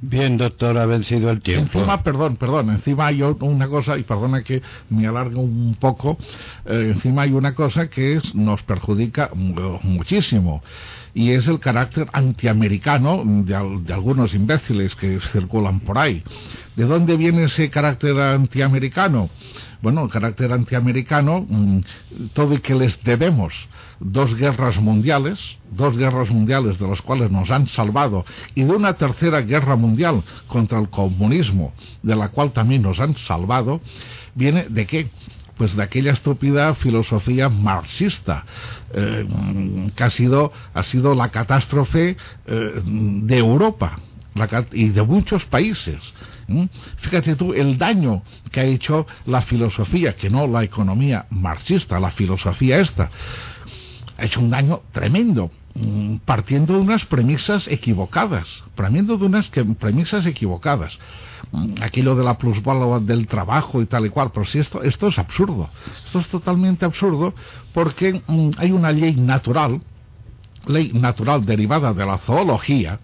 Bien, 0.06 0.38
doctor, 0.38 0.78
ha 0.78 0.86
vencido 0.86 1.30
el 1.30 1.42
tiempo. 1.42 1.80
Encima, 1.80 2.04
perdón, 2.04 2.36
perdón, 2.36 2.70
encima 2.72 3.08
hay 3.08 3.22
una 3.22 3.70
cosa, 3.70 3.98
y 3.98 4.04
perdona 4.04 4.44
que 4.44 4.62
me 4.90 5.08
alargue 5.08 5.38
un 5.38 5.78
poco, 5.80 6.18
eh, 6.66 6.92
encima 6.94 7.22
hay 7.22 7.32
una 7.32 7.56
cosa 7.56 7.88
que 7.90 8.20
nos 8.34 8.62
perjudica 8.64 9.30
muchísimo, 9.34 10.62
y 11.14 11.32
es 11.32 11.48
el 11.48 11.60
carácter 11.60 12.08
antiamericano 12.12 13.24
de, 13.26 13.56
algunos 13.94 14.34
imbéciles 14.34 14.96
que 14.96 15.20
circulan 15.32 15.80
por 15.82 15.98
ahí. 15.98 16.24
¿De 16.76 16.86
dónde 16.86 17.18
viene 17.18 17.44
ese 17.44 17.70
carácter 17.70 18.20
antiamericano? 18.20 19.30
Bueno, 19.82 20.04
el 20.06 20.10
carácter 20.10 20.52
antiamericano, 20.52 21.46
mm, 21.48 21.80
todo 22.34 22.56
y 22.56 22.60
que 22.60 22.74
les 22.74 23.02
debemos 23.04 23.68
dos 24.00 24.36
guerras 24.36 24.80
mundiales, 24.80 25.40
dos 25.72 25.96
guerras 25.98 26.30
mundiales 26.30 26.80
de 26.80 26.88
las 26.88 27.02
cuales 27.02 27.30
nos 27.30 27.52
han 27.52 27.68
salvado, 27.68 28.26
y 28.56 28.64
de 28.64 28.72
una 28.72 28.94
tercera 28.94 29.42
guerra 29.42 29.76
mundial 29.76 30.24
contra 30.48 30.80
el 30.80 30.90
comunismo, 30.90 31.74
de 32.02 32.16
la 32.16 32.30
cual 32.30 32.52
también 32.54 32.82
nos 32.82 33.00
han 33.00 33.16
salvado, 33.16 33.82
viene 34.36 34.66
de 34.70 34.88
qué? 34.88 35.10
Pues 35.58 35.76
de 35.76 35.84
aquella 35.84 36.14
estúpida 36.14 36.74
filosofía 36.74 37.48
marxista, 37.50 38.46
eh, 38.94 39.26
que 39.96 40.04
ha 40.04 40.10
sido, 40.10 40.52
ha 40.74 40.84
sido 40.84 41.14
la 41.14 41.30
catástrofe 41.30 42.18
eh, 42.46 42.82
de 42.86 43.38
Europa 43.38 44.00
y 44.72 44.90
de 44.90 45.04
muchos 45.04 45.46
países. 45.46 46.02
Fíjate 46.98 47.36
tú 47.36 47.54
el 47.54 47.78
daño 47.78 48.24
que 48.52 48.60
ha 48.60 48.64
hecho 48.64 49.06
la 49.26 49.42
filosofía, 49.42 50.16
que 50.16 50.30
no 50.30 50.48
la 50.48 50.64
economía 50.64 51.26
marxista, 51.30 52.00
la 52.00 52.12
filosofía 52.12 52.80
esta. 52.80 53.10
Ha 54.18 54.26
hecho 54.26 54.40
un 54.40 54.50
daño 54.50 54.82
tremendo, 54.92 55.52
partiendo 56.26 56.74
de 56.74 56.80
unas 56.80 57.06
premisas 57.06 57.68
equivocadas, 57.68 58.64
partiendo 58.76 59.18
de 59.18 59.26
unas 59.26 59.50
premisas 59.80 60.26
equivocadas. 60.26 60.98
Mm, 61.52 61.82
aquello 61.82 62.16
de 62.16 62.24
la 62.24 62.38
plusvalía 62.38 63.00
del 63.00 63.28
trabajo 63.28 63.82
y 63.82 63.86
tal 63.86 64.06
y 64.06 64.10
cual, 64.10 64.32
pero 64.34 64.46
si 64.46 64.60
esto, 64.60 64.84
esto 64.84 65.08
es 65.08 65.18
absurdo, 65.18 65.70
esto 66.06 66.20
es 66.20 66.28
totalmente 66.28 66.86
absurdo 66.86 67.34
porque 67.74 68.22
mm, 68.26 68.52
hay 68.58 68.72
una 68.72 68.92
ley 68.92 69.16
natural, 69.16 69.82
ley 70.68 70.92
natural 70.94 71.46
derivada 71.46 71.94
de 71.94 72.06
la 72.06 72.20
zoología, 72.20 73.00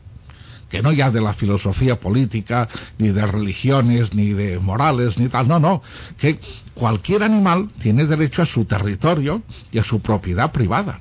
que 0.70 0.84
no 0.84 0.92
ya 0.92 1.10
de 1.10 1.20
la 1.20 1.34
filosofía 1.34 2.00
política, 2.00 2.70
ni 3.00 3.10
de 3.10 3.26
religiones, 3.26 4.14
ni 4.14 4.34
de 4.34 4.60
morales, 4.60 5.18
ni 5.18 5.28
tal, 5.28 5.48
no, 5.48 5.60
no, 5.60 5.82
que 6.20 6.40
cualquier 6.76 7.24
animal 7.24 7.70
tiene 7.82 8.06
derecho 8.06 8.44
a 8.44 8.46
su 8.46 8.66
territorio 8.66 9.42
y 9.72 9.80
a 9.80 9.84
su 9.84 10.00
propiedad 10.00 10.52
privada 10.52 11.00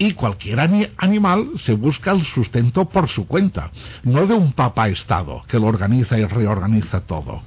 y 0.00 0.14
cualquier 0.14 0.58
animal 0.96 1.50
se 1.58 1.74
busca 1.74 2.12
el 2.12 2.24
sustento 2.24 2.86
por 2.86 3.06
su 3.06 3.26
cuenta, 3.26 3.70
no 4.02 4.26
de 4.26 4.32
un 4.32 4.52
papá 4.52 4.88
Estado 4.88 5.42
que 5.46 5.58
lo 5.58 5.66
organiza 5.66 6.18
y 6.18 6.24
reorganiza 6.24 7.02
todo. 7.02 7.42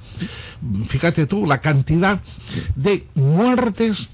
Fíjate 0.88 1.26
tú 1.26 1.46
la 1.46 1.58
cantidad 1.58 2.20
de 2.76 3.08
muertes 3.16 4.08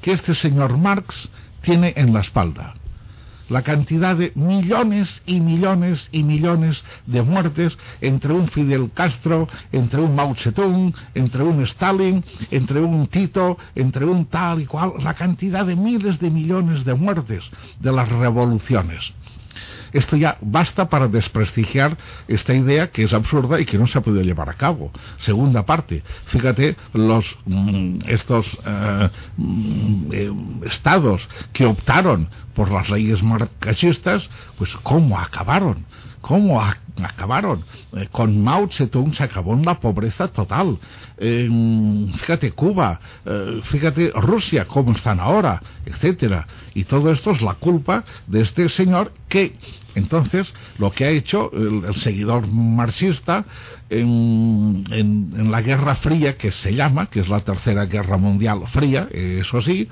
que 0.00 0.12
este 0.12 0.36
señor 0.36 0.78
Marx 0.78 1.28
tiene 1.62 1.92
en 1.96 2.14
la 2.14 2.20
espalda 2.20 2.74
la 3.50 3.62
cantidad 3.62 4.16
de 4.16 4.32
millones 4.34 5.20
y 5.26 5.40
millones 5.40 6.08
y 6.12 6.22
millones 6.22 6.82
de 7.06 7.20
muertes 7.20 7.76
entre 8.00 8.32
un 8.32 8.48
Fidel 8.48 8.90
Castro, 8.94 9.48
entre 9.72 10.00
un 10.00 10.14
Mao 10.14 10.34
Zedong, 10.34 10.94
entre 11.14 11.42
un 11.42 11.62
Stalin, 11.64 12.24
entre 12.50 12.80
un 12.80 13.06
Tito, 13.08 13.58
entre 13.74 14.06
un 14.06 14.24
tal 14.26 14.62
y 14.62 14.66
cual, 14.66 14.92
la 15.02 15.14
cantidad 15.14 15.66
de 15.66 15.76
miles 15.76 16.18
de 16.18 16.30
millones 16.30 16.84
de 16.84 16.94
muertes 16.94 17.44
de 17.80 17.92
las 17.92 18.08
revoluciones. 18.08 19.12
Esto 19.92 20.16
ya 20.16 20.38
basta 20.40 20.88
para 20.88 21.08
desprestigiar 21.08 21.96
esta 22.28 22.54
idea 22.54 22.90
que 22.90 23.04
es 23.04 23.12
absurda 23.12 23.60
y 23.60 23.64
que 23.64 23.78
no 23.78 23.86
se 23.86 23.98
ha 23.98 24.02
podido 24.02 24.22
llevar 24.22 24.48
a 24.48 24.54
cabo. 24.54 24.92
Segunda 25.18 25.64
parte, 25.64 26.02
fíjate 26.26 26.76
los 26.92 27.36
mm, 27.46 27.98
estos 28.06 28.46
eh, 28.64 29.08
mm, 29.36 30.12
eh, 30.12 30.32
estados 30.66 31.26
que 31.52 31.66
optaron 31.66 32.28
por 32.60 32.70
las 32.70 32.90
leyes 32.90 33.22
marxistas, 33.22 34.28
pues 34.58 34.76
cómo 34.82 35.18
acabaron 35.18 35.86
¿Cómo 36.20 36.60
acabaron? 36.60 37.64
Eh, 37.96 38.08
con 38.12 38.42
Mao 38.42 38.68
Zedong 38.70 39.14
se 39.14 39.24
acabó 39.24 39.54
en 39.54 39.64
la 39.64 39.80
pobreza 39.80 40.28
total. 40.28 40.78
fíjate 41.16 42.52
Cuba, 42.52 43.00
eh, 43.24 43.60
fíjate 43.64 44.12
Rusia, 44.14 44.66
cómo 44.66 44.92
están 44.92 45.18
ahora, 45.18 45.62
etcétera. 45.86 46.46
Y 46.74 46.84
todo 46.84 47.10
esto 47.10 47.30
es 47.30 47.40
la 47.40 47.54
culpa 47.54 48.04
de 48.26 48.42
este 48.42 48.68
señor 48.68 49.12
que 49.28 49.54
entonces 49.94 50.52
lo 50.78 50.90
que 50.90 51.04
ha 51.04 51.10
hecho 51.10 51.50
el, 51.52 51.94
seguidor 51.94 52.46
marxista 52.46 53.44
en, 53.88 54.84
la 55.50 55.62
Guerra 55.62 55.96
Fría, 55.96 56.36
que 56.36 56.52
se 56.52 56.74
llama, 56.74 57.06
que 57.06 57.20
es 57.20 57.28
la 57.28 57.40
Tercera 57.40 57.86
Guerra 57.86 58.16
Mundial 58.16 58.62
Fría, 58.68 59.08
eso 59.10 59.60
sí, 59.60 59.88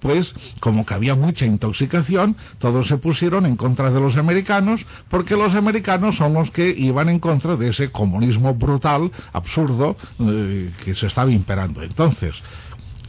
pues 0.00 0.32
como 0.60 0.86
que 0.86 0.94
había 0.94 1.14
mucha 1.14 1.44
intoxicación, 1.44 2.36
todos 2.58 2.88
se 2.88 2.96
pusieron 2.98 3.46
en 3.46 3.56
contra 3.56 3.90
de 3.90 4.00
los 4.00 4.16
americanos, 4.16 4.84
porque 5.08 5.36
los 5.36 5.54
americanos 5.54 6.16
son 6.16 6.34
los 6.34 6.50
que 6.50 6.68
iban 6.68 7.08
en 7.08 7.18
contra 7.18 7.56
de 7.56 7.68
ese 7.68 7.90
comunismo 7.90 8.54
brutal, 8.54 9.10
absurdo, 9.32 9.96
eh, 10.20 10.70
que 10.84 10.94
se 10.94 11.06
estaba 11.06 11.30
imperando. 11.30 11.82
Entonces, 11.82 12.34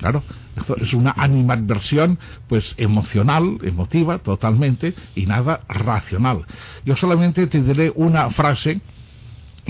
Claro, 0.01 0.23
esto 0.57 0.75
es 0.77 0.95
una 0.95 1.13
animadversión 1.15 2.17
pues 2.49 2.73
emocional, 2.77 3.59
emotiva 3.61 4.17
totalmente 4.17 4.95
y 5.13 5.27
nada 5.27 5.61
racional. 5.69 6.43
Yo 6.83 6.95
solamente 6.95 7.45
te 7.45 7.61
diré 7.61 7.93
una 7.93 8.27
frase 8.31 8.81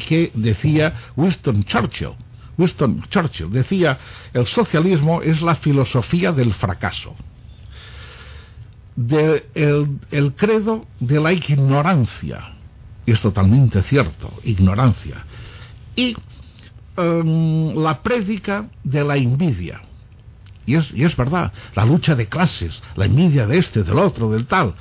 que 0.07 0.32
decía 0.34 1.11
Winston 1.17 1.65
Churchill. 1.65 2.13
Winston 2.57 3.03
Churchill 3.09 3.51
decía, 3.51 3.99
el 4.32 4.45
socialismo 4.45 5.21
es 5.21 5.41
la 5.41 5.55
filosofía 5.55 6.32
del 6.32 6.53
fracaso, 6.53 7.13
el, 8.95 10.34
credo 10.38 10.86
de 11.01 11.19
la 11.19 11.34
ignorancia, 11.34 12.53
es 13.05 13.19
totalmente 13.19 13.82
cierto, 13.82 14.32
ignorancia, 14.45 15.25
y 15.93 16.15
em, 16.95 17.75
la 17.75 18.01
prédica 18.01 18.69
de 18.82 19.03
la 19.03 19.17
envidia. 19.17 19.90
Y 20.72 20.76
es, 20.76 20.91
es 20.95 21.17
verdad, 21.17 21.51
la 21.76 21.86
lucha 21.86 22.15
de 22.15 22.28
clases, 22.28 22.82
la 22.95 23.05
envidia 23.05 23.45
de 23.45 23.57
este, 23.57 23.84
del 23.84 23.99
otro, 23.99 24.32
del 24.32 24.47
tal. 24.47 24.74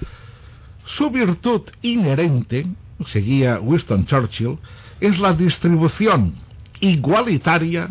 Su 0.85 1.11
virtud 1.11 1.63
inherente, 1.83 2.67
seguía 3.07 3.59
Winston 3.61 4.07
Churchill, 4.07 4.59
es 5.01 5.19
la 5.19 5.33
distribución 5.33 6.35
igualitaria 6.81 7.91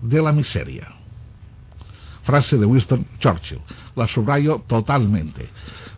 de 0.00 0.22
la 0.22 0.32
miseria. 0.32 0.99
Frase 2.22 2.56
de 2.56 2.66
Winston 2.66 3.06
Churchill. 3.18 3.60
La 3.96 4.06
subrayo 4.06 4.62
totalmente. 4.66 5.48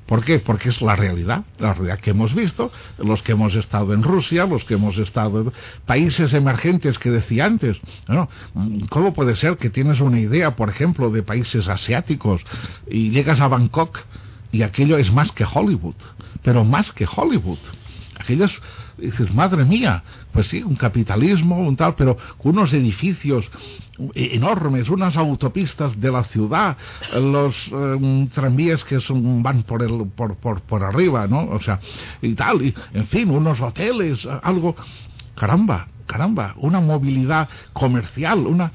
¿Por 0.07 0.25
qué? 0.25 0.41
Porque 0.41 0.69
es 0.69 0.83
la 0.83 0.97
realidad, 0.97 1.45
la 1.59 1.75
realidad 1.75 1.99
que 2.01 2.11
hemos 2.11 2.35
visto, 2.35 2.71
los 2.99 3.23
que 3.23 3.33
hemos 3.33 3.55
estado 3.55 3.95
en 3.95 4.03
Rusia, 4.03 4.47
los 4.47 4.65
que 4.65 4.75
hemos 4.75 4.99
estado 4.99 5.41
en 5.41 5.53
países 5.87 6.35
emergentes 6.35 6.99
que 6.99 7.11
decía 7.11 7.47
antes. 7.47 7.79
¿Cómo 8.91 9.15
puede 9.15 9.37
ser 9.37 9.57
que 9.57 9.71
tienes 9.71 10.01
una 10.01 10.21
idea, 10.21 10.57
por 10.57 10.69
ejemplo, 10.69 11.11
de 11.11 11.23
países 11.23 11.69
asiáticos 11.69 12.43
y 12.87 13.11
llegas 13.11 13.41
a 13.41 13.49
Bangkok 13.49 14.01
y 14.51 14.63
aquello 14.63 14.99
es 14.99 15.11
más 15.13 15.33
que 15.33 15.47
Hollywood, 15.51 15.97
pero 16.43 16.65
más 16.65 16.93
que 16.93 17.07
Hollywood? 17.07 17.59
Aquellos, 18.23 18.61
dices, 18.97 19.33
madre 19.35 19.65
mía, 19.65 20.03
pues 20.33 20.47
sí, 20.47 20.63
un 20.63 20.77
capitalismo, 20.77 21.59
un 21.59 21.77
tal, 21.77 21.95
pero 21.95 22.17
unos 22.43 22.73
edificios 22.73 23.51
enormes, 24.15 24.89
unas 24.89 25.17
autopistas 25.17 26.01
de 26.01 26.11
la 26.11 26.25
ciudad, 26.25 26.77
los 27.15 27.69
em, 27.73 28.29
tranvías 28.29 28.85
que 28.85 29.01
son, 29.01 29.43
van 29.43 29.63
por, 29.65 29.83
el, 29.83 30.07
por, 30.15 30.37
por, 30.37 30.63
por 30.63 30.83
arriba, 30.83 31.27
¿no? 31.27 31.45
O 31.51 31.61
sea, 31.61 31.81
y 32.21 32.35
tal, 32.35 32.63
y, 32.63 32.75
en 32.95 33.07
fin, 33.07 33.31
unos 33.31 33.61
hoteles, 33.61 34.27
algo, 34.43 34.77
caramba, 35.35 35.89
caramba, 36.07 36.55
una 36.57 36.81
movilidad 36.81 37.49
comercial, 37.73 38.47
una... 38.47 38.73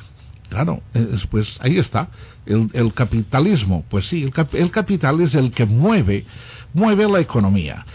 Claro, 0.50 0.82
pues 1.30 1.58
ahí 1.60 1.78
está, 1.78 2.08
el, 2.46 2.70
el 2.72 2.94
capitalismo, 2.94 3.84
pues 3.90 4.08
sí, 4.08 4.24
el, 4.24 4.34
el 4.54 4.72
capital 4.72 5.20
es 5.20 5.36
el 5.36 5.52
que 5.52 5.66
mueve, 5.66 6.26
mueve 6.74 7.06
la 7.06 7.20
economía. 7.20 7.86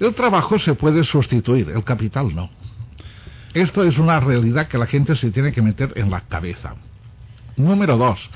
El 0.00 0.14
trabajo 0.14 0.58
se 0.58 0.74
puede 0.74 1.04
sustituir, 1.04 1.70
el 1.70 1.84
capital 1.84 2.34
no. 2.34 2.50
Esto 3.52 3.84
es 3.84 3.98
una 3.98 4.18
realidad 4.18 4.66
que 4.66 4.78
la 4.78 4.86
gente 4.86 5.14
se 5.14 5.30
tiene 5.30 5.52
que 5.52 5.62
meter 5.62 5.92
en 5.94 6.10
la 6.10 6.20
cabeza. 6.22 6.74
Número 7.56 7.96
dos, 7.96 8.28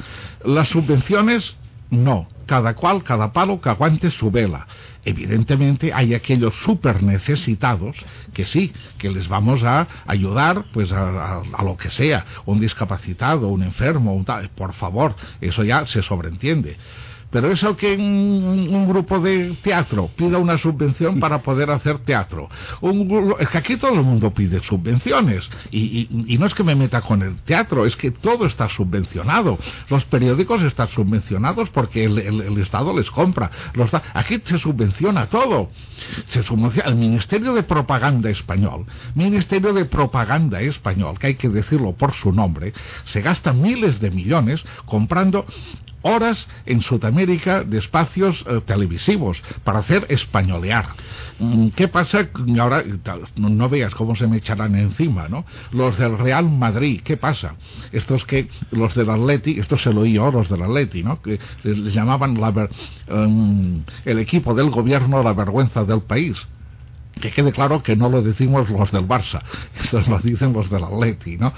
las 0.44 0.68
subvenciones 0.68 1.56
no. 1.90 2.28
Cada 2.46 2.74
cual, 2.74 3.02
cada 3.02 3.32
palo 3.32 3.60
que 3.60 3.68
aguante 3.68 4.10
su 4.10 4.30
vela. 4.30 4.66
Evidentemente 5.04 5.92
hay 5.92 6.14
aquellos 6.14 6.54
súper 6.54 7.02
necesitados 7.02 7.96
que 8.32 8.46
sí, 8.46 8.72
que 8.96 9.10
les 9.10 9.28
vamos 9.28 9.62
a 9.64 9.86
ayudar 10.06 10.64
pues 10.72 10.92
a, 10.92 11.42
lo 11.62 11.76
que 11.76 11.90
sea, 11.90 12.24
un 12.46 12.60
discapacitado, 12.60 13.48
un 13.48 13.62
enfermo, 13.62 14.14
un 14.14 14.24
tal. 14.24 14.48
por 14.50 14.72
favor, 14.72 15.14
eso 15.40 15.62
ya 15.64 15.86
se 15.86 16.02
sobreentiende 16.02 16.76
pero 17.30 17.50
eso 17.52 17.76
que 17.76 17.94
un, 17.94 18.88
grupo 18.88 19.20
de 19.20 19.54
teatro 19.62 20.08
pida 20.16 20.38
una 20.38 20.56
subvención 20.56 21.20
para 21.20 21.42
poder 21.42 21.70
hacer 21.70 21.98
teatro. 21.98 22.48
es 23.38 23.48
que 23.48 23.58
aquí 23.58 23.76
todo 23.76 23.94
el 23.94 24.02
mundo 24.02 24.32
pide 24.32 24.60
subvenciones. 24.60 25.48
Y, 25.70 26.08
no 26.38 26.46
es 26.46 26.54
que 26.54 26.62
me 26.62 26.74
meta 26.74 27.02
con 27.02 27.22
el 27.22 27.36
teatro, 27.42 27.84
es 27.84 27.96
que 27.96 28.10
todo 28.10 28.46
está 28.46 28.68
subvencionado. 28.68 29.58
Los 29.90 30.04
periódicos 30.04 30.62
están 30.62 30.88
subvencionados 30.88 31.68
porque 31.70 32.04
el, 32.04 32.58
Estado 32.58 32.96
les 32.96 33.10
compra. 33.10 33.50
aquí 34.14 34.40
se 34.44 34.58
subvenciona 34.58 35.26
todo. 35.26 35.70
Se 36.28 36.42
subvenciona 36.42 36.88
el 36.88 36.96
Ministerio 36.96 37.52
de 37.52 37.62
Propaganda 37.62 38.30
Español. 38.30 38.86
Ministerio 39.14 39.72
de 39.72 39.84
Propaganda 39.84 40.60
Español, 40.60 41.18
que 41.18 41.28
hay 41.28 41.34
que 41.34 41.48
decirlo 41.48 41.92
por 41.92 42.14
su 42.14 42.32
nombre, 42.32 42.72
se 43.04 43.20
gasta 43.20 43.52
miles 43.52 44.00
de 44.00 44.10
millones 44.10 44.64
comprando 44.86 45.46
horas 46.02 46.46
en 46.66 46.82
Sudamérica 46.82 47.64
de 47.64 47.78
espacios 47.78 48.44
eh, 48.48 48.60
televisivos 48.64 49.42
para 49.64 49.80
hacer 49.80 50.06
españolear. 50.08 50.86
Mm, 51.38 51.68
¿Qué 51.68 51.88
pasa? 51.88 52.28
Ahora 52.58 52.84
no, 53.36 53.68
veas 53.68 53.94
cómo 53.94 54.16
se 54.16 54.26
me 54.26 54.38
echarán 54.38 54.74
encima, 54.76 55.28
¿no? 55.28 55.44
Los 55.72 55.98
del 55.98 56.18
Real 56.18 56.48
Madrid, 56.48 57.00
¿qué 57.02 57.16
pasa? 57.16 57.54
Estos 57.92 58.24
que, 58.24 58.48
los 58.70 58.94
del 58.94 59.10
Atleti, 59.10 59.58
esto 59.58 59.76
se 59.76 59.92
lo 59.92 60.02
oí 60.02 60.14
yo, 60.14 60.30
los 60.30 60.48
del 60.48 60.62
Atleti, 60.62 61.02
¿no? 61.02 61.20
Que 61.20 61.38
les 61.62 61.94
llamaban 61.94 62.40
la, 62.40 62.68
em, 63.08 63.82
el 64.04 64.18
equipo 64.18 64.54
del 64.54 64.70
gobierno 64.70 65.22
la 65.22 65.32
vergüenza 65.32 65.84
del 65.84 66.02
país 66.02 66.36
que 67.18 67.30
quede 67.30 67.52
claro 67.52 67.82
que 67.82 67.96
no 67.96 68.08
lo 68.08 68.22
decimos 68.22 68.68
los 68.70 68.90
del 68.92 69.06
Barça, 69.06 69.42
eso 69.82 70.00
lo 70.08 70.18
dicen 70.18 70.52
los 70.52 70.70
del 70.70 70.84
Atleti, 70.84 71.36
¿no? 71.36 71.52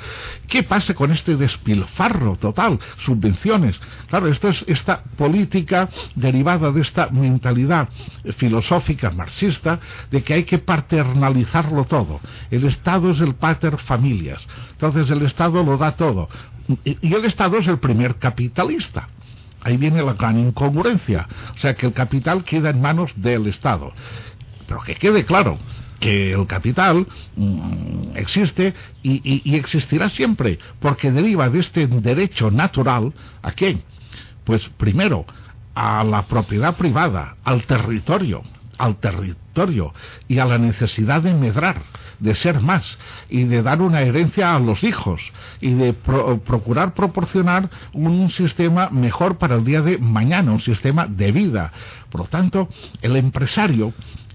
¿Qué 0.49 0.63
pasa 0.63 0.95
con 0.95 1.13
este 1.13 1.37
despilfarro 1.37 2.37
total? 2.37 2.79
Subvenciones. 2.99 3.81
Claro, 4.09 4.29
esto 4.29 4.49
es 4.49 4.65
esta 4.67 5.03
política 5.17 5.89
derivada 6.15 6.73
de 6.73 6.83
esta 6.83 7.09
mentalidad 7.11 7.89
filosófica 8.37 9.11
marxista 9.11 9.81
de 10.11 10.23
que 10.23 10.35
hay 10.35 10.45
que 10.45 10.59
paternalizarlo 10.59 11.85
todo. 11.85 12.21
El 12.51 12.65
Estado 12.65 13.11
es 13.11 13.21
el 13.21 13.35
pater 13.35 13.79
familias. 13.79 14.47
Entonces 14.73 15.11
el 15.11 15.23
Estado 15.23 15.63
lo 15.63 15.77
da 15.77 15.97
todo. 15.97 16.29
Y 16.85 17.15
el 17.15 17.25
Estado 17.25 17.59
es 17.59 17.67
el 17.69 17.79
primer 17.79 18.17
capitalista. 18.17 19.09
Ahí 19.63 19.77
viene 19.77 20.03
la 20.03 20.15
gran 20.15 20.39
incongruencia. 20.39 21.29
O 21.55 21.59
sea, 21.59 21.75
que 21.75 21.87
el 21.87 21.93
capital 21.93 22.45
queda 22.45 22.71
en 22.71 22.81
manos 22.81 23.13
del 23.17 23.47
Estado. 23.47 23.93
Pero 24.71 24.83
que 24.83 24.95
quede 24.95 25.25
claro, 25.25 25.59
que 25.99 26.33
el 26.33 26.47
capital 26.47 27.05
mm, 27.35 28.17
existe 28.17 28.73
y, 29.03 29.57
existirá 29.57 30.09
siempre, 30.09 30.61
porque 30.79 31.11
deriva 31.11 31.51
de 31.51 31.59
este 31.59 31.89
derecho 31.89 32.53
natural 32.53 33.13
a 33.43 33.51
qué? 33.51 33.81
Pues 34.45 34.69
primero, 34.77 35.27
a 35.75 36.05
la 36.05 36.23
propiedad 36.23 36.77
privada, 36.77 37.35
al 37.43 37.65
territorio, 37.65 38.45
al 38.79 38.95
territorio 39.01 39.93
y 40.29 40.39
a 40.39 40.45
la 40.45 40.59
necesidad 40.59 41.21
de 41.21 41.35
medrar, 41.35 41.83
de 42.21 42.37
ser 42.37 42.61
más 42.61 42.97
y 43.29 43.43
de 43.43 43.65
dar 43.65 43.83
una 43.83 44.03
herencia 44.03 44.55
a 44.55 44.61
los 44.61 44.85
hijos 44.85 45.33
y 45.61 45.75
de 45.75 45.95
procurar 45.95 46.95
proporcionar 46.95 47.69
un 47.93 48.31
sistema 48.31 48.89
mejor 48.91 49.37
para 49.37 49.57
el 49.57 49.65
día 49.65 49.83
de 49.83 49.99
mañana, 49.99 50.53
un 50.53 50.61
sistema 50.61 51.09
de 51.09 51.33
vida. 51.33 51.73
Por 52.09 52.21
lo 52.21 52.27
tanto, 52.29 52.69
el 53.03 53.17
empresario, 53.17 53.93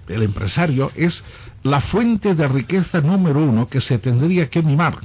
el 0.08 0.22
empresario 0.22 0.90
es 0.94 1.22
la 1.62 1.80
fuente 1.80 2.34
de 2.34 2.48
riqueza 2.48 3.00
número 3.00 3.40
uno 3.40 3.68
que 3.68 3.80
se 3.80 3.98
tendría 3.98 4.48
que 4.48 4.62
mimar. 4.62 4.98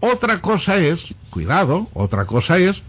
Otra 0.00 0.40
cosa 0.40 0.76
es, 0.76 1.00
cuidado, 1.30 1.88
otra 1.94 2.26
cosa 2.26 2.58
es 2.58 2.82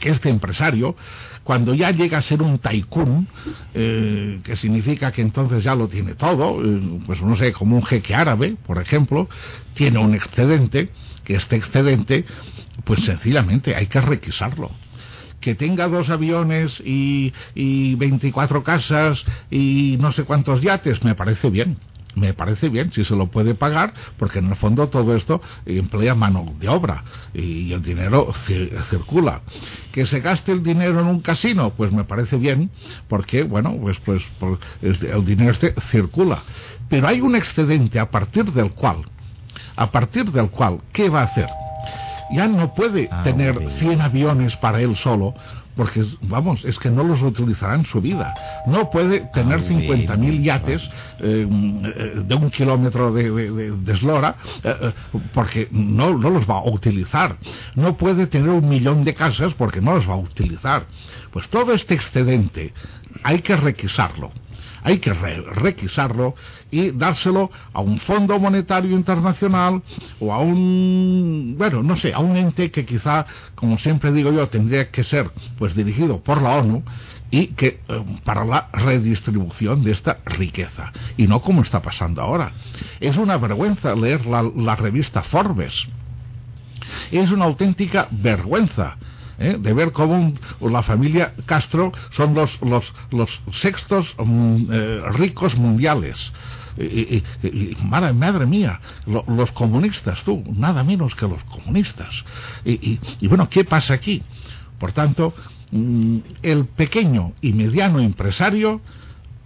que 0.00 0.10
este 0.10 0.28
empresario, 0.28 0.96
cuando 1.42 1.74
ya 1.74 1.90
llega 1.90 2.18
a 2.18 2.22
ser 2.22 2.42
un 2.42 2.58
taikun, 2.58 3.26
eh, 3.74 4.40
que 4.44 4.56
significa 4.56 5.12
que 5.12 5.22
entonces 5.22 5.64
ya 5.64 5.74
lo 5.74 5.88
tiene 5.88 6.14
todo, 6.14 6.62
eh, 6.64 7.00
pues 7.06 7.20
no 7.20 7.36
sé, 7.36 7.52
como 7.52 7.76
un 7.76 7.84
jeque 7.84 8.14
árabe, 8.14 8.56
por 8.66 8.80
ejemplo, 8.80 9.28
tiene 9.74 9.98
un 9.98 10.14
excedente, 10.14 10.90
que 11.24 11.34
este 11.34 11.56
excedente, 11.56 12.24
pues 12.84 13.04
sencillamente 13.04 13.74
hay 13.74 13.86
que 13.86 14.00
requisarlo 14.00 14.70
que 15.44 15.54
tenga 15.54 15.88
dos 15.88 16.08
aviones 16.08 16.80
y, 16.86 17.34
y 17.54 17.96
24 17.96 18.64
casas 18.64 19.22
y 19.50 19.98
no 20.00 20.10
sé 20.10 20.24
cuántos 20.24 20.62
yates, 20.62 21.04
me 21.04 21.14
parece 21.14 21.50
bien. 21.50 21.76
Me 22.14 22.32
parece 22.32 22.70
bien 22.70 22.92
si 22.92 23.04
se 23.04 23.14
lo 23.14 23.26
puede 23.26 23.54
pagar 23.54 23.92
porque 24.16 24.38
en 24.38 24.46
el 24.46 24.56
fondo 24.56 24.88
todo 24.88 25.14
esto 25.14 25.42
emplea 25.66 26.14
mano 26.14 26.54
de 26.58 26.68
obra 26.68 27.04
y 27.34 27.72
el 27.74 27.82
dinero 27.82 28.32
circula. 28.88 29.42
Que 29.92 30.06
se 30.06 30.20
gaste 30.20 30.52
el 30.52 30.62
dinero 30.62 31.00
en 31.00 31.08
un 31.08 31.20
casino 31.20 31.74
pues 31.76 31.92
me 31.92 32.04
parece 32.04 32.38
bien 32.38 32.70
porque 33.08 33.42
bueno 33.42 33.76
pues 33.82 33.98
pues, 34.06 34.22
el 34.80 35.26
dinero 35.26 35.50
este 35.50 35.74
circula. 35.90 36.42
Pero 36.88 37.06
hay 37.06 37.20
un 37.20 37.36
excedente 37.36 37.98
a 37.98 38.10
partir 38.10 38.46
del 38.50 38.70
cual 38.70 39.04
a 39.76 39.90
partir 39.90 40.30
del 40.32 40.48
cual 40.48 40.80
¿qué 40.90 41.10
va 41.10 41.20
a 41.20 41.24
hacer? 41.24 41.48
Ya 42.34 42.48
no 42.48 42.74
puede 42.74 43.08
ah, 43.10 43.22
tener 43.22 43.58
100 43.78 44.00
aviones 44.00 44.56
para 44.56 44.80
él 44.80 44.96
solo 44.96 45.34
porque 45.76 46.04
vamos, 46.22 46.64
es 46.64 46.78
que 46.78 46.90
no 46.90 47.02
los 47.02 47.20
utilizará 47.22 47.74
en 47.74 47.84
su 47.84 48.00
vida. 48.00 48.34
No 48.66 48.90
puede 48.90 49.20
tener 49.32 49.62
50.000 49.62 50.42
yates 50.42 50.82
eh, 51.18 51.46
eh, 51.48 52.22
de 52.24 52.34
un 52.34 52.50
kilómetro 52.50 53.12
de, 53.12 53.74
eslora 53.88 54.36
eh, 54.62 54.92
porque 55.32 55.68
no, 55.72 56.16
no 56.16 56.30
los 56.30 56.48
va 56.48 56.58
a 56.58 56.64
utilizar. 56.64 57.36
No 57.74 57.96
puede 57.96 58.26
tener 58.26 58.50
un 58.50 58.68
millón 58.68 59.04
de 59.04 59.14
casas 59.14 59.52
porque 59.54 59.80
no 59.80 59.96
los 59.96 60.08
va 60.08 60.14
a 60.14 60.18
utilizar. 60.18 60.84
Pues 61.32 61.48
todo 61.48 61.72
este 61.72 61.94
excedente 61.94 62.72
hay 63.22 63.40
que 63.40 63.56
requisarlo 63.56 64.30
hay 64.84 64.98
que 64.98 65.12
requisarlo 65.14 66.34
y 66.70 66.90
dárselo 66.90 67.50
a 67.72 67.80
un 67.80 67.98
Fondo 67.98 68.38
Monetario 68.38 68.94
Internacional 68.94 69.82
o 70.20 70.32
a 70.32 70.38
un, 70.38 71.54
bueno, 71.56 71.82
no 71.82 71.96
sé, 71.96 72.12
a 72.12 72.18
un 72.18 72.36
ente 72.36 72.70
que 72.70 72.84
quizá, 72.84 73.26
como 73.54 73.78
siempre 73.78 74.12
digo 74.12 74.30
yo, 74.30 74.46
tendría 74.48 74.90
que 74.90 75.02
ser 75.02 75.30
pues 75.58 75.74
dirigido 75.74 76.20
por 76.22 76.42
la 76.42 76.56
ONU 76.56 76.84
y 77.30 77.48
que 77.48 77.80
eh, 77.88 78.04
para 78.24 78.44
la 78.44 78.68
redistribución 78.74 79.82
de 79.82 79.92
esta 79.92 80.18
riqueza 80.26 80.92
y 81.16 81.26
no 81.26 81.40
como 81.40 81.62
está 81.62 81.80
pasando 81.80 82.20
ahora. 82.20 82.52
Es 83.00 83.16
una 83.16 83.38
vergüenza 83.38 83.94
leer 83.94 84.26
la 84.26 84.76
revista 84.76 85.22
Forbes. 85.22 85.88
Es 87.10 87.30
una 87.30 87.46
auténtica 87.46 88.06
vergüenza 88.10 88.98
¿eh? 89.38 89.56
de 89.58 89.72
ver 89.72 89.92
cómo 89.92 90.32
la 90.60 90.82
familia 90.82 91.34
Castro 91.46 91.92
son 92.10 92.34
los, 92.34 92.58
los, 93.10 93.40
sextos 93.52 94.14
mm, 94.18 94.66
eh, 94.70 95.00
ricos 95.12 95.56
mundiales. 95.56 96.32
Y, 96.76 97.22
madre, 97.84 98.46
mía, 98.46 98.80
los 99.06 99.52
comunistas, 99.52 100.24
tú, 100.24 100.42
nada 100.56 100.82
menos 100.82 101.14
que 101.14 101.28
los 101.28 101.42
comunistas. 101.44 102.24
Y, 102.64 102.98
bueno, 103.28 103.48
¿qué 103.48 103.64
pasa 103.64 103.94
aquí? 103.94 104.20
Por 104.80 104.90
tanto, 104.90 105.34
mm, 105.70 106.18
el 106.42 106.64
pequeño 106.64 107.32
y 107.40 107.52
mediano 107.52 108.00
empresario 108.00 108.80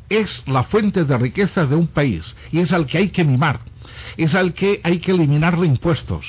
es 0.09 0.43
la 0.47 0.65
fuente 0.65 1.05
de 1.05 1.19
riqueza 1.19 1.67
de 1.67 1.77
un 1.77 1.89
país 1.89 2.35
y 2.51 2.61
es 2.61 2.73
al 2.73 2.87
que 2.87 2.97
hay 2.97 3.09
que 3.11 3.25
mimar, 3.25 3.61
es 4.17 4.35
al 4.35 4.55
que 4.55 4.81
hay 4.83 4.99
que 4.99 5.13
eliminarle 5.13 5.67
impuestos 5.67 6.25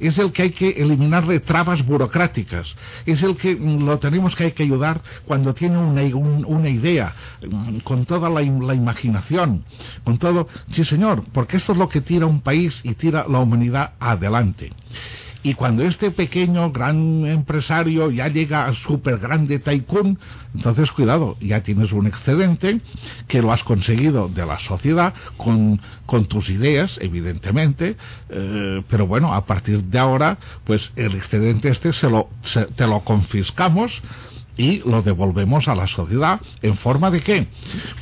es 0.00 0.18
el 0.18 0.32
que 0.32 0.42
hay 0.42 0.50
que 0.50 0.68
eliminarle 0.70 1.40
trabas 1.40 1.84
burocráticas, 1.84 2.74
es 3.06 3.22
el 3.22 3.36
que 3.36 3.54
mm, 3.54 3.84
lo 3.84 3.98
tenemos 3.98 4.34
que 4.34 4.44
hay 4.44 4.52
que 4.52 4.62
ayudar 4.62 5.00
cuando 5.26 5.54
tiene 5.54 5.78
una, 5.78 6.02
una 6.46 6.68
idea, 6.68 7.14
mm, 7.48 7.78
con 7.78 8.04
toda 8.04 8.28
la, 8.28 8.40
la, 8.40 8.74
imaginación, 8.74 9.64
con 10.04 10.18
todo, 10.18 10.48
sí 10.72 10.84
señor, 10.84 11.24
porque 11.32 11.56
esto 11.56 11.72
es 11.72 11.78
lo 11.78 11.88
que 11.88 12.00
tira 12.00 12.26
un 12.26 12.40
país 12.40 12.80
y 12.82 12.94
tira 12.94 13.26
la 13.28 13.38
humanidad 13.40 13.92
adelante. 13.98 14.70
Y 15.42 15.54
cuando 15.54 15.84
este 15.84 16.10
pequeño 16.10 16.70
gran 16.72 17.24
empresario 17.26 18.10
ya 18.10 18.28
llega 18.28 18.66
al 18.66 18.74
super 18.74 19.18
grande 19.18 19.58
tycoon, 19.60 20.18
entonces 20.54 20.90
cuidado, 20.90 21.36
ya 21.40 21.62
tienes 21.62 21.92
un 21.92 22.06
excedente 22.06 22.80
que 23.28 23.40
lo 23.40 23.52
has 23.52 23.62
conseguido 23.62 24.28
de 24.28 24.44
la 24.44 24.58
sociedad 24.58 25.14
con, 25.36 25.80
con 26.06 26.26
tus 26.26 26.50
ideas, 26.50 26.98
evidentemente, 27.00 27.96
eh, 28.28 28.82
pero 28.88 29.06
bueno, 29.06 29.32
a 29.32 29.44
partir 29.46 29.84
de 29.84 29.98
ahora, 29.98 30.38
pues 30.64 30.90
el 30.96 31.14
excedente 31.14 31.68
este 31.68 31.92
se 31.92 32.10
lo, 32.10 32.28
te 32.74 32.86
lo 32.86 33.00
confiscamos 33.00 34.02
y 34.58 34.82
lo 34.84 35.00
devolvemos 35.00 35.68
a 35.68 35.74
la 35.74 35.86
sociedad 35.86 36.40
en 36.60 36.76
forma 36.76 37.10
de 37.10 37.20
qué? 37.20 37.46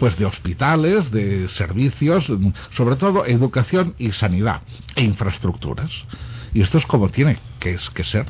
Pues 0.00 0.18
de 0.18 0.24
hospitales, 0.24 1.12
de 1.12 1.48
servicios, 1.48 2.32
sobre 2.72 2.96
todo 2.96 3.26
educación 3.26 3.94
y 3.98 4.10
sanidad 4.10 4.62
e 4.96 5.04
infraestructuras. 5.04 5.92
Y 6.54 6.62
esto 6.62 6.78
es 6.78 6.86
como 6.86 7.10
tiene 7.10 7.36
que, 7.60 7.76
que 7.94 8.02
ser. 8.02 8.26